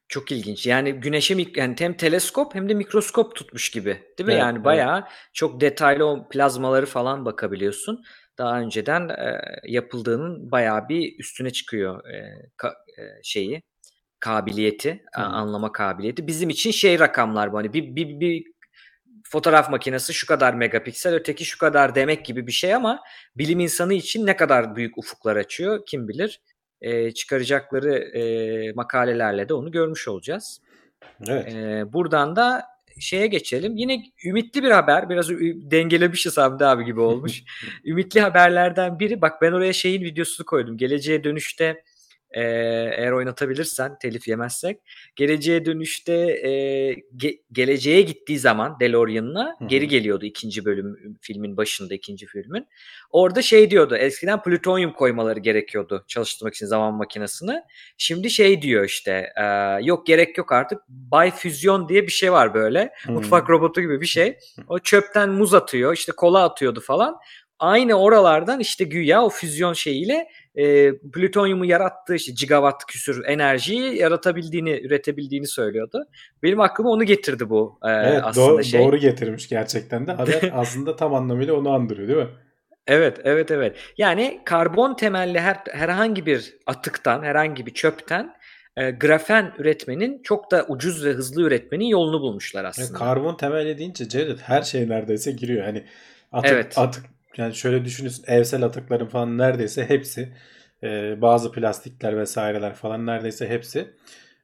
Çok 0.10 0.32
ilginç. 0.32 0.68
Yani 0.68 0.94
güneşe 0.94 1.36
yani 1.56 1.76
hem 1.80 1.94
teleskop 1.94 2.56
hem 2.56 2.70
de 2.70 2.74
mikroskop 2.74 3.36
tutmuş 3.36 3.70
gibi. 3.70 3.90
Değil 4.18 4.28
mi? 4.28 4.34
Evet, 4.34 4.42
yani 4.42 4.64
bayağı 4.64 4.98
evet. 5.00 5.10
çok 5.34 5.62
detaylı 5.62 6.06
o 6.06 6.30
plazmaları 6.30 6.86
falan 6.86 7.26
bakabiliyorsun. 7.26 8.04
Daha 8.38 8.60
önceden 8.60 9.10
e, 9.10 9.42
yapıldığının 9.64 10.52
bayağı 10.52 10.90
bir 10.90 11.20
üstüne 11.20 11.50
çıkıyor 11.50 12.10
e, 12.10 12.50
ka, 12.58 12.68
e, 12.70 13.02
şeyi 13.24 13.64
kabiliyeti, 14.20 15.04
hmm. 15.16 15.24
anlama 15.24 15.72
kabiliyeti. 15.72 16.28
Bizim 16.28 16.50
için 16.50 16.72
şey 16.72 17.00
rakamlar 17.00 17.54
bu 17.54 17.58
hani 17.58 17.74
bir, 17.74 17.96
bir, 17.96 18.20
bir 18.20 18.44
fotoğraf 19.24 19.70
makinesi 19.70 20.14
şu 20.14 20.28
kadar 20.28 20.54
megapiksel, 20.54 21.14
öteki 21.14 21.46
şu 21.46 21.58
kadar 21.58 21.96
demek 21.96 22.26
gibi 22.26 22.48
bir 22.48 22.52
şey 22.52 22.76
ama 22.76 23.00
bilim 23.36 23.60
insanı 23.60 23.94
için 23.94 24.26
ne 24.26 24.36
kadar 24.36 24.76
büyük 24.76 24.98
ufuklar 24.98 25.36
açıyor 25.36 25.86
kim 25.88 26.08
bilir 26.08 26.42
e, 26.82 27.12
çıkaracakları 27.12 27.96
e, 27.96 28.72
makalelerle 28.72 29.50
de 29.50 29.54
onu 29.54 29.72
görmüş 29.72 30.08
olacağız. 30.08 30.62
Evet. 31.28 31.54
E, 31.54 31.94
buradan 31.94 32.36
da 32.36 32.64
şeye 33.00 33.28
geçelim. 33.28 33.76
Yine 33.76 34.04
ümitli 34.26 34.64
bir 34.64 34.72
haber. 34.72 35.10
Biraz 35.10 35.30
dengelemişiz 35.72 36.38
Hamdi 36.38 36.66
abi 36.66 36.86
gibi 36.86 37.00
olmuş. 37.00 37.44
ümitli 37.86 38.22
haberlerden 38.22 39.00
biri. 39.00 39.22
Bak 39.22 39.42
ben 39.42 39.52
oraya 39.52 39.74
şeyin 39.74 40.02
videosunu 40.02 40.46
koydum. 40.46 40.78
Geleceğe 40.78 41.24
dönüşte 41.24 41.84
e, 42.32 42.42
eğer 42.98 43.12
oynatabilirsen 43.12 43.98
telif 44.00 44.28
yemezsek. 44.28 44.80
Geleceğe 45.16 45.66
dönüşte 45.66 46.14
e, 46.14 46.50
ge- 47.18 47.40
geleceğe 47.52 48.02
gittiği 48.02 48.40
zaman 48.40 48.80
DeLorean'la 48.80 49.56
geri 49.68 49.88
geliyordu 49.88 50.26
ikinci 50.26 50.66
bölüm 50.66 51.18
filmin 51.22 51.58
başında 51.58 51.94
ikinci 51.94 52.26
filmin. 52.26 52.68
Orada 53.12 53.42
şey 53.42 53.72
diyordu 53.72 53.96
eskiden 53.96 54.44
plütonyum 54.44 54.94
koymaları 54.94 55.40
gerekiyordu 55.40 56.06
çalıştırmak 56.08 56.56
için 56.56 56.66
zaman 56.66 56.94
makinesini. 56.94 57.62
Şimdi 57.98 58.30
şey 58.30 58.62
diyor 58.62 58.86
işte 58.86 59.34
e, 59.38 59.44
yok 59.82 60.08
gerek 60.08 60.38
yok 60.38 60.52
artık 60.52 60.82
bifüzyon 60.90 61.90
diye 61.90 62.04
bir 62.04 62.12
şey 62.12 62.32
var 62.32 62.54
böyle. 62.54 62.94
Hmm. 63.04 63.14
Mutfak 63.14 63.50
robotu 63.50 63.82
gibi 63.82 64.02
bir 64.02 64.06
şey. 64.06 64.38
O 64.68 64.80
çöpten 64.80 65.30
muz 65.30 65.54
atıyor 65.54 65.94
işte 65.94 66.12
kola 66.12 66.44
atıyordu 66.44 66.82
falan. 66.82 67.18
Aynı 67.60 67.94
oralardan 67.94 68.60
işte 68.60 68.84
güya 68.84 69.24
o 69.24 69.30
füzyon 69.30 69.74
şeyiyle 69.74 70.28
e, 70.56 70.92
plütonyumu 71.14 71.66
yarattığı 71.66 72.16
işte 72.16 72.32
gigawatt 72.40 72.86
küsür 72.88 73.26
enerjiyi 73.26 73.96
yaratabildiğini, 73.98 74.82
üretebildiğini 74.86 75.48
söylüyordu. 75.48 76.06
Benim 76.44 76.60
aklıma 76.62 76.90
onu 76.90 77.04
getirdi 77.04 77.50
bu 77.50 77.80
e, 77.86 77.90
Evet 77.92 78.22
aslında 78.24 78.48
doğru, 78.48 78.64
şey. 78.64 78.82
doğru 78.82 78.98
getirmiş 78.98 79.50
gerçekten 79.50 80.08
de. 80.08 80.12
Haber 80.12 80.50
aslında 80.54 80.96
tam 80.96 81.14
anlamıyla 81.14 81.54
onu 81.54 81.70
andırıyor 81.70 82.08
değil 82.08 82.20
mi? 82.20 82.28
Evet, 82.88 83.18
evet, 83.24 83.52
evet. 83.52 83.78
Yani 83.98 84.42
karbon 84.46 84.96
temelli 84.96 85.40
her, 85.40 85.58
herhangi 85.72 86.26
bir 86.26 86.58
atıktan, 86.66 87.24
herhangi 87.24 87.66
bir 87.66 87.74
çöpten 87.74 88.34
e, 88.78 88.92
grafen 88.92 89.54
üretmenin 89.58 90.22
çok 90.24 90.52
da 90.52 90.66
ucuz 90.68 91.06
ve 91.06 91.12
hızlı 91.12 91.42
üretmenin 91.44 91.86
yolunu 91.86 92.22
bulmuşlar 92.22 92.64
Ya 92.64 92.70
aslında. 92.70 93.00
karbon 93.00 93.38
temelli 93.38 93.78
deyince 93.78 94.10
Cevdet 94.10 94.42
her 94.42 94.62
şey 94.62 94.90
neredeyse 94.90 95.32
giriyor. 95.32 95.64
Hani 95.66 95.84
atık, 96.32 96.52
Evet. 96.52 96.78
atık 96.78 97.06
yani 97.38 97.56
şöyle 97.56 97.86
düşünürsün 97.86 98.24
evsel 98.28 98.64
atıkların 98.64 99.08
falan 99.08 99.38
neredeyse 99.38 99.90
hepsi 99.90 100.34
e, 100.84 101.22
bazı 101.22 101.52
plastikler 101.52 102.18
vesaireler 102.18 102.74
falan 102.74 103.06
neredeyse 103.06 103.50
hepsi. 103.50 103.88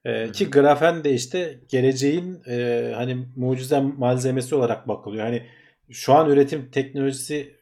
E, 0.05 0.31
ki 0.31 0.49
grafen 0.49 1.03
de 1.03 1.13
işte 1.13 1.59
geleceğin 1.69 2.41
e, 2.47 2.91
hani 2.95 3.27
mucize 3.35 3.79
malzemesi 3.79 4.55
olarak 4.55 4.87
bakılıyor. 4.87 5.23
Hani 5.23 5.43
şu 5.91 6.13
an 6.13 6.29
üretim 6.29 6.71
teknolojisi 6.71 7.55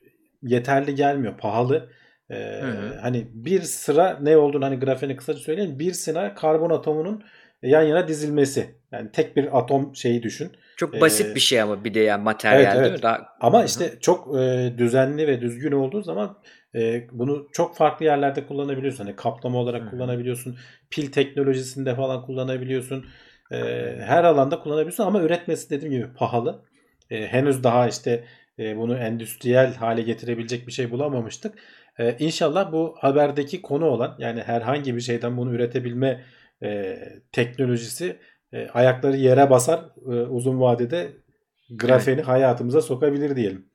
yeterli 0.43 0.95
gelmiyor. 0.95 1.38
Pahalı. 1.38 1.89
E, 2.29 2.36
hı. 2.62 2.97
hani 3.01 3.27
bir 3.33 3.62
sıra 3.62 4.19
ne 4.21 4.38
olduğunu 4.38 4.65
hani 4.65 4.79
grafeni 4.79 5.15
kısaca 5.15 5.39
söyleyeyim. 5.39 5.79
Bir 5.79 5.93
sıra 5.93 6.36
karbon 6.36 6.69
atomunun 6.69 7.23
yan 7.63 7.82
yana 7.82 8.08
dizilmesi. 8.08 8.76
Yani 8.91 9.12
tek 9.12 9.36
bir 9.36 9.58
atom 9.60 9.95
şeyi 9.95 10.23
düşün. 10.23 10.52
Çok 10.78 10.95
e, 10.95 11.02
basit 11.02 11.36
bir 11.36 11.39
şey 11.39 11.62
ama 11.62 11.84
bir 11.84 11.93
de 11.93 11.99
yani 11.99 12.23
materyal 12.23 12.62
Evet, 12.62 12.73
değil 12.73 12.86
evet. 12.86 12.97
mi? 12.97 13.04
Daha... 13.04 13.28
Ama 13.41 13.58
Hı 13.58 13.62
hı. 13.62 13.65
işte 13.65 13.93
çok 14.02 14.39
e, 14.39 14.73
düzenli 14.78 15.28
ve 15.28 15.41
düzgün 15.41 15.71
olduğu 15.71 16.02
zaman 16.02 16.38
e, 16.76 17.08
bunu 17.12 17.47
çok 17.52 17.76
farklı 17.76 18.06
yerlerde 18.06 18.45
kullanabiliyorsun. 18.45 19.06
Hani 19.06 19.15
kaplama 19.15 19.60
olarak 19.60 19.82
Hı 19.82 19.86
hı. 19.86 19.89
kullanabiliyorsun. 19.89 20.58
Pil 20.89 21.12
teknolojisinde 21.12 21.95
falan 21.95 22.26
kullanabiliyorsun. 22.26 23.06
E, 23.52 23.58
her 23.99 24.23
alanda 24.23 24.60
kullanabiliyorsun 24.60 25.04
ama 25.04 25.21
üretmesi 25.21 25.69
dediğim 25.69 25.93
gibi 25.93 26.13
pahalı. 26.13 26.62
E, 27.10 27.28
henüz 27.28 27.63
daha 27.63 27.88
işte 27.88 28.23
e, 28.60 28.78
bunu 28.78 28.97
endüstriyel 28.97 29.76
hale 29.76 30.02
getirebilecek 30.02 30.67
bir 30.67 30.71
şey 30.71 30.91
bulamamıştık. 30.91 31.56
E, 31.99 32.15
inşallah 32.19 32.71
bu 32.71 32.95
haberdeki 32.99 33.62
konu 33.62 33.86
olan 33.86 34.15
yani 34.19 34.41
herhangi 34.41 34.95
bir 34.95 35.02
şeyden 35.02 35.38
bunu 35.38 35.54
üretebilme 35.54 36.23
e, 36.63 36.99
teknolojisi 37.32 38.17
e, 38.54 38.67
ayakları 38.67 39.17
yere 39.17 39.49
basar 39.49 39.80
e, 40.06 40.10
uzun 40.10 40.62
vadede 40.62 41.12
grafeni 41.69 42.21
hayatımıza 42.21 42.82
sokabilir 42.82 43.36
diyelim. 43.36 43.65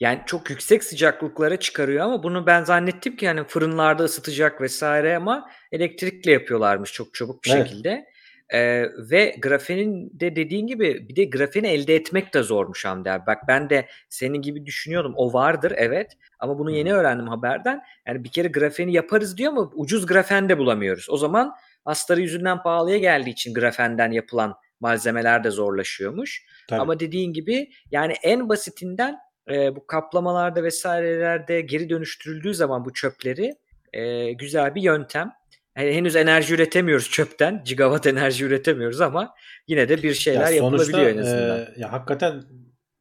Yani 0.00 0.20
çok 0.26 0.50
yüksek 0.50 0.84
sıcaklıklara 0.84 1.56
çıkarıyor 1.56 2.04
ama 2.04 2.22
bunu 2.22 2.46
ben 2.46 2.64
zannettim 2.64 3.16
ki 3.16 3.28
hani 3.28 3.44
fırınlarda 3.44 4.04
ısıtacak 4.04 4.60
vesaire 4.60 5.16
ama 5.16 5.50
elektrikle 5.72 6.32
yapıyorlarmış 6.32 6.92
çok 6.92 7.14
çabuk 7.14 7.44
bir 7.44 7.50
Evet. 7.50 7.68
şekilde. 7.68 8.06
Ee, 8.54 8.84
ve 9.10 9.36
grafenin 9.42 10.20
de 10.20 10.36
dediğin 10.36 10.66
gibi 10.66 11.08
bir 11.08 11.16
de 11.16 11.24
grafeni 11.24 11.66
elde 11.66 11.94
etmek 11.94 12.34
de 12.34 12.42
zormuş 12.42 12.84
Hamdi 12.84 13.10
abi. 13.10 13.26
Bak 13.26 13.38
ben 13.48 13.70
de 13.70 13.86
senin 14.08 14.42
gibi 14.42 14.66
düşünüyordum. 14.66 15.12
O 15.16 15.32
vardır 15.32 15.72
evet 15.76 16.12
ama 16.38 16.58
bunu 16.58 16.70
yeni 16.70 16.94
öğrendim 16.94 17.28
haberden. 17.28 17.82
Yani 18.06 18.24
bir 18.24 18.28
kere 18.28 18.48
grafeni 18.48 18.92
yaparız 18.92 19.38
diyor 19.38 19.52
ama 19.52 19.70
ucuz 19.74 20.06
grafen 20.06 20.48
de 20.48 20.58
bulamıyoruz. 20.58 21.10
O 21.10 21.16
zaman 21.16 21.54
astarı 21.86 22.20
yüzünden 22.20 22.62
pahalıya 22.62 22.98
geldiği 22.98 23.30
için 23.30 23.54
grafenden 23.54 24.12
yapılan 24.12 24.54
malzemeler 24.80 25.44
de 25.44 25.50
zorlaşıyormuş. 25.50 26.46
Tabii. 26.68 26.80
Ama 26.80 27.00
dediğin 27.00 27.32
gibi 27.32 27.70
yani 27.90 28.14
en 28.22 28.48
basitinden 28.48 29.16
e, 29.50 29.76
bu 29.76 29.86
kaplamalarda 29.86 30.62
vesairelerde 30.62 31.60
geri 31.60 31.90
dönüştürüldüğü 31.90 32.54
zaman 32.54 32.84
bu 32.84 32.92
çöpleri 32.92 33.54
e, 33.92 34.32
güzel 34.32 34.74
bir 34.74 34.82
yöntem. 34.82 35.32
Yani 35.76 35.92
henüz 35.92 36.16
enerji 36.16 36.54
üretemiyoruz 36.54 37.10
çöpten. 37.10 37.62
Gigawatt 37.64 38.06
enerji 38.06 38.44
üretemiyoruz 38.44 39.00
ama 39.00 39.34
yine 39.68 39.88
de 39.88 40.02
bir 40.02 40.14
şeyler 40.14 40.52
Ya 40.52 40.58
sonuçta, 40.58 40.92
yapılabiliyor 40.92 41.24
en 41.24 41.26
azından. 41.26 41.58
e, 41.58 41.68
ya 41.76 41.92
hakikaten 41.92 42.42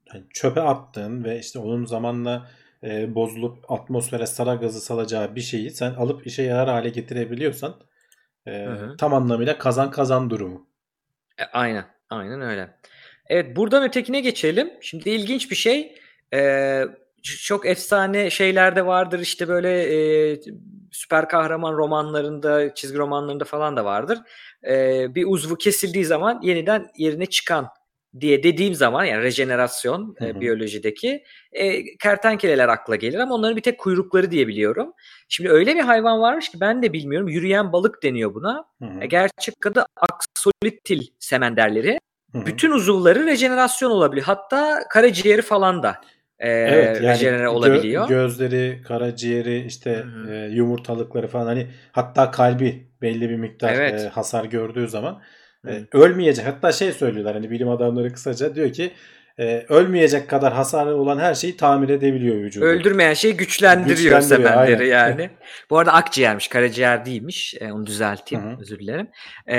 hani 0.10 0.24
çöpe 0.34 0.62
attığın 0.62 1.24
ve 1.24 1.39
işte 1.39 1.60
onun 1.60 1.86
zamanla 1.86 2.50
e, 2.84 3.15
bozulup 3.15 3.71
atmosfere 3.71 4.26
sara 4.26 4.56
gazı 4.56 4.82
salacağı 4.82 5.36
bir 5.36 5.41
şeyi 5.41 5.71
sen 5.71 5.93
alıp 5.93 6.28
işe 6.28 6.43
yarar 6.43 6.69
hale 6.69 6.89
getirebiliyorsan 6.89 7.76
e, 8.45 8.65
Hı 8.65 8.71
hı. 8.71 8.97
tam 8.97 9.13
anlamıyla 9.13 9.58
kazan 9.58 9.91
kazan 9.91 10.29
durumu. 10.29 10.67
E, 11.38 11.43
aynen. 11.43 11.86
Aynen 12.10 12.41
öyle. 12.41 12.77
Evet 13.27 13.55
buradan 13.55 13.84
ötekine 13.84 14.21
geçelim. 14.21 14.73
Şimdi 14.81 15.10
ilginç 15.10 15.51
bir 15.51 15.55
şey. 15.55 15.95
E, 16.34 16.81
çok 17.23 17.65
efsane 17.65 18.29
şeyler 18.29 18.75
de 18.75 18.86
vardır. 18.86 19.19
İşte 19.19 19.47
böyle 19.47 19.71
e, 20.31 20.39
süper 20.91 21.29
kahraman 21.29 21.73
romanlarında, 21.73 22.73
çizgi 22.75 22.97
romanlarında 22.97 23.43
falan 23.43 23.77
da 23.77 23.86
vardır. 23.86 24.19
E, 24.67 25.05
bir 25.15 25.25
uzvu 25.27 25.55
kesildiği 25.55 26.05
zaman 26.05 26.41
yeniden 26.41 26.88
yerine 26.97 27.25
çıkan 27.25 27.69
diye 28.21 28.43
dediğim 28.43 28.73
zaman 28.75 29.06
yani 29.06 29.23
rejenerasyon 29.23 30.15
e, 30.21 30.25
Hı 30.25 30.30
hı. 30.30 30.41
biyolojideki 30.41 31.23
e, 31.51 31.97
kertenkeleler 31.97 32.67
akla 32.67 32.95
gelir 32.95 33.19
ama 33.19 33.36
onların 33.36 33.58
bir 33.58 33.62
tek 33.62 33.80
kuyrukları 33.80 34.32
diye 34.32 34.47
biliyorum. 34.47 34.93
Şimdi 35.30 35.49
öyle 35.49 35.75
bir 35.75 35.82
hayvan 35.82 36.21
varmış 36.21 36.49
ki 36.49 36.60
ben 36.62 36.84
de 36.84 36.93
bilmiyorum. 36.93 37.28
Yürüyen 37.28 37.73
balık 37.73 38.04
deniyor 38.04 38.34
buna. 38.34 38.65
Hı 38.82 38.86
hı. 38.86 39.01
E, 39.04 39.06
gerçek 39.06 39.65
adı 39.65 39.86
aksolitil 39.97 41.08
semenderleri. 41.19 41.99
Hı 42.32 42.38
hı. 42.38 42.45
Bütün 42.45 42.71
uzuvları 42.71 43.25
rejenerasyon 43.25 43.91
olabiliyor. 43.91 44.25
Hatta 44.25 44.84
karaciğeri 44.89 45.41
falan 45.41 45.84
da 45.84 45.95
e, 46.39 46.49
Evet 46.49 47.01
yani 47.01 47.13
rejenere 47.13 47.43
gö- 47.43 47.47
olabiliyor. 47.47 48.08
gözleri, 48.08 48.82
karaciğeri, 48.88 49.65
işte 49.65 49.91
Hı 49.91 50.04
hı. 50.04 50.34
e, 50.34 50.47
yumurtalıkları 50.49 51.28
falan 51.28 51.45
hani 51.45 51.67
hatta 51.91 52.32
kalbi 52.32 52.88
belli 53.01 53.30
bir 53.30 53.36
miktar 53.36 53.73
Evet. 53.73 54.01
e, 54.01 54.08
hasar 54.10 54.45
gördüğü 54.45 54.88
zaman 54.88 55.21
e, 55.67 55.97
ölmeyecek. 55.97 56.45
Hatta 56.45 56.71
şey 56.71 56.91
söylüyorlar 56.91 57.34
hani 57.36 57.51
bilim 57.51 57.69
adamları 57.69 58.13
kısaca 58.13 58.56
diyor 58.56 58.73
ki 58.73 58.91
e, 59.39 59.65
ölmeyecek 59.69 60.30
kadar 60.30 60.54
hasarı 60.54 60.95
olan 60.95 61.19
her 61.19 61.34
şeyi 61.36 61.58
tamir 61.58 61.89
edebiliyor 61.89 62.36
vücudu. 62.36 62.65
Öldürmeyen 62.65 63.13
şeyi 63.13 63.38
güçlendiriyor, 63.38 63.97
Güçlendiriyor, 63.97 64.21
semenderi 64.49 64.97
aynen. 64.97 65.10
yani. 65.10 65.30
Bu 65.69 65.78
arada 65.78 65.93
akciğermiş, 65.93 66.47
karaciğer 66.47 67.06
değilmiş. 67.06 67.56
E, 67.62 67.71
onu 67.71 67.86
düzelteyim, 67.86 68.45
Hı 68.45 68.49
hı. 68.49 68.62
özür 68.62 68.80
dilerim. 68.80 69.08
E, 69.47 69.58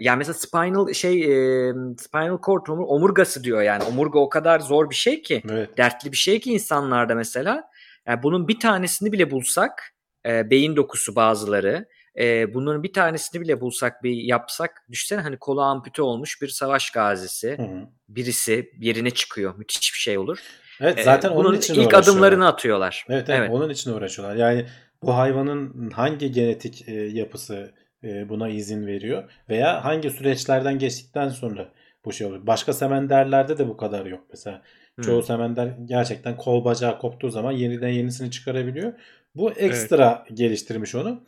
yani 0.00 0.18
mesela 0.18 0.34
spinal 0.34 0.92
şey 0.92 1.22
e, 1.22 1.72
spinal 1.98 2.38
cord 2.38 2.66
omur- 2.66 2.86
omurgası 2.86 3.44
diyor 3.44 3.62
yani. 3.62 3.82
Omurga 3.84 4.18
o 4.18 4.28
kadar 4.28 4.60
zor 4.60 4.90
bir 4.90 4.94
şey 4.94 5.22
ki. 5.22 5.42
Evet. 5.50 5.78
dertli 5.78 6.12
bir 6.12 6.16
şey 6.16 6.40
ki 6.40 6.52
insanlarda 6.52 7.14
mesela. 7.14 7.62
Yani 8.06 8.22
bunun 8.22 8.48
bir 8.48 8.60
tanesini 8.60 9.12
bile 9.12 9.30
bulsak, 9.30 9.92
e, 10.26 10.50
beyin 10.50 10.76
dokusu 10.76 11.16
bazıları, 11.16 11.86
e, 12.18 12.54
bunların 12.54 12.82
bir 12.82 12.92
tanesini 12.92 13.40
bile 13.40 13.60
bulsak, 13.60 14.02
bir 14.02 14.16
yapsak, 14.16 14.84
düşünsene 14.90 15.20
hani 15.20 15.36
kolu 15.36 15.60
ampute 15.62 16.02
olmuş 16.02 16.42
bir 16.42 16.48
savaş 16.48 16.90
gazisi, 16.90 17.58
Hı 17.58 17.62
hı. 17.62 17.88
birisi 18.08 18.70
yerine 18.80 19.10
çıkıyor, 19.10 19.54
müthiş 19.56 19.92
bir 19.94 19.98
şey 19.98 20.18
olur. 20.18 20.38
Evet 20.80 21.00
zaten 21.04 21.36
bunun 21.36 21.44
onun 21.44 21.56
için 21.58 21.74
ilk 21.74 21.94
adımlarını 21.94 22.48
atıyorlar. 22.48 23.06
Evet, 23.08 23.28
evet, 23.30 23.50
onun 23.50 23.70
için 23.70 23.92
uğraşıyorlar. 23.92 24.36
Yani 24.36 24.66
bu 25.02 25.16
hayvanın 25.16 25.90
hangi 25.90 26.32
genetik 26.32 26.88
e, 26.88 26.92
yapısı 26.92 27.74
e, 28.04 28.28
buna 28.28 28.48
izin 28.48 28.86
veriyor 28.86 29.30
veya 29.48 29.84
hangi 29.84 30.10
süreçlerden 30.10 30.78
geçtikten 30.78 31.28
sonra 31.28 31.72
bu 32.04 32.12
şey 32.12 32.26
oluyor. 32.26 32.46
Başka 32.46 32.72
semenderlerde 32.72 33.58
de 33.58 33.68
bu 33.68 33.76
kadar 33.76 34.06
yok 34.06 34.24
mesela. 34.30 34.62
Çoğu 35.04 35.16
Hmm. 35.16 35.26
semender 35.26 35.74
gerçekten 35.84 36.36
kol 36.36 36.64
bacağı 36.64 36.98
koptuğu 36.98 37.30
zaman 37.30 37.52
yeniden 37.52 37.88
yenisini 37.88 38.30
çıkarabiliyor. 38.30 38.92
Bu 39.34 39.52
ekstra 39.52 40.24
geliştirmiş 40.34 40.94
onu. 40.94 41.24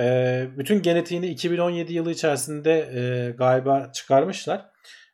E, 0.00 0.48
bütün 0.58 0.82
genetiğini 0.82 1.26
2017 1.26 1.92
yılı 1.92 2.10
içerisinde 2.10 2.72
e, 2.94 3.30
galiba 3.30 3.92
çıkarmışlar. 3.92 4.66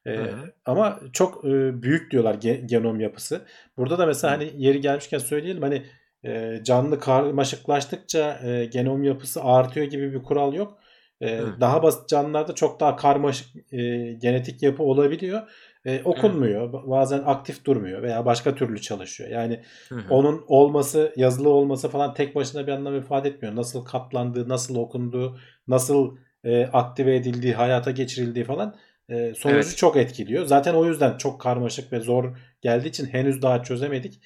E, 0.07 0.21
ama 0.65 1.01
çok 1.13 1.45
e, 1.45 1.83
büyük 1.83 2.11
diyorlar 2.11 2.35
ge- 2.35 2.67
genom 2.67 3.01
yapısı. 3.01 3.41
Burada 3.77 3.99
da 3.99 4.07
mesela 4.07 4.33
hani 4.33 4.51
yeri 4.57 4.81
gelmişken 4.81 5.19
söyleyelim 5.19 5.63
hani 5.63 5.83
e, 6.25 6.61
canlı 6.65 7.01
karmaşıklaştıkça 7.01 8.41
e, 8.45 8.65
genom 8.65 9.05
yapısı 9.05 9.45
artıyor 9.45 9.87
gibi 9.87 10.13
bir 10.13 10.23
kural 10.23 10.55
yok. 10.55 10.79
E, 11.21 11.41
daha 11.61 11.83
basit 11.83 12.09
canlılarda 12.09 12.55
çok 12.55 12.81
daha 12.81 12.97
karmaşık 12.97 13.73
e, 13.73 14.13
genetik 14.13 14.63
yapı 14.63 14.83
olabiliyor. 14.83 15.43
E, 15.87 16.03
okunmuyor. 16.05 16.73
Bazen 16.73 17.23
aktif 17.27 17.65
durmuyor 17.65 18.03
veya 18.03 18.25
başka 18.27 18.55
türlü 18.55 18.81
çalışıyor. 18.81 19.31
Yani 19.31 19.63
Hı 19.89 19.95
hı. 19.95 20.15
onun 20.15 20.45
olması, 20.47 21.13
yazılı 21.17 21.49
olması 21.49 21.89
falan 21.89 22.15
tek 22.15 22.35
başına 22.35 22.67
bir 22.67 22.73
anlam 22.73 22.97
ifade 22.99 23.29
etmiyor. 23.29 23.57
Nasıl 23.57 23.85
katlandığı, 23.85 24.49
nasıl 24.49 24.77
okunduğu, 24.77 25.39
nasıl 25.69 26.17
e, 26.45 26.67
aktive 26.67 27.17
edildiği, 27.17 27.55
hayata 27.55 27.91
geçirildiği 27.91 28.45
falan 28.45 28.77
e, 29.09 29.35
sonucu 29.35 29.57
Evet. 29.57 29.77
çok 29.77 29.97
etkiliyor. 29.97 30.45
Zaten 30.47 30.75
o 30.75 30.87
yüzden 30.87 31.17
çok 31.17 31.41
karmaşık 31.41 31.93
ve 31.93 32.01
zor 32.01 32.37
geldiği 32.63 32.89
için 32.89 33.07
henüz 33.07 33.43
daha 33.43 33.63
çözemedik. 33.63 34.21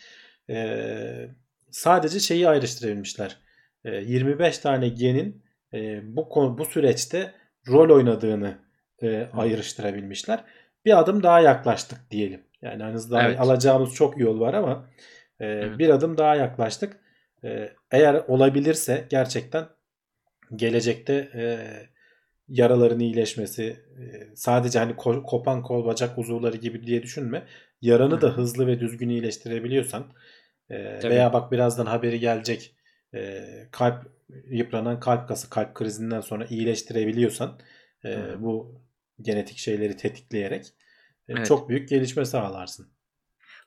E, 0.51 0.76
sadece 1.70 2.20
şeyi 2.20 2.49
ayrıştırabilmişler. 2.49 3.37
E, 3.85 3.91
25 3.97 4.59
tane 4.59 4.89
genin 4.89 5.43
e, 5.74 6.01
bu 6.16 6.28
konu- 6.28 6.59
bu 6.59 6.64
süreçte 6.64 7.32
rol 7.68 7.97
oynadığını 7.97 8.59
e, 9.03 9.28
ayrıştırabilmişler. 9.32 10.45
Bir 10.85 10.99
adım 10.99 11.22
daha 11.22 11.41
yaklaştık 11.41 11.99
diyelim. 12.11 12.43
Yani 12.62 12.83
henüz 12.83 13.11
daha 13.11 13.22
Evet. 13.22 13.41
alacağımız 13.41 13.95
çok 13.95 14.18
yol 14.20 14.41
var 14.41 14.55
ama 14.55 14.87
e, 15.41 15.45
Evet. 15.45 15.78
bir 15.78 15.89
adım 15.89 16.18
daha 16.18 16.37
yaklaştık. 16.37 17.01
E, 17.45 17.72
eğer 17.91 18.14
olabilirse 18.14 19.07
gerçekten 19.11 19.66
gelecekte 20.57 21.31
e, 21.35 21.43
yaraların 22.49 23.01
iyileşmesi 23.01 23.64
e, 24.01 24.37
sadece 24.37 24.78
hani 24.78 24.93
ko- 24.93 25.22
kopan 25.22 25.62
kol 25.62 25.87
bacak 25.87 26.18
uzuvları 26.18 26.57
gibi 26.57 26.87
diye 26.87 27.03
düşünme. 27.03 27.47
Yaranı 27.83 28.20
da 28.20 28.26
Hı. 28.26 28.31
hızlı 28.31 28.66
ve 28.66 28.81
düzgün 28.81 29.09
iyileştirebiliyorsan 29.09 30.12
e, 30.70 31.01
Tabii. 31.01 31.12
veya 31.12 31.33
bak 31.33 31.53
birazdan 31.53 31.87
haberi 31.87 32.20
gelecek 32.20 32.76
e, 33.14 33.45
kalp 33.70 34.07
yıpranan 34.51 35.01
kalp 35.01 35.28
kası 35.28 35.51
kalp 35.51 35.74
krizinden 35.74 36.20
sonra 36.20 36.47
iyileştirebiliyorsan 36.47 37.59
e, 38.05 38.09
Hı. 38.14 38.43
bu 38.43 38.81
genetik 39.23 39.59
şeyleri 39.59 39.97
tetikleyerek 39.97 40.66
e, 40.66 41.33
Evet. 41.33 41.47
çok 41.47 41.68
büyük 41.68 41.89
gelişme 41.89 42.25
sağlarsın. 42.25 42.89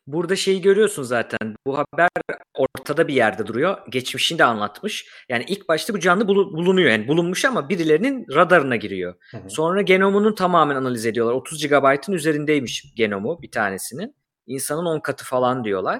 Burada 0.08 0.36
şeyi 0.36 0.62
görüyorsun 0.62 1.04
zaten. 1.04 1.56
Bu 1.68 1.78
haber 1.78 2.10
ortada 2.58 3.08
bir 3.08 3.14
yerde 3.14 3.48
duruyor. 3.48 3.78
Geçmişini 3.90 4.40
de 4.40 4.44
anlatmış. 4.44 5.06
Yani 5.30 5.46
ilk 5.48 5.70
başta 5.70 5.94
bu 5.94 6.00
canlı 6.00 6.24
bulu- 6.28 6.58
bulunuyor. 6.58 6.92
Yani 6.92 7.08
bulunmuş 7.08 7.46
ama 7.46 7.70
birilerinin 7.70 8.26
radarına 8.36 8.76
giriyor. 8.76 9.16
Hı 9.32 9.38
hı. 9.38 9.50
Sonra 9.50 9.82
genomunun 9.82 10.36
tamamen 10.36 10.76
analiz 10.76 11.06
ediyorlar. 11.06 11.34
30 11.34 11.68
GB'ın 11.68 12.14
üzerindeymiş 12.14 12.94
genomu 12.96 13.42
bir 13.42 13.52
tanesinin. 13.52 14.16
İnsanın 14.48 14.86
10 14.86 15.00
katı 15.00 15.26
falan 15.26 15.64
diyorlar. 15.64 16.00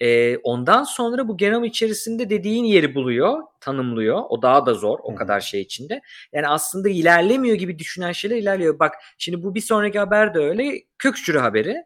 Ee, 0.00 0.36
ondan 0.36 0.84
sonra 0.84 1.28
bu 1.28 1.36
genom 1.36 1.64
içerisinde 1.64 2.30
dediğin 2.30 2.64
yeri 2.64 2.94
buluyor, 2.94 3.42
tanımlıyor. 3.60 4.22
O 4.28 4.42
daha 4.42 4.66
da 4.66 4.74
zor 4.74 4.98
o 5.02 5.14
kadar 5.14 5.40
şey 5.40 5.60
içinde. 5.60 6.00
Yani 6.32 6.48
aslında 6.48 6.88
ilerlemiyor 6.88 7.56
gibi 7.56 7.78
düşünen 7.78 8.12
şeyler 8.12 8.36
ilerliyor. 8.36 8.78
Bak 8.78 8.94
şimdi 9.18 9.42
bu 9.42 9.54
bir 9.54 9.60
sonraki 9.60 9.98
haber 9.98 10.34
de 10.34 10.38
öyle. 10.38 10.82
Kök 10.98 11.18
hücre 11.18 11.38
haberi. 11.38 11.76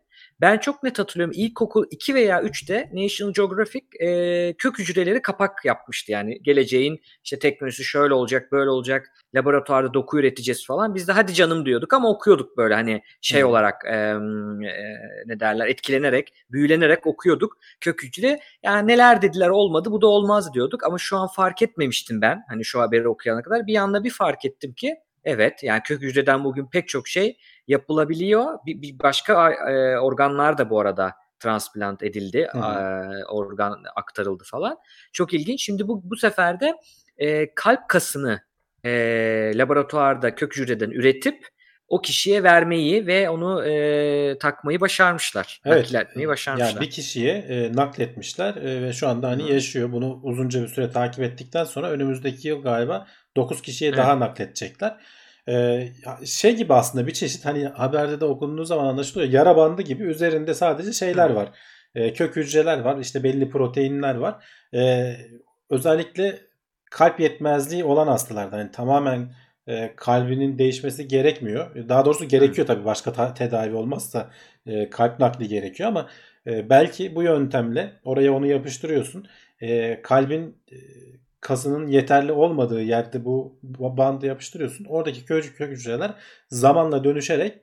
Ben 0.40 0.58
çok 0.58 0.82
net 0.82 0.98
hatırlıyorum. 0.98 1.34
İlkokul 1.36 1.84
2 1.90 2.14
veya 2.14 2.42
3'te 2.42 2.90
National 2.92 3.32
Geographic 3.32 3.86
e, 4.00 4.52
kök 4.58 4.78
hücreleri 4.78 5.22
kapak 5.22 5.64
yapmıştı. 5.64 6.12
Yani 6.12 6.42
geleceğin 6.42 7.00
işte 7.24 7.38
teknolojisi 7.38 7.84
şöyle 7.84 8.14
olacak, 8.14 8.52
böyle 8.52 8.70
olacak. 8.70 9.12
Laboratuvarda 9.34 9.94
doku 9.94 10.18
üreteceğiz 10.18 10.66
falan. 10.66 10.94
Biz 10.94 11.08
de 11.08 11.12
hadi 11.12 11.34
canım 11.34 11.66
diyorduk 11.66 11.92
ama 11.92 12.08
okuyorduk 12.08 12.56
böyle 12.56 12.74
hani 12.74 13.02
şey 13.20 13.42
Hı. 13.42 13.46
olarak 13.46 13.84
e, 13.84 13.96
e, 13.96 14.16
ne 15.26 15.40
derler 15.40 15.66
etkilenerek, 15.66 16.32
büyülenerek 16.50 17.06
okuyorduk 17.06 17.58
kök 17.80 18.02
hücre. 18.02 18.40
Yani 18.62 18.88
neler 18.88 19.22
dediler 19.22 19.48
olmadı 19.48 19.90
bu 19.90 20.00
da 20.00 20.06
olmaz 20.06 20.54
diyorduk 20.54 20.84
ama 20.84 20.98
şu 20.98 21.16
an 21.16 21.28
fark 21.28 21.62
etmemiştim 21.62 22.20
ben. 22.20 22.44
Hani 22.48 22.64
şu 22.64 22.80
haberi 22.80 23.08
okuyana 23.08 23.42
kadar 23.42 23.66
bir 23.66 23.76
anda 23.76 24.04
bir 24.04 24.10
fark 24.10 24.44
ettim 24.44 24.72
ki 24.72 24.96
evet 25.24 25.62
yani 25.62 25.82
kök 25.84 26.02
hücreden 26.02 26.44
bugün 26.44 26.66
pek 26.66 26.88
çok 26.88 27.08
şey 27.08 27.36
yapılabiliyor. 27.68 28.58
Bir, 28.66 28.82
bir 28.82 28.98
başka 28.98 29.52
e, 29.52 29.98
organlar 29.98 30.58
da 30.58 30.70
bu 30.70 30.80
arada 30.80 31.12
transplant 31.40 32.02
edildi, 32.02 32.48
Hı 32.52 32.58
hı. 32.58 33.20
e, 33.20 33.24
organ 33.24 33.82
aktarıldı 33.96 34.44
falan. 34.46 34.76
Çok 35.12 35.34
ilginç. 35.34 35.64
Şimdi 35.64 35.88
bu 35.88 36.00
bu 36.04 36.16
sefer 36.16 36.60
de 36.60 36.74
e, 37.18 37.54
kalp 37.54 37.88
kasını 37.88 38.40
e, 38.84 38.90
laboratuvarda 39.54 40.34
kök 40.34 40.56
hücreden 40.56 40.90
üretip 40.90 41.46
o 41.88 42.00
kişiye 42.00 42.42
vermeyi 42.42 43.06
ve 43.06 43.30
onu 43.30 43.64
e, 43.64 44.38
takmayı 44.38 44.80
başarmışlar. 44.80 45.60
Evet. 45.64 45.92
Nakletmeyi 45.92 46.28
başarmışlar. 46.28 46.68
Yani 46.68 46.80
bir 46.80 46.90
kişiye 46.90 47.32
e, 47.32 47.76
nakletmişler 47.76 48.54
e, 48.56 48.82
ve 48.82 48.92
şu 48.92 49.08
anda 49.08 49.28
hani 49.28 49.42
Hı. 49.42 49.52
yaşıyor. 49.52 49.92
Bunu 49.92 50.20
uzunca 50.22 50.62
bir 50.62 50.68
süre 50.68 50.90
takip 50.90 51.24
ettikten 51.24 51.64
sonra 51.64 51.90
önümüzdeki 51.90 52.48
yıl 52.48 52.62
galiba 52.62 53.06
9 53.36 53.62
kişiye 53.62 53.90
Evet. 53.90 53.98
daha 53.98 54.20
nakledecekler. 54.20 54.96
E, 55.48 55.88
şey 56.26 56.56
gibi 56.56 56.74
aslında 56.74 57.06
bir 57.06 57.12
çeşit 57.12 57.44
hani 57.44 57.66
haberde 57.66 58.20
de 58.20 58.24
okunduğu 58.24 58.64
zaman 58.64 58.84
anlaşılıyor. 58.84 59.30
Yara 59.32 59.56
bandı 59.56 59.82
gibi 59.82 60.04
üzerinde 60.04 60.54
sadece 60.54 60.92
şeyler 60.92 61.30
var. 61.30 61.48
E, 61.94 62.12
kök 62.12 62.36
hücreler 62.36 62.80
var. 62.80 62.98
işte 62.98 63.22
belli 63.22 63.50
proteinler 63.50 64.14
var. 64.14 64.44
E, 64.74 65.12
özellikle 65.70 66.40
kalp 66.90 67.20
yetmezliği 67.20 67.84
olan 67.84 68.06
hastalarda 68.06 68.56
hani 68.56 68.70
tamamen 68.70 69.34
e, 69.66 69.92
kalbinin 69.96 70.58
değişmesi 70.58 71.08
gerekmiyor. 71.08 71.88
Daha 71.88 72.04
doğrusu 72.04 72.24
gerekiyor 72.28 72.66
tabii 72.66 72.84
başka 72.84 73.34
tedavi 73.34 73.74
olmazsa 73.74 74.30
e, 74.66 74.90
kalp 74.90 75.20
nakli 75.20 75.48
gerekiyor 75.48 75.88
ama 75.88 76.08
e, 76.46 76.70
belki 76.70 77.14
bu 77.14 77.22
yöntemle 77.22 77.92
oraya 78.04 78.32
onu 78.32 78.46
yapıştırıyorsun. 78.46 79.26
E, 79.60 80.02
kalbin 80.02 80.58
e, 80.72 80.76
kasının 81.46 81.86
yeterli 81.86 82.32
olmadığı 82.32 82.82
yerde 82.82 83.24
bu, 83.24 83.58
bandı 83.78 84.26
yapıştırıyorsun. 84.26 84.84
Oradaki 84.84 85.24
kök, 85.24 85.60
hücreler 85.60 86.14
zamanla 86.48 87.04
dönüşerek 87.04 87.58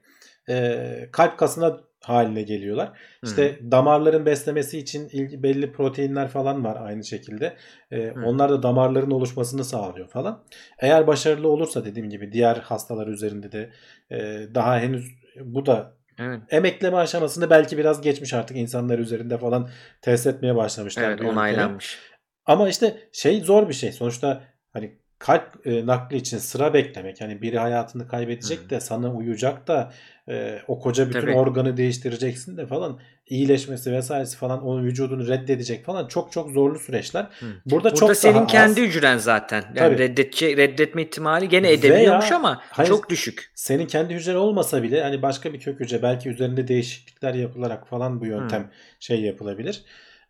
e, 0.50 1.10
kalp 1.12 1.38
kasına 1.38 1.80
haline 2.02 2.42
geliyorlar. 2.42 3.00
İşte 3.24 3.60
damarların 3.72 4.26
beslemesi 4.26 4.80
için 4.80 5.10
ilgi, 5.10 5.44
belli 5.44 5.72
proteinler 5.72 6.28
falan 6.28 6.64
var 6.64 6.78
aynı 6.82 7.04
şekilde. 7.04 7.58
E, 7.92 8.08
Hı. 8.08 8.26
onlar 8.26 8.50
da 8.50 8.64
damarların 8.64 9.12
oluşmasını 9.12 9.64
sağlıyor 9.64 10.08
falan. 10.08 10.44
Eğer 10.80 11.08
başarılı 11.08 11.48
olursa 11.48 11.86
dediğim 11.86 12.10
gibi 12.10 12.32
diğer 12.32 12.56
hastalar 12.56 13.08
üzerinde 13.08 13.52
de 13.52 13.70
e, 14.12 14.48
daha 14.56 14.80
henüz 14.80 15.12
bu 15.42 15.66
da 15.66 15.94
Evet. 16.20 16.40
emekleme 16.50 16.98
aşamasında 16.98 17.50
belki 17.50 17.78
biraz 17.78 18.02
geçmiş 18.02 18.34
artık 18.34 18.58
insanlar 18.58 19.00
üzerinde 19.00 19.38
falan 19.38 19.70
test 20.02 20.28
etmeye 20.28 20.56
başlamışlar. 20.56 21.04
Evet 21.04 21.20
bu 21.20 21.24
yöntemi. 21.24 21.78
Ama 22.46 22.70
işte 22.70 22.98
şey 23.12 23.42
zor 23.42 23.70
bir 23.70 23.74
şey. 23.74 23.92
Sonuçta 23.92 24.44
hani 24.74 24.98
kalp 25.20 25.68
e, 25.68 25.86
nakli 25.86 26.18
için 26.18 26.38
sıra 26.38 26.74
beklemek. 26.74 27.22
Hani 27.22 27.42
biri 27.42 27.60
hayatını 27.60 28.08
kaybedecek 28.08 28.60
Hı. 28.60 28.70
de 28.70 28.80
sana 28.80 29.14
uyacak 29.14 29.68
da 29.68 29.94
e, 30.30 30.60
o 30.68 30.80
koca 30.80 31.10
bütün 31.10 31.22
Tabii. 31.22 31.34
organı 31.34 31.78
değiştireceksin 31.78 32.58
de 32.58 32.66
falan 32.66 33.00
iyileşmesi 33.28 33.92
vesairesi 33.92 34.38
falan 34.38 34.64
onun 34.64 34.84
vücudunu 34.84 35.28
reddedecek 35.28 35.86
falan 35.86 36.08
çok 36.08 36.32
çok 36.32 36.52
zorlu 36.52 36.80
süreçler. 36.80 37.24
Hı. 37.40 37.46
Burada, 37.66 37.84
Burada 37.84 37.96
çok 37.96 38.18
senin 38.18 38.36
daha 38.36 38.48
kendi 38.48 38.82
az. 38.82 38.88
hücren 38.88 39.18
zaten. 39.18 39.62
Yani 39.62 39.76
Tabii. 39.78 39.98
reddedecek, 39.98 40.58
reddetme 40.58 41.02
ihtimali 41.02 41.50
gene 41.50 41.68
Veya- 41.68 41.74
edebiliyormuş 41.74 42.32
ama 42.32 42.62
Hayır. 42.70 42.90
çok 42.90 43.10
düşük. 43.10 43.52
senin 43.56 43.88
kendi 43.88 44.14
hücren 44.14 44.36
olmasa 44.36 44.84
bile 44.84 45.04
hani 45.04 45.22
başka 45.22 45.54
bir 45.54 45.60
kök 45.60 45.80
hücre 45.80 46.02
belki 46.02 46.30
üzerinde 46.30 46.68
değişiklikler 46.68 47.34
yapılarak 47.34 47.88
falan 47.88 48.22
bu 48.22 48.26
yöntem 48.26 48.72
şey 49.00 49.22
yapılabilir. 49.22 49.84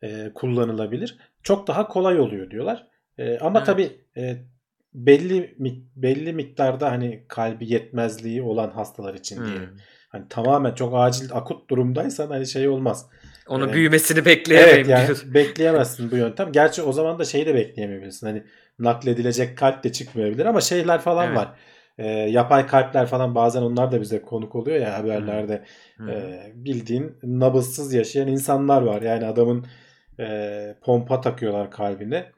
e, 0.04 0.32
kullanılabilir. 0.36 1.18
Çok 1.44 1.68
daha 1.68 1.88
kolay 1.88 2.20
oluyor 2.20 2.52
diyorlar. 2.52 2.88
E, 3.18 3.38
ama 3.40 3.60
Evet. 3.60 3.66
tabii 3.66 3.92
e, 4.18 4.36
belli 4.94 5.56
belli 5.96 6.34
miktarda 6.34 6.92
hani 6.92 7.24
kalbi 7.28 7.74
yetmezliği 7.74 8.42
olan 8.42 8.70
hastalar 8.70 9.14
için 9.14 9.38
Hmm. 9.38 9.46
diyelim. 9.46 9.78
Hani 10.10 10.28
tamamen 10.30 10.74
çok 10.74 10.94
acil 10.96 11.30
akut 11.34 11.70
durumdaysan 11.70 12.28
hani 12.28 12.48
şey 12.48 12.68
olmaz. 12.68 13.06
Onu 13.48 13.64
Evet. 13.66 13.74
büyümesini 13.74 14.26
bekleyemeyim 14.26 14.76
Evet 14.78 14.90
yani 14.90 15.18
bekleyemezsin 15.34 16.12
bu 16.12 16.16
yöntem. 16.18 16.52
Gerçi 16.52 16.82
o 16.82 16.92
zaman 16.92 17.20
da 17.20 17.26
şeyi 17.26 17.46
de 17.46 17.56
bekleyemeyebilirsin. 17.56 18.28
Hani 18.28 18.44
nakledilecek 18.80 19.58
kalp 19.58 19.84
de 19.84 19.92
çıkmayabilir 19.92 20.46
ama 20.46 20.62
şeyler 20.62 21.02
falan 21.02 21.28
Evet. 21.28 21.38
var. 21.38 21.56
E, 21.98 22.08
yapay 22.08 22.68
kalpler 22.68 23.06
falan 23.06 23.36
bazen 23.36 23.62
onlar 23.62 23.92
da 23.92 24.02
bize 24.02 24.22
konuk 24.22 24.56
oluyor 24.56 24.78
ya 24.78 24.98
haberlerde. 25.00 25.64
Hı. 25.98 26.12
E, 26.12 26.42
bildiğin 26.56 27.18
nabızsız 27.24 27.94
yaşayan 27.94 28.28
insanlar 28.28 28.82
var. 28.82 29.02
Yani 29.02 29.26
adamın 29.26 29.66
e, 30.20 30.76
pompa 30.82 31.22
takıyorlar 31.22 31.72
kalbine. 31.72 32.32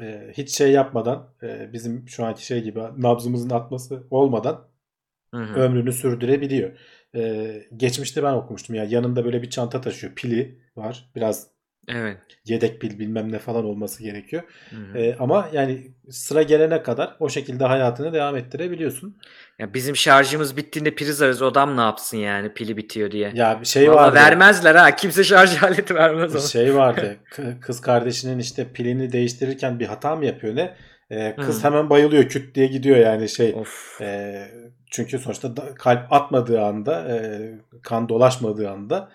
E, 0.00 0.32
hiç 0.36 0.56
şey 0.56 0.72
yapmadan 0.72 1.34
e, 1.42 1.72
bizim 1.72 2.08
şu 2.08 2.24
anki 2.24 2.46
şey 2.46 2.62
gibi 2.62 2.80
nabzımızın 2.96 3.50
atması 3.50 4.06
olmadan 4.10 4.68
Hı 5.34 5.42
hı. 5.42 5.54
ömrünü 5.60 5.92
sürdürebiliyor. 5.92 6.78
E, 7.14 7.62
geçmişte 7.76 8.22
ben 8.22 8.32
okumuştum 8.32 8.76
ya 8.76 8.84
yanında 8.84 9.24
böyle 9.24 9.42
bir 9.42 9.50
çanta 9.50 9.80
taşıyor. 9.80 10.14
Pili 10.14 10.58
var. 10.76 11.10
Biraz 11.16 11.57
Evet. 11.88 12.18
yedek 12.44 12.80
pil 12.80 12.98
bilmem 12.98 13.32
ne 13.32 13.38
falan 13.38 13.64
olması 13.64 14.02
gerekiyor. 14.02 14.42
Hı 14.70 14.76
hı. 14.76 14.98
E, 14.98 15.16
ama 15.18 15.48
yani 15.52 15.92
sıra 16.10 16.42
gelene 16.42 16.82
kadar 16.82 17.16
o 17.20 17.28
şekilde 17.28 17.64
hayatını 17.64 18.12
devam 18.12 18.36
ettirebiliyorsun. 18.36 19.16
Ya 19.58 19.74
bizim 19.74 19.96
şarjımız 19.96 20.56
bittiğinde 20.56 20.94
priz 20.94 21.22
ararız. 21.22 21.42
Odam 21.42 21.76
ne 21.76 21.80
yapsın 21.80 22.16
yani 22.16 22.54
pili 22.54 22.76
bitiyor 22.76 23.10
diye. 23.10 23.32
Ya 23.34 23.60
bir 23.60 23.66
şey 23.66 23.90
vardı. 23.90 24.14
vermezler 24.14 24.74
ha. 24.74 24.96
Kimse 24.96 25.24
şarj 25.24 25.62
aleti 25.62 25.94
vermez 25.94 26.34
ona. 26.34 26.42
şey 26.42 26.74
vardı. 26.74 27.16
Kız 27.60 27.80
kardeşinin 27.80 28.38
işte 28.38 28.72
pilini 28.72 29.12
değiştirirken 29.12 29.80
bir 29.80 29.86
hata 29.86 30.16
mı 30.16 30.26
yapıyor 30.26 30.56
ne? 30.56 30.74
E, 31.10 31.36
kız 31.36 31.60
Hı. 31.60 31.66
hemen 31.66 31.90
bayılıyor 31.90 32.24
küt 32.24 32.54
diye 32.54 32.66
gidiyor 32.66 32.96
yani 32.96 33.28
şey. 33.28 33.54
Of. 33.54 34.00
E, 34.00 34.42
çünkü 34.90 35.18
sonuçta 35.18 35.56
da- 35.56 35.74
kalp 35.74 36.12
atmadığı 36.12 36.62
anda, 36.62 37.08
e, 37.08 37.40
kan 37.82 38.08
dolaşmadığı 38.08 38.70
anda 38.70 39.08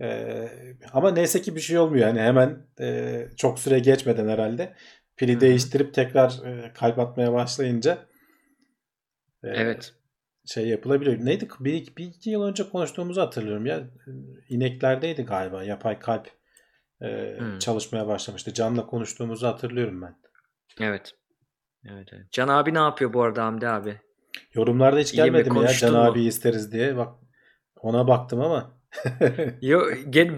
e, 0.00 0.48
ama 0.92 1.10
neyse 1.10 1.42
ki 1.42 1.56
bir 1.56 1.60
şey 1.60 1.78
olmuyor. 1.78 2.06
Yani 2.08 2.20
hemen 2.20 2.66
e, 2.80 3.26
çok 3.36 3.58
süre 3.58 3.78
geçmeden 3.78 4.28
herhalde 4.28 4.74
pili 5.16 5.32
Hı 5.32 5.36
hı. 5.36 5.40
değiştirip 5.40 5.94
tekrar 5.94 6.30
e, 6.46 6.72
kalp 6.72 6.98
atmaya 6.98 7.32
başlayınca 7.32 7.98
e, 9.44 9.48
Evet. 9.48 9.94
şey 10.46 10.68
yapılabiliyor. 10.68 11.24
Neydi? 11.24 11.48
Bir, 11.60 11.96
bir 11.96 12.04
iki 12.06 12.30
yıl 12.30 12.42
önce 12.42 12.68
konuştuğumuzu 12.68 13.20
hatırlıyorum 13.20 13.66
ya. 13.66 13.84
İneklerdeydi 14.48 15.22
galiba. 15.22 15.64
Yapay 15.64 15.98
kalp 15.98 16.28
e, 17.02 17.36
Hmm. 17.38 17.58
çalışmaya 17.58 18.06
başlamıştı. 18.08 18.54
Can'la 18.54 18.86
konuştuğumuzu 18.86 19.46
hatırlıyorum 19.46 20.02
ben. 20.02 20.14
Evet. 20.80 21.14
Evet, 21.84 22.08
evet. 22.12 22.32
Can 22.32 22.48
abi 22.48 22.74
ne 22.74 22.78
yapıyor 22.78 23.12
bu 23.12 23.22
arada 23.22 23.44
Hamdi 23.44 23.68
abi? 23.68 24.00
Yorumlarda 24.54 24.98
hiç 24.98 25.12
gelmedi 25.12 25.50
mi 25.50 25.60
ya 25.62 25.68
Can 25.72 25.92
mu? 25.92 25.98
abi 25.98 26.24
isteriz 26.24 26.72
diye. 26.72 26.96
Bak 26.96 27.14
ona 27.76 28.08
baktım 28.08 28.40
ama 28.40 28.79
Yo, 29.62 29.82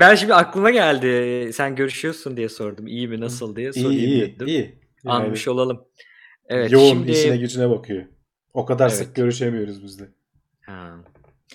ben 0.00 0.14
şimdi 0.14 0.34
aklıma 0.34 0.70
geldi. 0.70 1.50
Sen 1.52 1.76
görüşüyorsun 1.76 2.36
diye 2.36 2.48
sordum. 2.48 2.86
İyi 2.86 3.08
mi 3.08 3.20
nasıl 3.20 3.56
diye 3.56 3.70
iyi 3.70 3.82
sorayım 3.82 4.02
iyi 4.02 4.20
dedim. 4.34 4.46
iyi. 4.46 4.78
Yani 5.04 5.24
Anmış 5.24 5.48
olalım. 5.48 5.84
Evet 6.48 6.72
yoğun 6.72 6.88
şimdi 6.88 7.10
işine 7.10 7.36
gücüne 7.36 7.70
bakıyor. 7.70 8.04
O 8.54 8.64
kadar 8.64 8.88
Evet. 8.88 8.96
sık 8.98 9.14
görüşemiyoruz 9.14 9.84
biz 9.84 10.00
de. 10.00 10.08
Ha. 10.66 10.96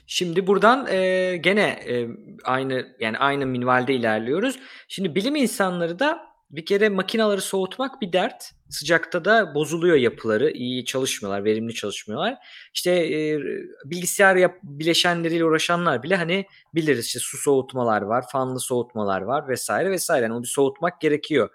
Şimdi 0.08 0.48
buradan 0.48 0.88
e, 0.88 1.38
gene 1.38 1.62
e, 1.62 2.08
aynı 2.44 2.96
yani 3.00 3.18
aynı 3.18 3.46
minvalde 3.46 3.94
ilerliyoruz. 3.94 4.60
Şimdi 4.88 5.16
bilim 5.16 5.36
insanları 5.36 6.00
da 6.00 6.20
bir 6.50 6.66
kere 6.66 6.90
makinaları 6.90 7.42
soğutmak 7.42 8.02
bir 8.02 8.14
dert. 8.14 8.52
Sıcakta 8.70 9.26
da 9.26 9.56
bozuluyor 9.56 9.96
yapıları. 9.96 10.52
iyi 10.52 10.86
çalışmıyorlar, 10.86 11.44
verimli 11.44 11.74
çalışmıyorlar. 11.74 12.36
İşte 12.74 12.92
e, 12.92 13.40
bilgisayar 13.86 14.36
yap, 14.36 14.56
bileşenleriyle 14.64 15.46
uğraşanlar 15.46 16.04
bile 16.04 16.16
hani 16.16 16.46
biliriz 16.76 17.06
işte 17.06 17.20
su 17.20 17.38
soğutmalar 17.38 18.02
var, 18.02 18.26
fanlı 18.32 18.60
soğutmalar 18.60 19.22
var 19.22 19.48
vesaire 19.48 19.90
vesaire. 19.92 20.24
Yani 20.24 20.34
onu 20.34 20.44
bir 20.44 20.48
soğutmak 20.48 21.02
gerekiyor. 21.02 21.50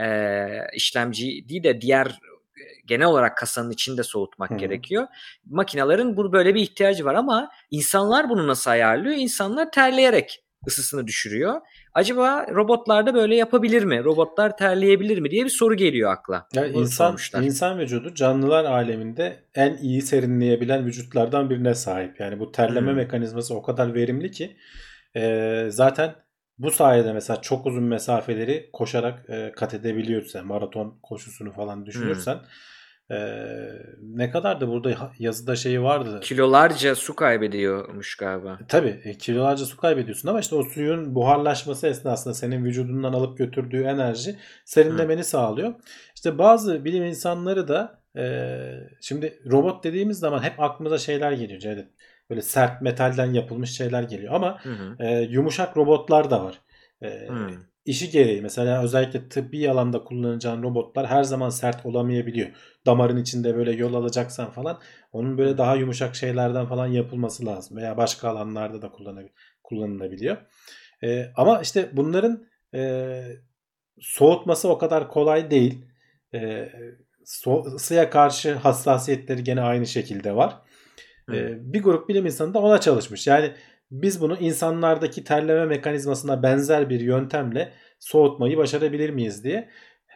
E, 0.00 0.46
işlemci 0.74 1.48
değil 1.48 1.62
de 1.62 1.80
diğer 1.80 2.06
e, 2.06 2.62
genel 2.86 3.06
olarak 3.06 3.36
kasanın 3.36 3.70
içinde 3.70 4.02
soğutmak 4.02 4.50
hı. 4.50 4.56
gerekiyor. 4.56 5.06
Makinelerin 5.46 6.16
bu 6.16 6.32
böyle 6.32 6.54
bir 6.54 6.60
ihtiyacı 6.60 7.04
var 7.04 7.14
ama 7.14 7.50
insanlar 7.70 8.28
bunu 8.28 8.46
nasıl 8.46 8.70
ayarlıyor? 8.70 9.16
İnsanlar 9.16 9.72
terleyerek 9.72 10.44
ısısını 10.66 11.06
düşürüyor. 11.06 11.60
Acaba 11.94 12.46
robotlar 12.54 13.06
da 13.06 13.14
böyle 13.14 13.36
yapabilir 13.36 13.84
mi? 13.84 14.04
Robotlar 14.04 14.56
terleyebilir 14.56 15.18
mi 15.18 15.30
diye 15.30 15.44
bir 15.44 15.50
soru 15.50 15.74
geliyor 15.74 16.12
akla. 16.12 16.48
Yani 16.54 16.74
Bunu 16.74 16.82
insan 16.82 17.06
sormuşlar. 17.06 17.42
insan 17.42 17.78
vücudu 17.78 18.14
canlılar 18.14 18.64
aleminde 18.64 19.44
en 19.54 19.76
iyi 19.76 20.02
serinleyebilen 20.02 20.86
vücutlardan 20.86 21.50
birine 21.50 21.74
sahip. 21.74 22.20
Yani 22.20 22.38
bu 22.40 22.52
terleme 22.52 22.90
Hmm. 22.90 22.96
mekanizması 22.96 23.54
o 23.54 23.62
kadar 23.62 23.94
verimli 23.94 24.30
ki 24.30 24.56
e, 25.16 25.66
zaten 25.70 26.14
bu 26.58 26.70
sayede 26.70 27.12
mesela 27.12 27.40
çok 27.40 27.66
uzun 27.66 27.84
mesafeleri 27.84 28.70
koşarak 28.72 29.30
e, 29.30 29.52
kat 29.56 29.74
edebiliyorsun. 29.74 30.38
Yani 30.38 30.48
maraton 30.48 30.98
koşusunu 31.02 31.52
falan 31.52 31.86
düşünürsen 31.86 32.38
e, 33.10 33.18
ne 34.02 34.30
kadar 34.30 34.60
da 34.60 34.68
burada 34.68 35.10
yazıda 35.18 35.56
şeyi 35.56 35.82
vardı. 35.82 36.20
Kilolarca 36.22 36.94
su 36.94 37.16
kaybediyormuş 37.16 38.16
galiba. 38.16 38.58
Tabii 38.68 39.00
e, 39.04 39.18
kilolarca 39.18 39.64
su 39.64 39.76
kaybediyorsun 39.76 40.28
ama 40.28 40.40
işte 40.40 40.56
o 40.56 40.62
suyun 40.62 41.14
buharlaşması 41.14 41.86
esnasında 41.86 42.34
senin 42.34 42.64
vücudundan 42.64 43.12
alıp 43.12 43.38
götürdüğü 43.38 43.82
enerji 43.82 44.36
serinlemeni 44.64 45.24
sağlıyor. 45.24 45.74
İşte 46.14 46.38
bazı 46.38 46.84
bilim 46.84 47.04
insanları 47.04 47.68
da 47.68 48.00
e, 48.16 48.46
şimdi 49.00 49.42
robot 49.50 49.84
dediğimiz 49.84 50.18
zaman 50.18 50.42
hep 50.42 50.60
aklımıza 50.60 50.98
şeyler 50.98 51.32
geliyor 51.32 51.60
Cevdet. 51.60 51.88
Böyle 52.30 52.42
sert 52.42 52.82
metalden 52.82 53.32
yapılmış 53.32 53.70
şeyler 53.76 54.02
geliyor 54.02 54.34
ama 54.34 54.64
Hı 54.64 54.70
hı. 54.70 54.96
e, 54.98 55.20
yumuşak 55.20 55.76
robotlar 55.76 56.30
da 56.30 56.44
var. 56.44 56.60
E, 57.02 57.28
Hmm. 57.28 57.48
İşi 57.88 58.10
gereği 58.10 58.42
mesela 58.42 58.82
özellikle 58.82 59.28
tıbbi 59.28 59.70
alanda 59.70 60.04
kullanacağın 60.04 60.62
robotlar 60.62 61.06
her 61.06 61.24
zaman 61.24 61.50
sert 61.50 61.86
olamayabiliyor. 61.86 62.48
Damarın 62.86 63.16
içinde 63.16 63.56
böyle 63.56 63.72
yol 63.72 63.94
alacaksan 63.94 64.50
falan 64.50 64.80
onun 65.12 65.38
böyle 65.38 65.58
daha 65.58 65.76
yumuşak 65.76 66.16
şeylerden 66.16 66.66
falan 66.66 66.86
yapılması 66.86 67.46
lazım 67.46 67.76
veya 67.76 67.96
başka 67.96 68.28
alanlarda 68.28 68.82
da 68.82 68.92
kullanılabiliyor. 69.62 70.36
Ee, 71.02 71.26
ama 71.36 71.60
işte 71.60 71.90
bunların 71.92 72.46
e, 72.74 73.22
soğutması 74.00 74.68
o 74.68 74.78
kadar 74.78 75.08
kolay 75.08 75.50
değil. 75.50 75.84
Ee, 76.34 76.68
so- 77.24 77.74
ısıya 77.74 78.10
karşı 78.10 78.54
hassasiyetleri 78.54 79.44
gene 79.44 79.60
aynı 79.60 79.86
şekilde 79.86 80.36
var. 80.36 80.58
Ee, 81.32 81.72
bir 81.72 81.82
grup 81.82 82.08
bilim 82.08 82.26
insanı 82.26 82.54
da 82.54 82.58
ona 82.58 82.80
çalışmış. 82.80 83.26
Yani 83.26 83.52
biz 83.90 84.20
bunu 84.20 84.36
insanlardaki 84.36 85.24
terleme 85.24 85.66
mekanizmasına 85.66 86.42
benzer 86.42 86.90
bir 86.90 87.00
yöntemle 87.00 87.72
soğutmayı 87.98 88.56
başarabilir 88.56 89.10
miyiz 89.10 89.44
diye. 89.44 89.68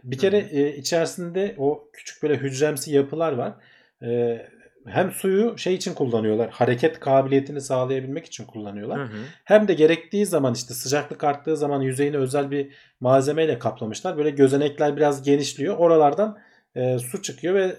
Bir 0.04 0.18
kere 0.18 0.38
e, 0.38 0.76
içerisinde 0.76 1.54
o 1.58 1.88
küçük 1.92 2.22
böyle 2.22 2.36
hücremsi 2.36 2.92
yapılar 2.92 3.32
var. 3.32 3.54
E, 4.02 4.38
hem 4.86 5.10
suyu 5.10 5.58
şey 5.58 5.74
için 5.74 5.94
kullanıyorlar. 5.94 6.50
Hareket 6.50 7.00
kabiliyetini 7.00 7.60
sağlayabilmek 7.60 8.26
için 8.26 8.44
kullanıyorlar. 8.44 8.98
Hı 8.98 9.04
hı. 9.04 9.18
Hem 9.44 9.68
de 9.68 9.74
gerektiği 9.74 10.26
zaman 10.26 10.54
işte 10.54 10.74
sıcaklık 10.74 11.24
arttığı 11.24 11.56
zaman 11.56 11.82
yüzeyini 11.82 12.16
özel 12.16 12.50
bir 12.50 12.72
malzemeyle 13.00 13.58
kaplamışlar. 13.58 14.16
Böyle 14.16 14.30
gözenekler 14.30 14.96
biraz 14.96 15.22
genişliyor. 15.22 15.76
Oralardan 15.76 16.38
e, 16.74 16.98
su 16.98 17.22
çıkıyor 17.22 17.54
ve 17.54 17.76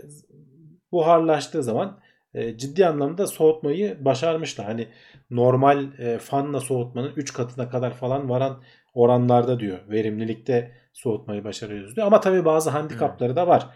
buharlaştığı 0.91 1.63
zaman 1.63 1.99
e, 2.34 2.57
ciddi 2.57 2.86
anlamda 2.86 3.27
soğutmayı 3.27 4.05
başarmışlar. 4.05 4.65
Hani 4.65 4.88
normal 5.31 5.99
e, 5.99 6.17
fanla 6.17 6.59
soğutmanın 6.59 7.13
3 7.15 7.34
katına 7.34 7.69
kadar 7.69 7.93
falan 7.93 8.29
varan 8.29 8.61
oranlarda 8.93 9.59
diyor. 9.59 9.79
Verimlilikte 9.89 10.71
soğutmayı 10.93 11.43
başarıyoruz 11.43 11.95
diyor. 11.95 12.07
Ama 12.07 12.19
tabii 12.19 12.45
bazı 12.45 12.69
handikapları 12.69 13.36
da 13.36 13.47
var. 13.47 13.69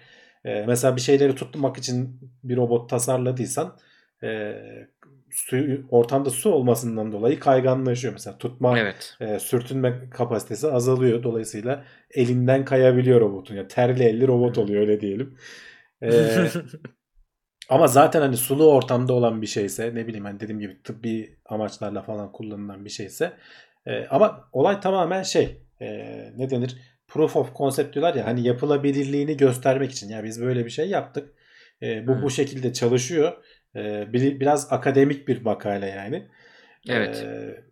E, 0.45 0.66
mesela 0.68 0.95
bir 0.95 1.01
şeyleri 1.01 1.36
tutmak 1.36 1.78
için 1.78 2.20
bir 2.43 2.58
robot 2.58 2.89
tasarladıysan 2.89 3.78
e, 4.24 4.53
su, 5.32 5.58
ortamda 5.89 6.30
su 6.30 6.51
olmasından 6.51 7.12
dolayı 7.12 7.39
kayganlaşıyor. 7.39 8.14
Mesela 8.14 8.38
tutma 8.38 8.80
Evet. 8.80 9.18
e, 9.20 9.39
sürtünme 9.39 10.10
kapasitesi 10.10 10.68
azalıyor. 10.68 11.24
Dolayısıyla 11.24 11.84
elinden 12.12 12.66
kayabiliyor 12.66 13.22
robotun. 13.22 13.55
Ya 13.55 13.68
terli 13.68 14.03
elli 14.03 14.28
robot 14.28 14.58
oluyor 14.58 14.82
öyle 14.82 15.01
diyelim. 15.01 15.38
E, 16.03 16.10
ama 17.70 17.88
zaten 17.88 18.22
hani 18.22 18.38
sulu 18.38 18.72
ortamda 18.74 19.13
olan 19.13 19.41
bir 19.41 19.47
şeyse 19.47 19.95
ne 19.95 20.07
bileyim 20.07 20.26
hani 20.26 20.39
dediğim 20.39 20.59
gibi 20.59 20.84
tıbbi 20.84 21.38
amaçlarla 21.45 22.01
falan 22.01 22.32
kullanılan 22.32 22.86
bir 22.86 22.89
şeyse 22.89 23.34
e, 23.86 24.05
ama 24.07 24.49
olay 24.53 24.80
tamamen 24.82 25.24
şey 25.24 25.61
e, 25.82 25.88
ne 26.38 26.49
denir 26.49 26.78
proof 27.07 27.36
of 27.36 27.55
concept 27.55 27.95
diyorlar 27.95 28.15
ya 28.15 28.26
hani 28.28 28.47
yapılabilirliğini 28.47 29.38
göstermek 29.38 29.91
için 29.91 30.09
ya 30.09 30.24
biz 30.24 30.41
böyle 30.41 30.65
bir 30.65 30.70
şey 30.70 30.89
yaptık 30.89 31.34
E, 31.82 32.07
bu 32.07 32.22
Hı. 32.22 32.22
bu 32.22 32.30
şekilde 32.30 32.74
çalışıyor 32.74 33.43
E, 33.76 34.13
bir- 34.13 34.39
biraz 34.39 34.74
akademik 34.74 35.28
bir 35.28 35.41
makale 35.41 35.88
yani 35.89 36.28
Evet. 36.89 37.28
E, 37.28 37.63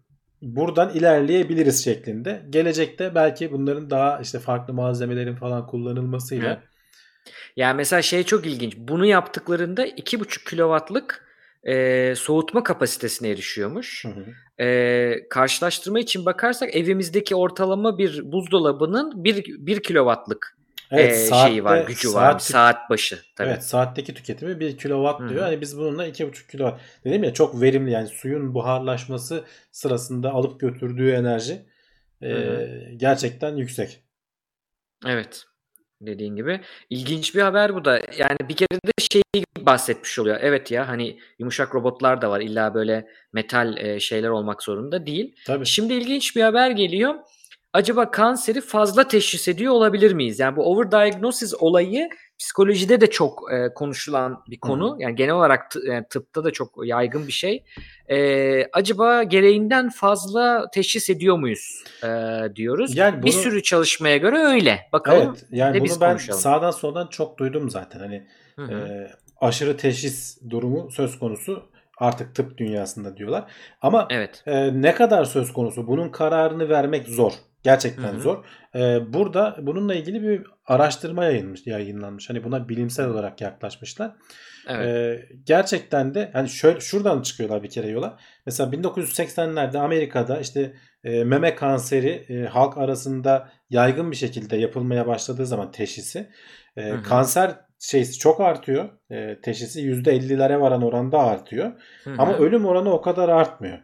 buradan 0.42 0.90
ilerleyebiliriz 0.94 1.84
şeklinde 1.84 2.42
gelecekte 2.50 3.16
belki 3.16 3.52
bunların 3.52 3.90
daha 3.90 4.20
işte 4.20 4.40
farklı 4.40 4.74
malzemelerin 4.74 5.36
falan 5.36 5.68
kullanılmasıyla 5.68 6.52
Evet. 6.52 6.64
Yani 7.56 7.78
mesela 7.78 8.02
şey 8.02 8.24
çok 8.24 8.46
ilginç. 8.46 8.74
Bunu 8.78 9.06
yaptıklarında 9.06 9.88
2,5 9.88 10.50
kilowattlık 10.50 11.26
e, 11.64 12.14
soğutma 12.16 12.64
kapasitesine 12.64 13.30
erişiyormuş. 13.30 14.06
Hı 14.06 14.10
hı. 14.10 14.26
E, 14.66 15.30
karşılaştırma 15.30 16.00
için 16.00 16.26
bakarsak 16.26 16.76
evimizdeki 16.76 17.36
ortalama 17.36 17.98
bir 17.98 18.32
buzdolabının 18.32 19.24
1, 19.24 19.46
1 19.60 19.84
kilowattlık 19.84 20.56
Evet, 20.92 21.12
e, 21.12 21.16
saatte- 21.16 21.48
şeyi 21.48 21.64
var, 21.64 21.88
gücü 21.88 22.14
var. 22.14 22.32
saat- 22.32 22.44
Saat 22.44 22.90
başı. 22.90 23.20
Tabii. 23.36 23.48
Evet 23.50 23.64
saatteki 23.64 24.14
tüketimi 24.14 24.60
1 24.60 24.78
kilowatt 24.78 25.20
diyor. 25.20 25.42
hı. 25.42 25.46
Hani 25.46 25.62
biz 25.62 25.78
bununla 25.78 26.06
2,5 26.08 26.50
kilowatt. 26.52 26.82
Dedim 27.06 27.24
ya 27.24 27.34
çok 27.34 27.62
verimli 27.62 27.92
yani 27.92 28.08
suyun 28.08 28.54
buharlaşması 28.54 29.44
sırasında 29.72 30.32
alıp 30.32 30.60
götürdüğü 30.60 31.12
enerji 31.12 31.66
e, 32.22 32.28
Hı 32.30 32.70
gerçekten 32.96 33.56
yüksek. 33.56 34.00
Evet. 35.06 35.46
Dediğin 36.06 36.36
gibi. 36.36 36.62
ilginç 36.90 37.36
bir 37.36 37.42
haber 37.42 37.76
bu 37.76 37.86
da. 37.86 38.02
Yani 38.18 38.38
bir 38.50 38.56
kere 38.56 38.80
de 38.88 38.92
şey 39.00 39.22
bahsetmiş 39.60 40.20
oluyor. 40.20 40.38
Evet 40.42 40.72
ya 40.72 40.88
hani 40.88 41.20
yumuşak 41.40 41.76
robotlar 41.76 42.22
da 42.22 42.30
var. 42.30 42.42
İlla 42.42 42.74
böyle 42.74 43.08
metal 43.34 43.78
e, 43.78 44.00
şeyler 44.00 44.30
olmak 44.30 44.64
zorunda 44.64 45.06
değil. 45.06 45.36
Tabii. 45.46 45.66
Şimdi 45.66 45.94
ilginç 45.94 46.36
bir 46.36 46.42
haber 46.42 46.72
geliyor. 46.72 47.16
Acaba 47.76 48.12
kanseri 48.12 48.62
fazla 48.62 49.08
teşhis 49.08 49.48
ediyor 49.48 49.74
olabilir 49.74 50.14
miyiz? 50.14 50.40
Yani 50.40 50.56
bu 50.56 50.72
overdiagnosis 50.72 51.54
olayı 51.60 52.10
psikolojide 52.40 53.02
de 53.02 53.10
çok 53.10 53.54
e, 53.54 53.74
konuşulan 53.74 54.44
bir 54.50 54.60
konu. 54.60 54.96
Hı. 54.96 55.02
Yani 55.02 55.16
genel 55.16 55.34
olarak 55.34 55.72
t- 55.72 55.80
yani 55.86 56.06
tıpta 56.10 56.44
da 56.44 56.52
çok 56.52 56.88
yaygın 56.88 57.28
bir 57.28 57.32
şey. 57.32 57.64
E, 58.10 58.68
acaba 58.74 59.24
gereğinden 59.24 59.90
fazla 59.90 60.70
teşhis 60.74 61.10
ediyor 61.10 61.38
muyuz 61.38 61.84
e, 62.04 62.08
diyoruz. 62.56 62.98
Yani 62.98 63.18
bunu, 63.18 63.26
bir 63.26 63.32
sürü 63.32 63.64
çalışmaya 63.64 64.18
göre 64.18 64.38
öyle. 64.38 64.80
Bakalım. 64.94 65.28
Evet. 65.28 65.46
Yani 65.52 65.82
bunu 65.82 66.02
ben 66.02 66.10
konuşalım. 66.10 66.40
sağdan 66.40 66.72
soldan 66.72 67.08
çok 67.08 67.38
duydum 67.38 67.70
zaten. 67.70 68.00
Hani 68.00 68.28
e, 68.60 69.08
aşırı 69.42 69.78
teşhis 69.78 70.42
durumu 70.50 70.92
söz 70.92 71.20
konusu 71.20 71.64
artık 71.98 72.36
tıp 72.36 72.58
dünyasında 72.58 73.18
diyorlar. 73.18 73.52
Ama 73.82 74.08
evet. 74.10 74.44
e, 74.46 74.82
ne 74.82 74.96
kadar 74.96 75.26
söz 75.26 75.54
konusu 75.54 75.88
bunun 75.88 76.10
kararını 76.10 76.70
vermek 76.70 77.08
zor. 77.08 77.32
Gerçekten 77.66 78.14
Hı-hı. 78.14 78.20
zor. 78.20 78.46
Ee, 78.76 79.14
burada 79.14 79.58
bununla 79.62 79.96
ilgili 79.96 80.22
bir 80.22 80.44
araştırma 80.66 81.26
yayınlanmış, 81.26 81.68
yayınlanmış. 81.68 82.30
Hani 82.30 82.44
buna 82.44 82.70
bilimsel 82.70 83.08
olarak 83.08 83.42
yaklaşmışlar. 83.42 84.12
Evet. 84.68 84.86
Ee, 84.86 85.26
gerçekten 85.44 86.16
de 86.16 86.30
hani 86.34 86.50
şöyle 86.50 86.80
şuradan 86.80 87.22
çıkıyorlar 87.22 87.64
bir 87.64 87.70
kere 87.70 87.88
yola. 87.88 88.18
Mesela 88.46 88.72
1980'lerde 88.72 89.78
Amerika'da 89.78 90.40
işte 90.40 90.74
e, 91.04 91.24
meme 91.24 91.56
kanseri 91.56 92.26
e, 92.30 92.46
halk 92.46 92.78
arasında 92.78 93.50
yaygın 93.70 94.12
bir 94.12 94.16
şekilde 94.16 94.58
yapılmaya 94.58 95.08
başladığı 95.08 95.46
zaman 95.46 95.72
teşhisi 95.72 96.30
e, 96.78 97.02
kanser 97.04 97.56
şeysi 97.80 98.20
çok 98.20 98.42
artıyor. 98.42 98.90
E, 99.10 99.42
teşhisi 99.42 99.82
%50'lere 99.82 100.60
varan 100.60 100.82
oranda 100.82 101.20
artıyor. 101.20 101.72
Hı-hı. 102.04 102.16
Ama 102.18 102.38
ölüm 102.38 102.66
oranı 102.66 102.94
o 102.94 103.02
kadar 103.02 103.30
artmıyor. 103.30 103.80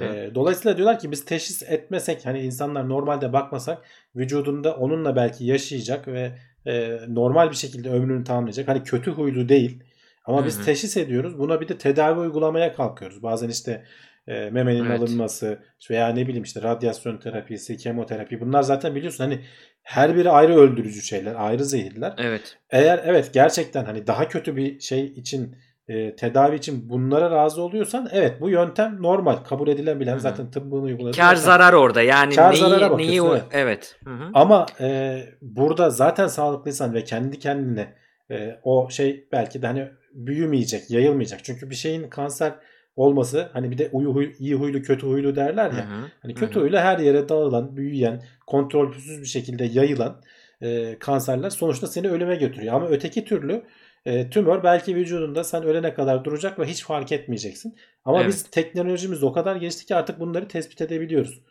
E, 0.00 0.30
dolayısıyla 0.34 0.76
diyorlar 0.76 0.98
ki 0.98 1.10
biz 1.10 1.24
teşhis 1.24 1.62
etmesek 1.62 2.26
hani 2.26 2.40
insanlar 2.40 2.88
normalde 2.88 3.32
bakmasak 3.32 3.84
vücudunda 4.16 4.76
onunla 4.76 5.16
belki 5.16 5.44
yaşayacak 5.44 6.08
ve 6.08 6.32
e, 6.66 6.98
normal 7.08 7.50
bir 7.50 7.56
şekilde 7.56 7.90
ömrünü 7.90 8.24
tamamlayacak. 8.24 8.68
Hani 8.68 8.82
kötü 8.82 9.10
huylu 9.10 9.48
değil. 9.48 9.82
Ama 10.24 10.38
Hı-hı. 10.38 10.46
biz 10.46 10.64
teşhis 10.64 10.96
ediyoruz. 10.96 11.38
Buna 11.38 11.60
bir 11.60 11.68
de 11.68 11.78
tedavi 11.78 12.20
uygulamaya 12.20 12.72
kalkıyoruz. 12.72 13.22
Bazen 13.22 13.48
işte 13.48 13.84
e, 14.26 14.50
memenin 14.50 14.84
evet. 14.84 15.00
alınması 15.00 15.62
veya 15.90 16.08
ne 16.08 16.26
bileyim 16.26 16.44
işte 16.44 16.62
radyasyon 16.62 17.18
terapisi, 17.18 17.76
kemoterapi 17.76 18.40
bunlar 18.40 18.62
zaten 18.62 18.94
biliyorsun 18.94 19.24
hani 19.24 19.40
her 19.82 20.16
biri 20.16 20.30
ayrı 20.30 20.56
öldürücü 20.56 21.02
şeyler, 21.02 21.34
ayrı 21.34 21.64
zehirler. 21.64 22.14
Evet. 22.18 22.58
Eğer 22.70 23.02
evet 23.04 23.30
gerçekten 23.32 23.84
hani 23.84 24.06
daha 24.06 24.28
kötü 24.28 24.56
bir 24.56 24.80
şey 24.80 25.04
için 25.04 25.56
e, 25.88 26.16
tedavi 26.16 26.56
için 26.56 26.88
bunlara 26.88 27.30
razı 27.30 27.62
oluyorsan 27.62 28.08
evet 28.12 28.40
bu 28.40 28.50
yöntem 28.50 29.02
normal 29.02 29.36
kabul 29.36 29.68
edilebilen 29.68 30.18
zaten 30.18 30.50
tıbbını 30.50 30.80
uyguladığı. 30.80 31.16
Kar 31.16 31.34
zarar 31.34 31.72
orada 31.72 32.02
yani 32.02 32.34
kar 32.34 32.52
neyi, 32.52 32.60
zarara 32.60 32.96
neyi 32.96 33.22
o, 33.22 33.34
evet. 33.34 33.44
evet. 33.52 33.96
Hı-hı. 34.04 34.30
Ama 34.34 34.66
e, 34.80 35.18
burada 35.42 35.90
zaten 35.90 36.26
sağlıklıysan 36.26 36.94
ve 36.94 37.04
kendi 37.04 37.38
kendine 37.38 37.94
e, 38.30 38.58
o 38.62 38.90
şey 38.90 39.28
belki 39.32 39.62
de 39.62 39.66
hani 39.66 39.88
büyümeyecek, 40.14 40.90
yayılmayacak. 40.90 41.44
Çünkü 41.44 41.70
bir 41.70 41.74
şeyin 41.74 42.08
kanser 42.08 42.52
olması 42.96 43.48
hani 43.52 43.70
bir 43.70 43.78
de 43.78 43.88
uyu 43.92 44.14
huy, 44.14 44.32
iyi 44.38 44.54
huylu 44.54 44.82
kötü 44.82 45.06
huylu 45.06 45.36
derler 45.36 45.70
ya. 45.70 45.90
Hı 45.90 45.94
hı. 45.94 46.06
Hani 46.22 46.34
kötü 46.34 46.60
hı 46.60 46.64
huylu 46.64 46.76
her 46.76 46.98
yere 46.98 47.28
dağılan, 47.28 47.76
büyüyen, 47.76 48.22
kontrolsüz 48.46 49.20
bir 49.20 49.26
şekilde 49.26 49.64
yayılan 49.64 50.22
e, 50.60 50.98
kanserler 50.98 51.50
sonuçta 51.50 51.86
seni 51.86 52.08
ölüme 52.08 52.36
götürüyor. 52.36 52.74
Ama 52.74 52.88
öteki 52.88 53.24
türlü 53.24 53.62
e, 54.04 54.30
tümör 54.30 54.62
belki 54.62 54.96
vücudunda 54.96 55.44
sen 55.44 55.62
ölene 55.62 55.94
kadar 55.94 56.24
duracak 56.24 56.58
ve 56.58 56.64
hiç 56.64 56.84
fark 56.84 57.12
etmeyeceksin. 57.12 57.76
Ama 58.04 58.18
evet. 58.18 58.28
biz 58.28 58.42
teknolojimiz 58.42 59.22
o 59.22 59.32
kadar 59.32 59.56
gelişti 59.56 59.86
ki 59.86 59.94
artık 59.94 60.20
bunları 60.20 60.48
tespit 60.48 60.80
edebiliyoruz. 60.80 61.42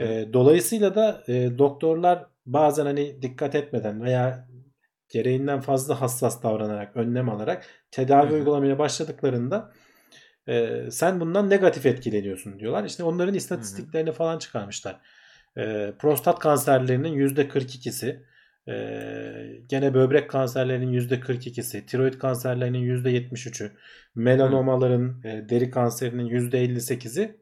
E, 0.00 0.28
dolayısıyla 0.32 0.94
da 0.94 1.24
e, 1.28 1.58
doktorlar 1.58 2.26
bazen 2.46 2.86
hani 2.86 3.22
dikkat 3.22 3.54
etmeden 3.54 4.02
veya 4.02 4.48
gereğinden 5.08 5.60
fazla 5.60 6.00
hassas 6.00 6.42
davranarak, 6.42 6.96
önlem 6.96 7.28
alarak 7.28 7.66
tedavi 7.90 8.28
hı 8.28 8.30
hı. 8.30 8.34
uygulamaya 8.34 8.78
başladıklarında 8.78 9.72
e, 10.48 10.84
sen 10.90 11.20
bundan 11.20 11.50
negatif 11.50 11.86
etkileniyorsun 11.86 12.58
diyorlar. 12.58 12.84
İşte 12.84 13.02
onların 13.02 13.34
istatistiklerini 13.34 14.08
hı 14.08 14.12
hı. 14.12 14.16
falan 14.16 14.38
çıkarmışlar. 14.38 15.00
E, 15.56 15.92
prostat 15.98 16.38
kanserlerinin 16.38 17.28
%42'si 17.28 18.22
ee, 18.68 19.62
gene 19.68 19.94
böbrek 19.94 20.30
kanserlerinin 20.30 20.92
%42'si, 20.92 21.86
tiroid 21.86 22.14
kanserlerinin 22.14 22.78
%73'ü, 22.78 23.72
melanomaların, 24.14 25.22
e, 25.24 25.48
deri 25.48 25.70
kanserinin 25.70 26.26
%58'i 26.26 27.36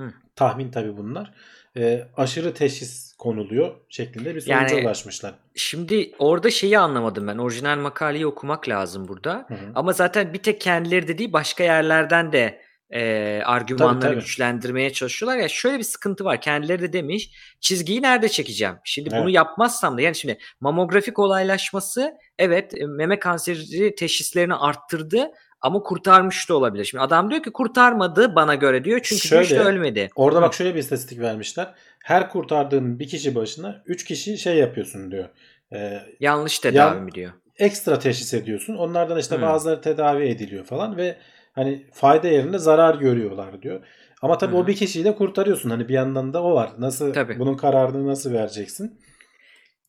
Hı. 0.00 0.12
tahmin 0.36 0.70
tabi 0.70 0.96
bunlar. 0.96 1.34
E, 1.76 2.08
aşırı 2.16 2.54
teşhis 2.54 3.14
konuluyor 3.18 3.74
şeklinde 3.88 4.34
bir 4.34 4.40
sonuca 4.40 4.76
yani, 4.76 4.86
ulaşmışlar. 4.86 5.34
Şimdi 5.54 6.12
orada 6.18 6.50
şeyi 6.50 6.78
anlamadım 6.78 7.26
ben. 7.26 7.38
Orijinal 7.38 7.78
makaleyi 7.78 8.26
okumak 8.26 8.68
lazım 8.68 9.08
burada. 9.08 9.44
Hı 9.48 9.54
hı. 9.54 9.72
Ama 9.74 9.92
zaten 9.92 10.32
bir 10.32 10.38
tek 10.38 10.60
kendileri 10.60 11.08
de 11.08 11.18
değil 11.18 11.32
başka 11.32 11.64
yerlerden 11.64 12.32
de 12.32 12.60
e, 12.90 13.42
argümanları 13.44 14.00
tabii, 14.00 14.12
tabii. 14.12 14.20
güçlendirmeye 14.20 14.92
çalışıyorlar. 14.92 15.38
Ya 15.38 15.48
şöyle 15.48 15.78
bir 15.78 15.82
sıkıntı 15.82 16.24
var. 16.24 16.40
Kendileri 16.40 16.82
de 16.82 16.92
demiş 16.92 17.30
çizgiyi 17.60 18.02
nerede 18.02 18.28
çekeceğim? 18.28 18.74
Şimdi 18.84 19.08
evet. 19.12 19.22
bunu 19.22 19.30
yapmazsam 19.30 19.96
da 19.96 20.00
yani 20.00 20.14
şimdi 20.14 20.38
mamografik 20.60 21.18
olaylaşması 21.18 22.12
evet 22.38 22.72
meme 22.88 23.18
kanseri 23.18 23.94
teşhislerini 23.94 24.54
arttırdı 24.54 25.30
ama 25.60 25.82
kurtarmış 25.82 26.48
da 26.48 26.56
olabilir. 26.56 26.84
Şimdi 26.84 27.02
adam 27.02 27.30
diyor 27.30 27.42
ki 27.42 27.50
kurtarmadı 27.50 28.34
bana 28.34 28.54
göre 28.54 28.84
diyor 28.84 29.00
çünkü 29.02 29.28
şöyle, 29.28 29.42
işte 29.42 29.60
ölmedi. 29.60 30.10
Orada 30.14 30.42
bak 30.42 30.54
şöyle 30.54 30.74
bir 30.74 30.80
istatistik 30.80 31.20
vermişler. 31.20 31.74
Her 32.04 32.30
kurtardığın 32.30 32.98
bir 32.98 33.08
kişi 33.08 33.34
başına 33.34 33.82
3 33.86 34.04
kişi 34.04 34.38
şey 34.38 34.56
yapıyorsun 34.56 35.10
diyor. 35.10 35.28
Ee, 35.72 36.00
Yanlış 36.20 36.58
tedavi 36.58 36.96
yan, 36.96 37.04
mi 37.04 37.12
diyor? 37.12 37.32
Ekstra 37.58 37.98
teşhis 37.98 38.34
ediyorsun. 38.34 38.74
Onlardan 38.74 39.18
işte 39.18 39.36
hmm. 39.36 39.42
bazıları 39.42 39.80
tedavi 39.80 40.24
ediliyor 40.24 40.64
falan 40.64 40.96
ve 40.96 41.16
hani 41.52 41.86
fayda 41.92 42.28
yerine 42.28 42.58
zarar 42.58 42.94
görüyorlar 42.94 43.62
diyor. 43.62 43.80
Ama 44.22 44.38
tabii 44.38 44.52
Hı-hı. 44.52 44.62
o 44.62 44.66
bir 44.66 44.76
kişiyi 44.76 45.04
de 45.04 45.14
kurtarıyorsun. 45.14 45.70
Hani 45.70 45.88
bir 45.88 45.94
yandan 45.94 46.34
da 46.34 46.42
o 46.42 46.54
var. 46.54 46.70
Nasıl 46.78 47.12
tabii. 47.12 47.38
bunun 47.38 47.56
kararını 47.56 48.06
nasıl 48.06 48.32
vereceksin? 48.32 49.00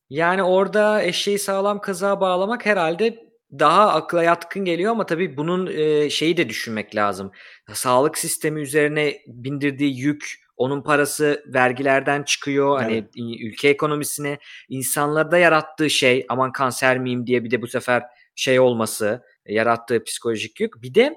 Yani 0.10 0.44
orada 0.44 1.04
eşeği 1.04 1.40
sağlam 1.40 1.82
kazığa 1.82 2.22
bağlamak 2.22 2.66
herhalde 2.66 3.32
daha 3.60 3.90
akla 3.90 4.24
yatkın 4.24 4.66
geliyor 4.66 4.92
ama 4.92 5.06
tabii 5.06 5.38
bunun 5.38 5.68
e, 5.68 6.10
şeyi 6.10 6.38
de 6.38 6.50
düşünmek 6.50 6.96
lazım. 6.96 7.32
Sağlık 7.74 8.18
sistemi 8.18 8.62
üzerine 8.62 9.18
bindirdiği 9.28 10.00
yük, 10.00 10.42
onun 10.58 10.82
parası 10.82 11.44
vergilerden 11.48 12.24
çıkıyor. 12.24 12.78
Hani 12.78 12.94
evet. 12.94 13.10
Hani 13.18 13.44
ülke 13.44 13.70
ekonomisine, 13.70 14.38
insanlarda 14.70 15.38
yarattığı 15.38 15.90
şey 15.90 16.26
aman 16.30 16.52
kanser 16.52 17.00
miyim 17.00 17.28
diye 17.28 17.44
bir 17.44 17.52
de 17.52 17.62
bu 17.62 17.68
sefer 17.68 18.04
şey 18.36 18.60
olması, 18.60 19.24
yarattığı 19.46 20.04
psikolojik 20.04 20.60
yük. 20.60 20.82
Bir 20.82 20.94
de 20.96 21.16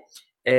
e, 0.48 0.54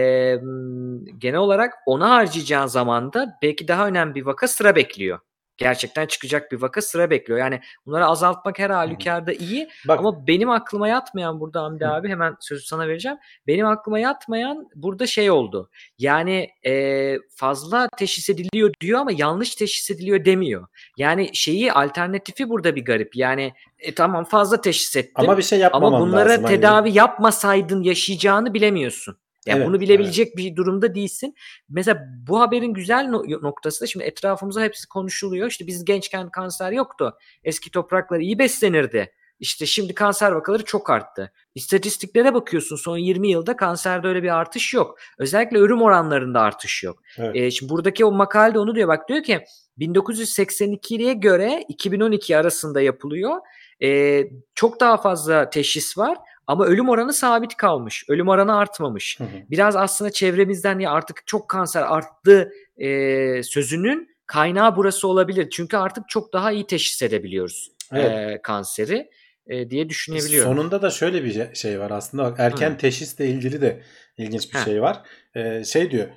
genel 1.17 1.39
olarak 1.39 1.73
ona 1.85 2.09
harcayacağın 2.09 2.67
zamanda 2.67 3.37
belki 3.41 3.67
daha 3.67 3.87
önemli 3.87 4.15
bir 4.15 4.25
vaka 4.25 4.47
sıra 4.47 4.75
bekliyor. 4.75 5.19
Gerçekten 5.57 6.05
çıkacak 6.05 6.51
bir 6.51 6.61
vaka 6.61 6.81
sıra 6.81 7.09
bekliyor. 7.09 7.39
Yani 7.39 7.59
bunları 7.85 8.05
azaltmak 8.05 8.59
her 8.59 8.69
halükarda 8.69 9.33
iyi. 9.33 9.69
Bak, 9.87 9.99
Ama 9.99 10.27
benim 10.27 10.49
aklıma 10.49 10.87
yatmayan 10.87 11.39
burada 11.39 11.63
Hamdi 11.63 11.87
abi 11.87 12.09
hemen 12.09 12.35
sözü 12.39 12.65
sana 12.65 12.87
vereceğim. 12.87 13.17
Benim 13.47 13.67
aklıma 13.67 13.99
yatmayan 13.99 14.67
burada 14.75 15.07
şey 15.07 15.31
oldu. 15.31 15.69
Yani 15.99 16.49
e, 16.65 17.15
fazla 17.35 17.87
teşhis 17.97 18.29
ediliyor 18.29 18.73
diyor 18.81 18.99
ama 18.99 19.11
yanlış 19.11 19.55
teşhis 19.55 19.91
ediliyor 19.91 20.25
demiyor. 20.25 20.67
Yani 20.97 21.29
şeyi 21.33 21.73
alternatifi 21.73 22.49
burada 22.49 22.75
bir 22.75 22.85
garip. 22.85 23.15
Yani 23.15 23.53
e, 23.79 23.93
tamam 23.93 24.23
fazla 24.23 24.61
teşhis 24.61 24.95
ettin. 24.95 25.13
Ama 25.15 25.37
bir 25.37 25.43
şey 25.43 25.59
yapmaman 25.59 25.87
Ama 25.87 25.99
bunlara 25.99 26.29
lazım, 26.29 26.45
tedavi 26.45 26.89
hani. 26.89 26.97
yapmasaydın 26.97 27.83
yaşayacağını 27.83 28.53
bilemiyorsun. 28.53 29.17
Yani 29.45 29.57
evet, 29.57 29.67
bunu 29.67 29.79
bilebilecek 29.79 30.27
evet. 30.27 30.37
bir 30.37 30.55
durumda 30.55 30.95
değilsin. 30.95 31.35
Mesela 31.69 32.07
bu 32.27 32.39
haberin 32.39 32.73
güzel 32.73 33.09
noktası 33.41 33.81
da 33.81 33.87
şimdi 33.87 34.05
etrafımıza 34.05 34.61
hepsi 34.61 34.87
konuşuluyor. 34.87 35.47
İşte 35.47 35.67
biz 35.67 35.85
gençken 35.85 36.29
kanser 36.29 36.71
yoktu. 36.71 37.17
Eski 37.43 37.71
topraklar 37.71 38.19
iyi 38.19 38.39
beslenirdi. 38.39 39.11
İşte 39.39 39.65
şimdi 39.65 39.93
kanser 39.93 40.31
vakaları 40.31 40.65
çok 40.65 40.89
arttı. 40.89 41.31
İstatistiklere 41.55 42.33
bakıyorsun 42.33 42.75
son 42.75 42.97
20 42.97 43.27
yılda 43.27 43.55
kanserde 43.55 44.07
öyle 44.07 44.23
bir 44.23 44.35
artış 44.35 44.73
yok. 44.73 44.97
Özellikle 45.17 45.57
ölüm 45.57 45.81
oranlarında 45.81 46.41
artış 46.41 46.83
yok. 46.83 47.01
Evet. 47.17 47.35
E, 47.35 47.51
şimdi 47.51 47.69
buradaki 47.69 48.05
o 48.05 48.11
makalede 48.11 48.59
onu 48.59 48.75
diyor. 48.75 48.87
Bak 48.87 49.09
diyor 49.09 49.23
ki 49.23 49.43
1982'ye 49.79 51.13
göre 51.13 51.65
2012 51.69 52.37
arasında 52.37 52.81
yapılıyor. 52.81 53.35
E, 53.83 54.21
çok 54.55 54.79
daha 54.79 54.97
fazla 54.97 55.49
teşhis 55.49 55.97
var 55.97 56.17
ama 56.47 56.65
ölüm 56.65 56.89
oranı 56.89 57.13
sabit 57.13 57.57
kalmış. 57.57 58.05
Ölüm 58.09 58.27
oranı 58.27 58.57
artmamış. 58.57 59.19
Hı 59.19 59.23
hı. 59.23 59.27
Biraz 59.51 59.75
aslında 59.75 60.11
çevremizden 60.11 60.79
ya 60.79 60.91
artık 60.91 61.27
çok 61.27 61.49
kanser 61.49 61.81
arttı 61.81 62.51
e, 62.77 63.43
sözünün 63.43 64.15
kaynağı 64.27 64.75
burası 64.75 65.07
olabilir. 65.07 65.49
Çünkü 65.51 65.77
artık 65.77 66.09
çok 66.09 66.33
daha 66.33 66.51
iyi 66.51 66.67
teşhis 66.67 67.01
edebiliyoruz 67.01 67.71
evet. 67.91 68.11
e, 68.11 68.41
kanseri 68.41 69.09
e, 69.47 69.69
diye 69.69 69.89
düşünebiliyorum. 69.89 70.55
Sonunda 70.55 70.81
da 70.81 70.89
şöyle 70.89 71.23
bir 71.23 71.55
şey 71.55 71.79
var 71.79 71.91
aslında. 71.91 72.35
Erken 72.37 72.71
Hı. 72.71 72.77
teşhisle 72.77 73.27
ilgili 73.27 73.61
de 73.61 73.81
ilginç 74.17 74.53
bir 74.53 74.59
Heh. 74.59 74.65
şey 74.65 74.81
var. 74.81 75.01
E, 75.35 75.63
şey 75.63 75.91
diyor 75.91 76.07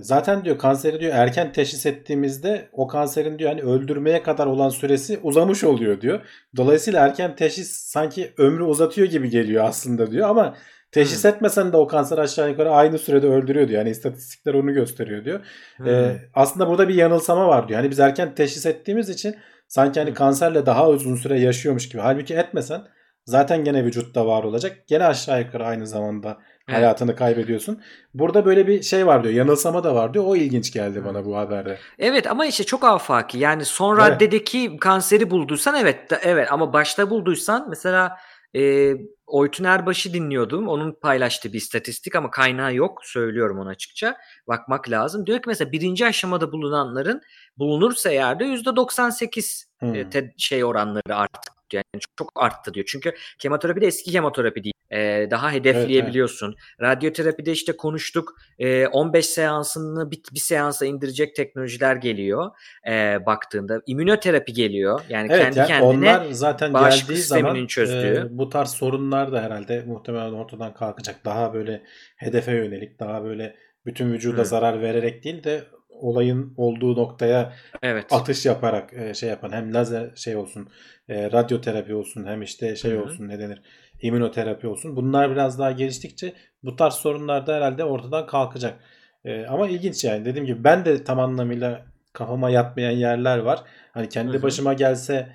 zaten 0.00 0.44
diyor 0.44 0.58
kanseri 0.58 1.00
diyor 1.00 1.12
erken 1.14 1.52
teşhis 1.52 1.86
ettiğimizde 1.86 2.68
o 2.72 2.86
kanserin 2.86 3.38
diyor 3.38 3.50
hani 3.50 3.62
öldürmeye 3.62 4.22
kadar 4.22 4.46
olan 4.46 4.68
süresi 4.68 5.18
uzamış 5.22 5.64
oluyor 5.64 6.00
diyor. 6.00 6.20
Dolayısıyla 6.56 7.06
erken 7.06 7.36
teşhis 7.36 7.70
sanki 7.70 8.34
ömrü 8.38 8.62
uzatıyor 8.62 9.08
gibi 9.08 9.30
geliyor 9.30 9.64
aslında 9.64 10.10
diyor 10.10 10.28
ama 10.28 10.56
teşhis 10.92 11.24
hmm. 11.24 11.30
etmesen 11.30 11.72
de 11.72 11.76
o 11.76 11.86
kanser 11.86 12.18
aşağı 12.18 12.50
yukarı 12.50 12.70
aynı 12.70 12.98
sürede 12.98 13.26
öldürüyor 13.26 13.68
diyor. 13.68 13.78
Yani 13.78 13.90
istatistikler 13.90 14.54
onu 14.54 14.72
gösteriyor 14.72 15.24
diyor. 15.24 15.40
Hmm. 15.76 15.88
Ee, 15.88 16.16
aslında 16.34 16.68
burada 16.68 16.88
bir 16.88 16.94
yanılsama 16.94 17.48
var 17.48 17.68
diyor. 17.68 17.80
Hani 17.80 17.90
biz 17.90 18.00
erken 18.00 18.34
teşhis 18.34 18.66
ettiğimiz 18.66 19.08
için 19.08 19.36
sanki 19.68 20.00
hani 20.00 20.08
hmm. 20.10 20.16
kanserle 20.16 20.66
daha 20.66 20.88
uzun 20.88 21.16
süre 21.16 21.40
yaşıyormuş 21.40 21.88
gibi. 21.88 22.02
Halbuki 22.02 22.34
etmesen 22.34 22.82
zaten 23.24 23.64
gene 23.64 23.84
vücutta 23.84 24.26
var 24.26 24.44
olacak. 24.44 24.76
Gene 24.86 25.04
aşağı 25.04 25.40
yukarı 25.40 25.66
aynı 25.66 25.86
zamanda 25.86 26.38
Evet. 26.68 26.78
Hayatını 26.78 27.16
kaybediyorsun. 27.16 27.82
Burada 28.14 28.44
böyle 28.44 28.66
bir 28.66 28.82
şey 28.82 29.06
var 29.06 29.24
diyor. 29.24 29.34
Yanılsama 29.34 29.84
da 29.84 29.94
var 29.94 30.14
diyor. 30.14 30.24
O 30.26 30.36
ilginç 30.36 30.72
geldi 30.72 31.04
bana 31.04 31.24
bu 31.24 31.36
haberde. 31.36 31.78
Evet 31.98 32.26
ama 32.26 32.46
işte 32.46 32.64
çok 32.64 32.84
afaki. 32.84 33.38
Yani 33.38 33.64
son 33.64 33.98
evet. 33.98 34.10
raddedeki 34.10 34.76
kanseri 34.76 35.30
bulduysan 35.30 35.74
evet 35.74 36.12
evet 36.22 36.52
ama 36.52 36.72
başta 36.72 37.10
bulduysan 37.10 37.66
mesela 37.68 38.16
e, 38.56 38.92
Oytun 39.26 39.64
Erbaş'ı 39.64 40.12
dinliyordum. 40.12 40.68
Onun 40.68 40.92
paylaştığı 40.92 41.52
bir 41.52 41.58
istatistik 41.58 42.16
ama 42.16 42.30
kaynağı 42.30 42.74
yok. 42.74 43.00
Söylüyorum 43.04 43.58
onu 43.58 43.68
açıkça. 43.68 44.16
Bakmak 44.48 44.90
lazım. 44.90 45.26
Diyor 45.26 45.38
ki 45.38 45.44
mesela 45.46 45.72
birinci 45.72 46.06
aşamada 46.06 46.52
bulunanların 46.52 47.20
bulunursa 47.58 48.10
eğer 48.10 48.40
de 48.40 48.44
%98 48.44 49.64
hmm. 49.78 50.10
te, 50.10 50.34
şey 50.38 50.64
oranları 50.64 51.16
artık 51.16 51.57
yani 51.74 51.84
çok 52.18 52.32
arttı 52.34 52.74
diyor. 52.74 52.86
Çünkü 52.88 53.14
kemoterapi 53.38 53.80
de 53.80 53.86
eski 53.86 54.10
kemoterapi 54.10 54.64
değil. 54.64 54.74
Ee, 54.92 55.28
daha 55.30 55.52
hedefleyebiliyorsun. 55.52 56.46
Evet, 56.46 56.58
evet. 56.78 56.96
Radyoterapide 56.96 57.52
işte 57.52 57.76
konuştuk. 57.76 58.34
Ee, 58.58 58.86
15 58.86 59.26
seansını 59.26 60.10
bir, 60.10 60.20
bir 60.34 60.40
seansa 60.40 60.86
indirecek 60.86 61.36
teknolojiler 61.36 61.96
geliyor. 61.96 62.50
Ee, 62.88 63.26
baktığında 63.26 63.82
immünoterapi 63.86 64.52
geliyor. 64.52 65.00
Yani 65.08 65.28
evet, 65.30 65.42
kendi 65.42 65.58
yani 65.58 65.68
kendine 65.68 65.84
onlar 65.84 66.26
zaten 66.30 66.72
geldiği 66.72 67.16
zaman 67.16 67.66
çözdüğü. 67.66 68.28
E, 68.34 68.38
bu 68.38 68.48
tarz 68.48 68.70
sorunlar 68.70 69.32
da 69.32 69.42
herhalde 69.42 69.84
muhtemelen 69.86 70.32
ortadan 70.32 70.74
kalkacak. 70.74 71.24
Daha 71.24 71.54
böyle 71.54 71.82
hedefe 72.16 72.52
yönelik, 72.52 73.00
daha 73.00 73.24
böyle 73.24 73.56
bütün 73.86 74.12
vücuda 74.12 74.40
Hı. 74.40 74.46
zarar 74.46 74.82
vererek 74.82 75.24
değil 75.24 75.44
de 75.44 75.64
olayın 75.88 76.54
olduğu 76.56 76.96
noktaya 76.96 77.52
evet. 77.82 78.06
atış 78.10 78.46
yaparak 78.46 78.92
e, 78.92 79.14
şey 79.14 79.28
yapan 79.28 79.52
hem 79.52 79.74
lazer 79.74 80.10
şey 80.14 80.36
olsun 80.36 80.68
e, 81.08 81.32
radyoterapi 81.32 81.94
olsun 81.94 82.26
hem 82.26 82.42
işte 82.42 82.76
şey 82.76 82.92
Hı-hı. 82.92 83.02
olsun 83.02 83.28
ne 83.28 83.38
denir 83.38 83.62
immünoterapi 84.02 84.66
olsun 84.66 84.96
bunlar 84.96 85.30
biraz 85.30 85.58
daha 85.58 85.72
geliştikçe 85.72 86.32
bu 86.62 86.76
tarz 86.76 86.94
sorunlar 86.94 87.46
da 87.46 87.56
herhalde 87.56 87.84
ortadan 87.84 88.26
kalkacak. 88.26 88.80
E, 89.24 89.46
ama 89.46 89.68
ilginç 89.68 90.04
yani 90.04 90.24
dediğim 90.24 90.46
gibi 90.46 90.64
ben 90.64 90.84
de 90.84 91.04
tam 91.04 91.20
anlamıyla 91.20 91.86
kafama 92.12 92.50
yatmayan 92.50 92.90
yerler 92.90 93.38
var. 93.38 93.62
Hani 93.92 94.08
kendi 94.08 94.32
Hı-hı. 94.32 94.42
başıma 94.42 94.72
gelse 94.72 95.28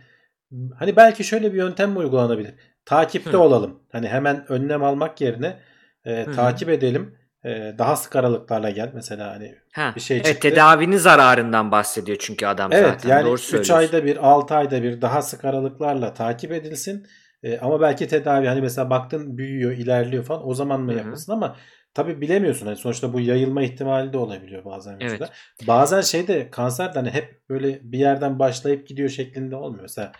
hani 0.75 0.95
belki 0.95 1.23
şöyle 1.23 1.53
bir 1.53 1.57
yöntem 1.57 1.91
mi 1.91 1.97
uygulanabilir? 1.97 2.53
Takipte 2.85 3.31
Hı. 3.31 3.39
olalım. 3.39 3.79
Hani 3.91 4.07
hemen 4.07 4.51
önlem 4.51 4.83
almak 4.83 5.21
yerine 5.21 5.59
e, 6.05 6.31
takip 6.31 6.69
edelim 6.69 7.15
ee, 7.45 7.75
daha 7.77 7.95
sık 7.95 8.15
aralıklarla 8.15 8.69
gel 8.69 8.91
mesela 8.93 9.31
hani 9.31 9.55
ha, 9.71 9.93
bir 9.95 10.01
şey 10.01 10.17
çıktı. 10.17 10.31
Evet 10.31 10.41
tedavinin 10.41 10.97
zararından 10.97 11.71
bahsediyor 11.71 12.17
çünkü 12.21 12.45
adam 12.45 12.71
evet, 12.73 12.85
zaten. 12.85 13.09
Yani 13.09 13.25
Doğru 13.25 13.59
3 13.59 13.71
ayda 13.71 14.05
bir 14.05 14.27
6 14.27 14.55
ayda 14.55 14.83
bir 14.83 15.01
daha 15.01 15.21
sık 15.21 15.45
aralıklarla 15.45 16.13
takip 16.13 16.51
edilsin. 16.51 17.07
Ee, 17.43 17.59
ama 17.59 17.81
belki 17.81 18.07
tedavi 18.07 18.47
hani 18.47 18.61
mesela 18.61 18.89
baktın 18.89 19.37
büyüyor 19.37 19.71
ilerliyor 19.71 20.23
falan 20.23 20.47
o 20.47 20.53
zaman 20.53 20.81
mı 20.81 20.93
yapılsın 20.93 21.31
ama 21.31 21.55
tabi 21.93 22.21
bilemiyorsun. 22.21 22.65
Hani 22.65 22.75
sonuçta 22.75 23.13
bu 23.13 23.19
yayılma 23.19 23.63
ihtimali 23.63 24.13
de 24.13 24.17
olabiliyor 24.17 24.65
bazen 24.65 24.97
evet. 24.99 25.11
Mesela. 25.11 25.29
Bazen 25.67 26.01
şey 26.01 26.27
de 26.27 26.49
kanser 26.49 26.93
de 26.93 26.99
hani 26.99 27.09
hep 27.09 27.49
böyle 27.49 27.79
bir 27.83 27.99
yerden 27.99 28.39
başlayıp 28.39 28.87
gidiyor 28.87 29.09
şeklinde 29.09 29.55
olmuyor. 29.55 29.81
Mesela 29.81 30.11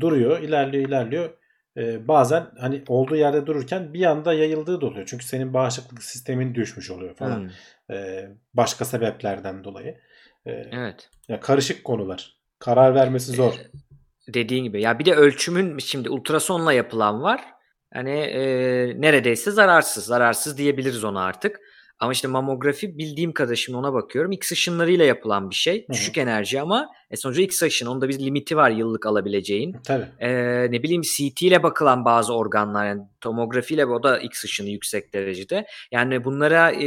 duruyor 0.00 0.40
ilerliyor 0.40 0.88
ilerliyor 0.88 1.30
e, 1.76 2.08
bazen 2.08 2.46
hani 2.60 2.82
olduğu 2.88 3.16
yerde 3.16 3.46
dururken 3.46 3.94
bir 3.94 4.04
anda 4.04 4.32
yayıldığı 4.32 4.80
da 4.80 4.86
oluyor. 4.86 5.06
Çünkü 5.06 5.24
senin 5.26 5.54
bağışıklık 5.54 6.02
sistemin 6.02 6.54
düşmüş 6.54 6.90
oluyor 6.90 7.14
falan. 7.14 7.40
Hmm. 7.88 7.96
E, 7.96 8.28
başka 8.54 8.84
sebeplerden 8.84 9.64
dolayı. 9.64 9.98
E, 10.46 10.50
evet. 10.50 11.10
Ya 11.28 11.40
karışık 11.40 11.84
konular. 11.84 12.36
Karar 12.58 12.94
vermesi 12.94 13.32
zor. 13.32 13.52
E, 13.52 14.34
dediğin 14.34 14.64
gibi. 14.64 14.82
Ya 14.82 14.98
bir 14.98 15.04
de 15.04 15.14
ölçümün 15.14 15.78
şimdi 15.78 16.10
ultrasonla 16.10 16.72
yapılan 16.72 17.22
var. 17.22 17.40
Hani 17.92 18.18
e, 18.18 18.42
neredeyse 19.00 19.50
zararsız. 19.50 20.04
Zararsız 20.04 20.58
diyebiliriz 20.58 21.04
ona 21.04 21.24
artık. 21.24 21.60
Ama 22.02 22.12
işte 22.12 22.28
mamografi 22.28 22.98
bildiğim 22.98 23.32
kadar 23.32 23.54
şimdi 23.54 23.78
ona 23.78 23.92
bakıyorum. 23.92 24.32
X 24.32 24.52
ışınlarıyla 24.52 25.04
yapılan 25.04 25.50
bir 25.50 25.54
şey. 25.54 25.82
Hı-hı. 25.82 25.92
Düşük 25.92 26.18
enerji 26.18 26.60
ama 26.60 26.88
e 27.10 27.16
sonuçta 27.16 27.42
X 27.42 27.62
ışın. 27.62 27.86
Onda 27.86 28.08
bir 28.08 28.18
limiti 28.18 28.56
var 28.56 28.70
yıllık 28.70 29.06
alabileceğin. 29.06 29.76
Tabii. 29.86 30.06
E, 30.18 30.30
ne 30.70 30.82
bileyim 30.82 31.02
CT 31.02 31.42
ile 31.42 31.62
bakılan 31.62 32.04
bazı 32.04 32.34
organlar 32.34 32.86
yani 32.86 33.02
tomografiyle 33.20 33.86
o 33.86 34.02
da 34.02 34.18
X 34.18 34.44
ışını 34.44 34.68
yüksek 34.68 35.14
derecede. 35.14 35.66
Yani 35.92 36.24
bunlara 36.24 36.72
e, 36.72 36.86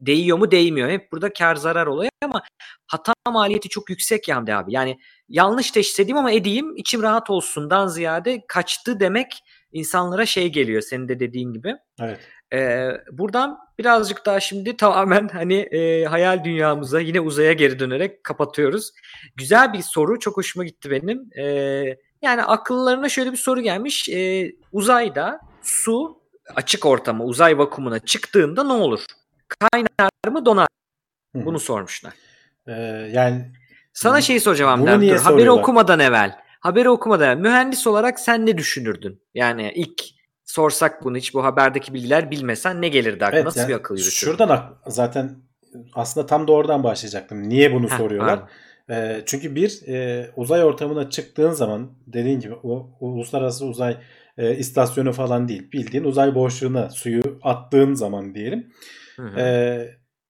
değiyor 0.00 0.38
mu 0.38 0.50
değmiyor. 0.50 0.90
Hep 0.90 1.12
burada 1.12 1.32
kar 1.32 1.56
zarar 1.56 1.86
oluyor 1.86 2.10
ama 2.24 2.42
hata 2.86 3.12
maliyeti 3.28 3.68
çok 3.68 3.90
yüksek 3.90 4.28
Hamdi 4.28 4.54
abi. 4.54 4.72
Yani 4.72 4.98
yanlış 5.28 5.70
teşhis 5.70 6.00
edeyim 6.00 6.16
ama 6.16 6.32
edeyim 6.32 6.76
içim 6.76 7.02
rahat 7.02 7.30
olsundan 7.30 7.86
ziyade 7.86 8.44
kaçtı 8.48 9.00
demek 9.00 9.42
insanlara 9.72 10.26
şey 10.26 10.48
geliyor 10.48 10.82
senin 10.82 11.08
de 11.08 11.20
dediğin 11.20 11.52
gibi. 11.52 11.76
Evet. 12.00 12.20
Ee, 12.52 12.90
buradan 13.12 13.58
birazcık 13.78 14.26
daha 14.26 14.40
şimdi 14.40 14.76
tamamen 14.76 15.28
hani 15.28 15.54
e, 15.54 16.04
hayal 16.04 16.44
dünyamıza 16.44 17.00
yine 17.00 17.20
uzaya 17.20 17.52
geri 17.52 17.78
dönerek 17.78 18.24
kapatıyoruz. 18.24 18.90
Güzel 19.36 19.72
bir 19.72 19.82
soru 19.82 20.18
çok 20.18 20.36
hoşuma 20.36 20.64
gitti 20.64 20.90
benim. 20.90 21.30
Ee, 21.38 21.96
yani 22.22 22.42
akıllarına 22.42 23.08
şöyle 23.08 23.32
bir 23.32 23.36
soru 23.36 23.60
gelmiş. 23.60 24.08
Ee, 24.08 24.52
uzayda 24.72 25.40
su 25.62 26.20
açık 26.56 26.86
ortama 26.86 27.24
uzay 27.24 27.58
vakumuna 27.58 27.98
çıktığında 27.98 28.64
ne 28.64 28.72
olur? 28.72 29.00
Kaynar 29.48 30.10
mı 30.30 30.46
donar 30.46 30.68
mı? 31.34 31.44
Bunu 31.44 31.60
sormuşlar. 31.60 32.12
Ee, 32.66 32.72
yani 33.12 33.52
sana 33.92 34.20
şeyi 34.20 34.40
soracağım 34.40 34.70
Hamdi. 34.86 35.10
Dur, 35.10 35.16
haberi 35.16 35.50
okumadan 35.50 36.00
evvel. 36.00 36.38
Haberi 36.60 36.90
okumadan 36.90 37.28
evvel. 37.28 37.36
Mühendis 37.38 37.86
olarak 37.86 38.20
sen 38.20 38.46
ne 38.46 38.58
düşünürdün? 38.58 39.22
Yani 39.34 39.72
ilk 39.74 40.19
sorsak 40.50 41.04
bunu 41.04 41.16
hiç 41.16 41.34
bu 41.34 41.44
haberdeki 41.44 41.94
bilgiler 41.94 42.30
bilmesen 42.30 42.82
ne 42.82 42.88
gelirdi 42.88 43.24
aklına? 43.24 43.36
Evet, 43.36 43.46
Nasıl 43.46 43.60
yani 43.60 43.68
bir 43.68 43.74
akıl 43.74 43.94
yürütür? 43.94 44.12
Şuradan 44.12 44.78
zaten 44.86 45.36
aslında 45.94 46.26
tam 46.26 46.48
da 46.48 46.52
oradan 46.52 46.84
başlayacaktım. 46.84 47.48
Niye 47.48 47.72
bunu 47.72 47.90
Heh, 47.90 47.96
soruyorlar? 47.96 48.40
E, 48.90 49.22
çünkü 49.26 49.54
bir 49.54 49.88
e, 49.88 50.26
uzay 50.36 50.64
ortamına 50.64 51.10
çıktığın 51.10 51.50
zaman 51.50 51.92
dediğin 52.06 52.40
gibi 52.40 52.54
o, 52.54 52.96
o 53.00 53.06
uluslararası 53.06 53.66
uzay 53.66 53.96
e, 54.38 54.56
istasyonu 54.56 55.12
falan 55.12 55.48
değil. 55.48 55.72
Bildiğin 55.72 56.04
uzay 56.04 56.34
boşluğuna 56.34 56.90
suyu 56.90 57.38
attığın 57.42 57.94
zaman 57.94 58.34
diyelim. 58.34 58.72
E, 59.36 59.86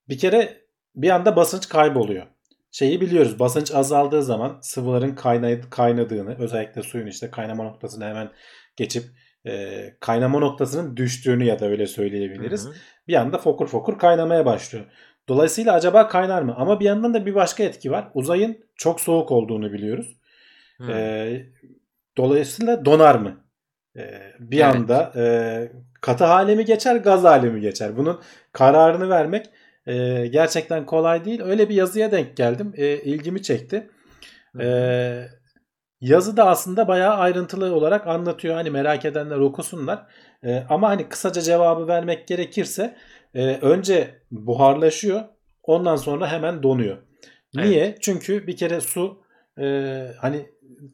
bir 0.09 0.19
kere 0.19 0.61
bir 0.95 1.11
anda 1.11 1.37
basınç 1.37 1.69
kayboluyor. 1.69 2.27
Şeyi 2.73 3.01
biliyoruz 3.01 3.39
basınç 3.39 3.71
azaldığı 3.75 4.23
zaman 4.23 4.59
sıvıların 4.63 5.15
kaynadığını 5.71 6.37
özellikle 6.39 6.83
suyun 6.83 7.07
işte 7.07 7.31
kaynama 7.31 7.65
noktasını 7.65 8.05
hemen 8.05 8.31
geçip 8.77 9.05
e, 9.47 9.85
kaynama 10.01 10.39
noktasının 10.39 10.97
düştüğünü 10.97 11.45
ya 11.45 11.59
da 11.59 11.67
öyle 11.67 11.87
söyleyebiliriz. 11.87 12.65
Hı 12.67 12.71
hı. 12.71 12.75
Bir 13.09 13.15
anda 13.15 13.39
fokur 13.39 13.67
fokur 13.67 13.99
kaynamaya 13.99 14.47
başlıyor. 14.47 14.85
Dolayısıyla 15.29 15.73
acaba 15.73 16.09
kaynar 16.09 16.43
mı? 16.43 16.55
Ama 16.57 16.81
bir 16.81 16.85
yandan 16.85 17.15
da 17.15 17.27
bir 17.27 17.35
başka 17.35 17.63
etki 17.63 17.91
var. 17.91 18.09
Uzayın 18.15 18.65
çok 18.77 19.01
soğuk 19.01 19.31
olduğunu 19.31 19.73
biliyoruz. 19.73 20.17
E, 20.89 21.43
dolayısıyla 22.17 22.85
donar 22.85 23.15
mı? 23.15 23.45
E, 23.97 24.33
bir 24.39 24.61
evet. 24.61 24.75
anda 24.75 25.13
e, 25.17 25.73
katı 26.01 26.25
hale 26.25 26.55
mi 26.55 26.65
geçer, 26.65 26.97
gaz 26.97 27.25
hale 27.25 27.51
mi 27.51 27.61
geçer? 27.61 27.97
Bunun 27.97 28.21
kararını 28.53 29.09
vermek 29.09 29.47
e, 29.87 30.27
gerçekten 30.27 30.87
kolay 30.87 31.25
değil. 31.25 31.41
Öyle 31.43 31.69
bir 31.69 31.75
yazıya 31.75 32.13
denk 32.13 32.37
geldim. 32.37 32.73
E, 32.77 32.97
ilgimi 32.97 33.43
çekti. 33.43 33.91
E, 34.61 35.27
Yazı 36.01 36.37
da 36.37 36.49
aslında 36.49 36.89
bayağı 36.89 37.15
ayrıntılı 37.15 37.75
olarak 37.75 38.07
anlatıyor. 38.07 38.55
Hani 38.55 38.71
merak 38.71 39.05
edenler 39.05 39.37
okusunlar. 39.37 40.07
E, 40.45 40.65
ama 40.69 40.89
hani 40.89 41.09
kısaca 41.09 41.41
cevabı 41.41 41.89
vermek 41.89 42.29
gerekirse 42.29 42.97
e, 43.35 43.57
önce 43.57 44.15
buharlaşıyor. 44.31 45.21
Ondan 45.63 45.97
sonra 45.97 46.33
hemen 46.33 46.63
donuyor. 46.63 46.97
Niye? 47.55 47.85
Evet. 47.85 47.99
Çünkü 48.01 48.47
bir 48.47 48.57
kere 48.57 48.81
su 48.81 49.23
e, 49.59 50.07
hani 50.19 50.47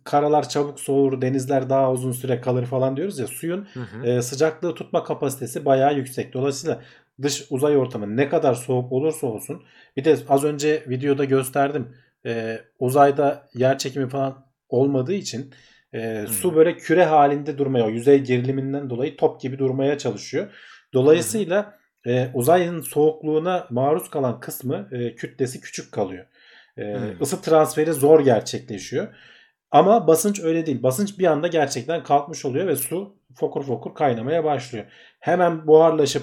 karalar 0.05 0.49
çabuk 0.49 0.81
soğur, 0.81 1.21
denizler 1.23 1.71
daha 1.71 1.93
uzun 1.93 2.13
süre 2.13 2.41
kalır 2.41 2.67
falan 2.67 2.97
diyoruz 2.97 3.19
ya. 3.19 3.27
Suyun 3.27 3.67
hı 3.75 3.81
hı. 3.81 4.07
E, 4.07 4.23
sıcaklığı 4.23 4.75
tutma 4.75 5.05
kapasitesi 5.05 5.65
bayağı 5.65 5.95
yüksek. 5.95 6.35
Dolayısıyla 6.35 6.81
dış 7.23 7.47
uzay 7.51 7.77
ortamı 7.77 8.17
ne 8.17 8.29
kadar 8.29 8.55
soğuk 8.55 8.93
olursa 8.93 9.27
olsun 9.27 9.63
bir 9.97 10.05
de 10.05 10.17
az 10.29 10.45
önce 10.45 10.85
videoda 10.89 11.25
gösterdim. 11.25 11.97
E, 12.27 12.61
uzayda 12.79 13.49
yer 13.55 13.79
çekimi 13.79 14.09
falan 14.09 14.46
olmadığı 14.69 15.15
için 15.15 15.55
e, 15.93 16.21
hmm. 16.21 16.29
su 16.29 16.57
böyle 16.57 16.77
küre 16.77 17.05
halinde 17.05 17.59
durmaya, 17.59 17.87
o 17.87 17.91
yüzey 17.91 18.19
geriliminden 18.19 18.91
dolayı 18.91 19.17
top 19.17 19.41
gibi 19.41 19.59
durmaya 19.59 19.99
çalışıyor. 19.99 20.53
Dolayısıyla 20.95 21.79
e, 22.07 22.31
uzayın 22.35 22.81
soğukluğuna 22.81 23.67
maruz 23.71 24.11
kalan 24.11 24.41
kısmı 24.41 24.89
e, 24.93 25.15
kütlesi 25.15 25.61
küçük 25.61 25.93
kalıyor. 25.93 26.27
E, 26.77 26.95
Hmm. 26.95 27.23
Isı 27.23 27.43
transferi 27.43 27.93
zor 27.93 28.21
gerçekleşiyor. 28.21 29.09
Ama 29.71 30.07
basınç 30.07 30.41
öyle 30.41 30.67
değil. 30.67 30.83
Basınç 30.83 31.19
bir 31.19 31.27
anda 31.27 31.47
gerçekten 31.47 32.03
kalkmış 32.03 32.45
oluyor 32.45 32.67
ve 32.67 32.77
su 32.77 33.17
fokur 33.35 33.65
fokur 33.65 33.95
kaynamaya 33.95 34.45
başlıyor. 34.45 34.85
Hemen 35.21 35.67
buharlaşıp 35.67 36.23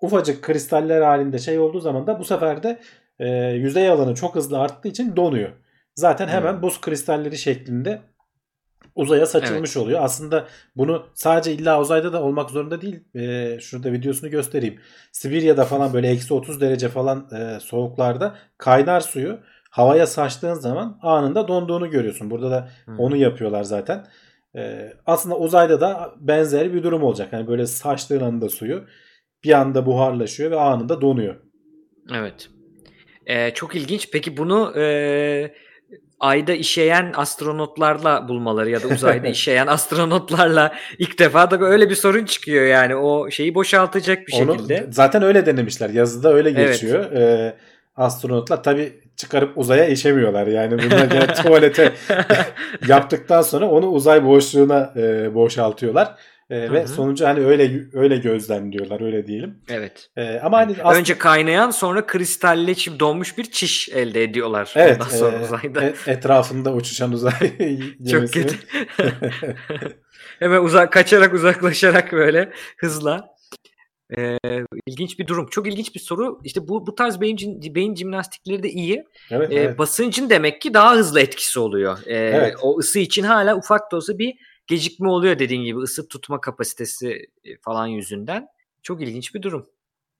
ufacık 0.00 0.42
kristaller 0.42 1.00
halinde 1.00 1.38
şey 1.38 1.58
olduğu 1.58 1.80
zaman 1.80 2.06
da 2.06 2.18
bu 2.18 2.24
sefer 2.24 2.62
de 2.62 2.80
e, 3.18 3.28
yüzey 3.52 3.88
alanı 3.90 4.14
çok 4.14 4.34
hızlı 4.34 4.60
arttığı 4.60 4.88
için 4.88 5.16
donuyor. 5.16 5.50
Zaten 5.94 6.28
hemen 6.28 6.52
Hmm. 6.54 6.62
buz 6.62 6.80
kristalleri 6.80 7.38
şeklinde 7.38 8.02
uzaya 8.94 9.26
saçılmış 9.26 9.76
oluyor. 9.76 10.00
Aslında 10.02 10.46
bunu 10.76 11.06
sadece 11.14 11.52
illa 11.52 11.80
uzayda 11.80 12.12
da 12.12 12.22
olmak 12.22 12.50
zorunda 12.50 12.80
değil. 12.80 13.00
E, 13.14 13.58
şurada 13.60 13.92
videosunu 13.92 14.30
göstereyim. 14.30 14.80
Sibirya'da 15.12 15.64
falan 15.64 15.92
böyle 15.92 16.08
eksi 16.08 16.34
30 16.34 16.60
derece 16.60 16.88
falan 16.88 17.28
e, 17.34 17.60
soğuklarda 17.60 18.34
kaynar 18.58 19.00
suyu 19.00 19.38
havaya 19.70 20.06
saçtığın 20.06 20.54
zaman 20.54 20.98
anında 21.02 21.48
donduğunu 21.48 21.90
görüyorsun. 21.90 22.30
Burada 22.30 22.50
da 22.50 22.68
Hmm. 22.84 22.98
onu 22.98 23.16
yapıyorlar 23.16 23.62
zaten. 23.62 24.06
E, 24.56 24.92
aslında 25.06 25.38
uzayda 25.38 25.80
da 25.80 26.14
benzer 26.20 26.74
bir 26.74 26.82
durum 26.82 27.02
olacak. 27.02 27.32
Yani 27.32 27.46
böyle 27.46 27.66
saçtığın 27.66 28.20
anda 28.20 28.48
suyu 28.48 28.84
bir 29.44 29.52
anda 29.52 29.86
buharlaşıyor 29.86 30.50
ve 30.50 30.60
anında 30.60 31.00
donuyor. 31.00 31.36
Evet. 32.14 32.48
Ee, 33.26 33.50
çok 33.54 33.76
ilginç. 33.76 34.08
Peki 34.12 34.36
bunu 34.36 34.72
e, 34.76 35.54
ayda 36.22 36.52
işeyen 36.52 37.12
astronotlarla 37.16 38.28
bulmaları 38.28 38.70
ya 38.70 38.82
da 38.82 38.88
uzayda 38.88 39.28
işeyen 39.38 39.66
astronotlarla 39.66 40.74
ilk 40.98 41.18
defa 41.18 41.50
da 41.50 41.64
öyle 41.66 41.90
bir 41.90 41.94
sorun 41.94 42.24
çıkıyor 42.24 42.66
yani 42.66 42.96
o 42.96 43.30
şeyi 43.30 43.54
boşaltacak 43.54 44.26
bir 44.26 44.32
Onu 44.42 44.52
şekilde. 44.52 44.86
zaten 44.90 45.22
öyle 45.22 45.46
denemişler. 45.46 45.90
Yazıda 45.90 46.32
öyle 46.32 46.50
Evet. 46.50 46.68
geçiyor. 46.68 47.12
Ee, 47.12 47.54
astronotlar 47.96 48.62
tabi 48.62 48.92
çıkarıp 49.16 49.58
uzaya 49.58 49.86
işemiyorlar. 49.86 50.46
Yani 50.46 50.72
bunlar 50.78 51.04
gene 51.04 51.26
tuvalete 51.26 51.92
yaptıktan 52.88 53.42
sonra 53.42 53.68
onu 53.70 53.86
uzay 53.86 54.24
boşluğuna 54.24 54.92
e, 54.96 55.34
boşaltıyorlar. 55.34 56.14
E, 56.52 56.56
Hı 56.68 56.72
ve 56.72 56.86
sonucu 56.86 57.26
hani 57.26 57.40
öyle 57.46 57.80
öyle 57.92 58.16
gözlemliyorlar 58.16 59.00
öyle 59.00 59.26
diyelim. 59.26 59.58
evet. 59.68 60.10
E, 60.16 60.38
ama 60.38 60.58
hani 60.58 60.82
as- 60.82 60.96
Önce 60.96 61.18
kaynayan 61.18 61.70
sonra 61.70 62.06
kristalle 62.06 62.74
çim 62.74 63.00
donmuş 63.00 63.38
bir 63.38 63.44
çiş 63.44 63.88
elde 63.88 64.22
ediyorlar. 64.22 64.72
evet 64.76 64.96
Ondan 65.00 65.10
sonra 65.16 65.36
e, 65.38 65.42
uzayda. 65.42 65.84
e- 65.84 65.94
etrafında 66.06 66.72
uçuşan 66.74 67.12
uzay 67.12 67.32
Çok 68.10 68.32
kötü. 68.32 68.56
Hemen 70.38 70.62
uzak 70.62 70.92
kaçarak 70.92 71.34
uzaklaşarak 71.34 72.12
böyle 72.12 72.52
hızla. 72.78 73.32
Ee, 74.18 74.38
ilginç 74.86 75.18
bir 75.18 75.26
durum. 75.26 75.46
Çok 75.50 75.66
ilginç 75.68 75.94
bir 75.94 76.00
soru. 76.00 76.40
İşte 76.44 76.68
bu 76.68 76.86
bu 76.86 76.94
tarz 76.94 77.20
beyin 77.20 77.60
beyin 77.74 77.94
jimnastikleri 77.94 78.62
de 78.62 78.68
iyi. 78.70 79.04
evet, 79.30 79.52
Ee, 79.52 79.54
evet. 79.54 79.78
Basıncın 79.78 80.30
demek 80.30 80.60
ki 80.60 80.74
daha 80.74 80.94
hızlı 80.94 81.20
etkisi 81.20 81.60
oluyor. 81.60 81.98
Ee, 82.06 82.14
Evet. 82.16 82.54
O 82.62 82.78
ısı 82.78 82.98
için 82.98 83.22
hala 83.22 83.56
ufak 83.56 83.92
olsa 83.94 84.18
bir 84.18 84.34
gecikme 84.66 85.08
oluyor 85.08 85.38
dediğin 85.38 85.64
gibi 85.64 85.78
ısı 85.78 86.08
tutma 86.08 86.40
kapasitesi 86.40 87.26
e, 87.44 87.56
falan 87.60 87.86
yüzünden. 87.86 88.48
Çok 88.82 89.02
ilginç 89.02 89.34
bir 89.34 89.42
durum. 89.42 89.66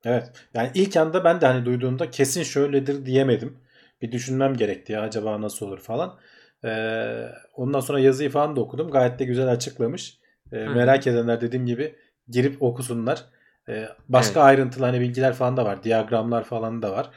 Evet. 0.05 0.31
Yani 0.55 0.71
ilk 0.75 0.97
anda 0.97 1.25
ben 1.25 1.41
de 1.41 1.47
hani 1.47 1.65
duyduğumda 1.65 2.11
kesin 2.11 2.43
şöyledir 2.43 3.07
diyemedim. 3.07 3.59
Bir 4.03 4.13
düşünmem 4.13 4.57
gerekti 4.57 4.93
ya 4.93 5.03
acaba 5.03 5.41
nasıl 5.41 5.67
olur 5.67 5.79
falan. 5.79 6.19
Ee, 6.65 7.29
ondan 7.55 7.81
sonra 7.81 8.01
yazıyı 8.01 8.31
falan 8.31 8.57
da 8.57 8.61
okudum. 8.61 8.91
Gayet 8.91 9.19
de 9.19 9.25
güzel 9.25 9.49
açıklamış. 9.49 10.19
Ee, 10.53 10.57
Hı. 10.57 10.71
merak 10.71 11.07
edenler 11.07 11.41
dediğim 11.41 11.67
gibi 11.67 11.95
girip 12.29 12.63
okusunlar. 12.63 13.25
Ee, 13.69 13.89
başka 14.09 14.43
ayrıntılı 14.43 14.85
hani 14.85 15.01
bilgiler 15.01 15.35
falan 15.35 15.57
da 15.57 15.65
var. 15.65 15.85
Diyagramlar 15.85 16.45
falan 16.45 16.83
da 16.83 16.93
var. 16.93 17.11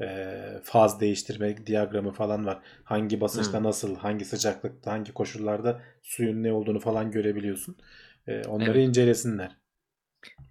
Ee, 0.00 0.60
faz 0.64 1.00
değiştirme 1.00 1.66
diyagramı 1.66 2.12
falan 2.12 2.46
var. 2.46 2.58
Hangi 2.84 3.20
basınçta 3.20 3.58
Hı. 3.58 3.62
nasıl, 3.62 3.96
hangi 3.96 4.24
sıcaklıkta, 4.24 4.92
hangi 4.92 5.12
koşullarda 5.12 5.80
suyun 6.02 6.42
ne 6.42 6.52
olduğunu 6.52 6.80
falan 6.80 7.10
görebiliyorsun. 7.10 7.76
Ee, 8.26 8.42
onları 8.44 8.78
Evet. 8.78 8.88
incelesinler. 8.88 9.56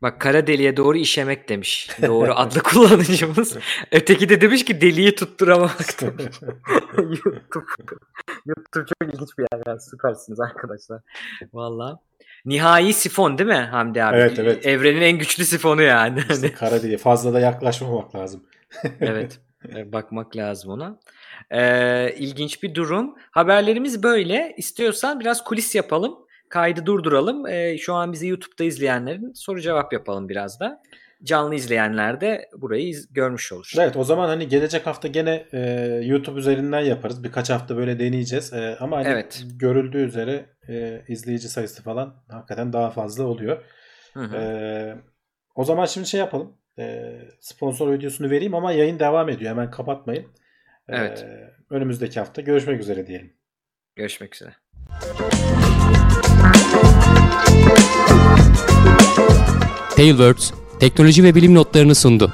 Bak 0.02 0.22
kara 0.22 0.48
deliğe 0.48 0.78
doğru 0.78 0.98
işemek 0.98 1.50
demiş. 1.50 1.90
Doğru 2.08 2.34
adlı 2.34 2.60
kullanıcımız. 2.64 3.58
Öteki 3.92 4.30
de 4.30 4.42
demiş 4.42 4.66
ki 4.66 4.82
deliği 4.82 5.16
tutturamamak. 5.16 6.02
YouTube. 6.98 7.36
YouTube 8.46 8.86
çok 8.90 9.10
ilginç 9.14 9.30
bir 9.38 9.46
yer. 9.54 9.64
ya. 9.68 9.80
Süpersiniz 9.80 10.40
arkadaşlar. 10.40 11.02
Valla. 11.54 12.00
Nihai 12.46 12.94
sifon 12.94 13.38
değil 13.38 13.50
mi 13.50 13.56
Hamdi 13.56 14.04
abi? 14.04 14.18
Evet, 14.18 14.40
evet. 14.40 14.66
Evrenin 14.66 15.02
en 15.02 15.18
güçlü 15.18 15.46
sifonu 15.46 15.82
yani. 15.82 16.20
İşte 16.30 16.52
kara 16.54 16.82
diye 16.82 16.98
fazla 16.98 17.34
da 17.34 17.40
yaklaşmamak 17.40 18.16
lazım. 18.16 18.44
Evet. 19.02 19.40
E, 19.76 19.92
Bakmak 19.92 20.36
lazım 20.36 20.72
ona. 20.72 21.00
Ee, 21.52 22.14
ilginç 22.18 22.64
bir 22.64 22.76
durum. 22.76 23.16
Haberlerimiz 23.32 24.04
böyle. 24.04 24.54
İstiyorsan 24.58 25.20
biraz 25.20 25.44
kulis 25.44 25.76
yapalım. 25.76 26.16
Kaydı 26.50 26.86
durduralım. 26.86 27.48
Ee, 27.48 27.78
şu 27.78 27.94
an 27.94 28.14
bizi 28.14 28.28
YouTube'da 28.28 28.64
izleyenlerin 28.64 29.34
soru 29.34 29.62
cevap 29.62 29.94
yapalım 29.94 30.30
biraz 30.30 30.60
da. 30.60 30.82
Canlı 31.24 31.56
izleyenler 31.56 32.22
de 32.22 32.50
burayı 32.58 32.88
iz- 32.88 33.14
görmüş 33.14 33.52
olur. 33.52 33.72
Evet 33.78 33.98
o 33.98 34.04
zaman 34.04 34.28
hani 34.28 34.48
gelecek 34.48 34.88
hafta 34.88 35.08
gene 35.08 35.46
e, 35.54 35.60
YouTube 36.04 36.40
üzerinden 36.40 36.82
yaparız. 36.82 37.24
Birkaç 37.24 37.50
hafta 37.50 37.78
böyle 37.78 38.00
deneyeceğiz. 38.00 38.54
E, 38.54 38.78
ama 38.80 38.98
hani 38.98 39.08
Evet. 39.08 39.44
görüldüğü 39.56 40.06
üzere 40.06 40.46
e, 40.70 41.02
izleyici 41.08 41.50
sayısı 41.50 41.84
falan 41.84 42.24
hakikaten 42.30 42.74
daha 42.74 42.90
fazla 42.90 43.24
oluyor. 43.24 43.64
Hı 44.14 44.20
hı. 44.24 44.36
E, 44.38 44.96
o 45.56 45.64
zaman 45.64 45.86
şimdi 45.86 46.08
şey 46.08 46.20
yapalım. 46.20 46.58
Ee, 46.80 47.22
sponsor 47.40 47.94
videosunu 47.94 48.30
vereyim 48.30 48.56
ama 48.56 48.72
yayın 48.72 49.00
devam 49.00 49.30
ediyor. 49.30 49.52
Hemen 49.52 49.72
kapatmayın. 49.72 50.24
Ee, 50.90 50.96
evet. 50.98 51.26
Önümüzdeki 51.70 52.20
hafta 52.20 52.42
görüşmek 52.42 52.82
üzere 52.82 53.08
diyelim. 53.08 53.34
Görüşmek 53.96 54.36
üzere. 54.36 54.54
Tailwords 59.96 60.52
teknoloji 60.80 61.24
ve 61.24 61.36
bilim 61.36 61.56
notlarını 61.56 61.96
sundu. 61.96 62.34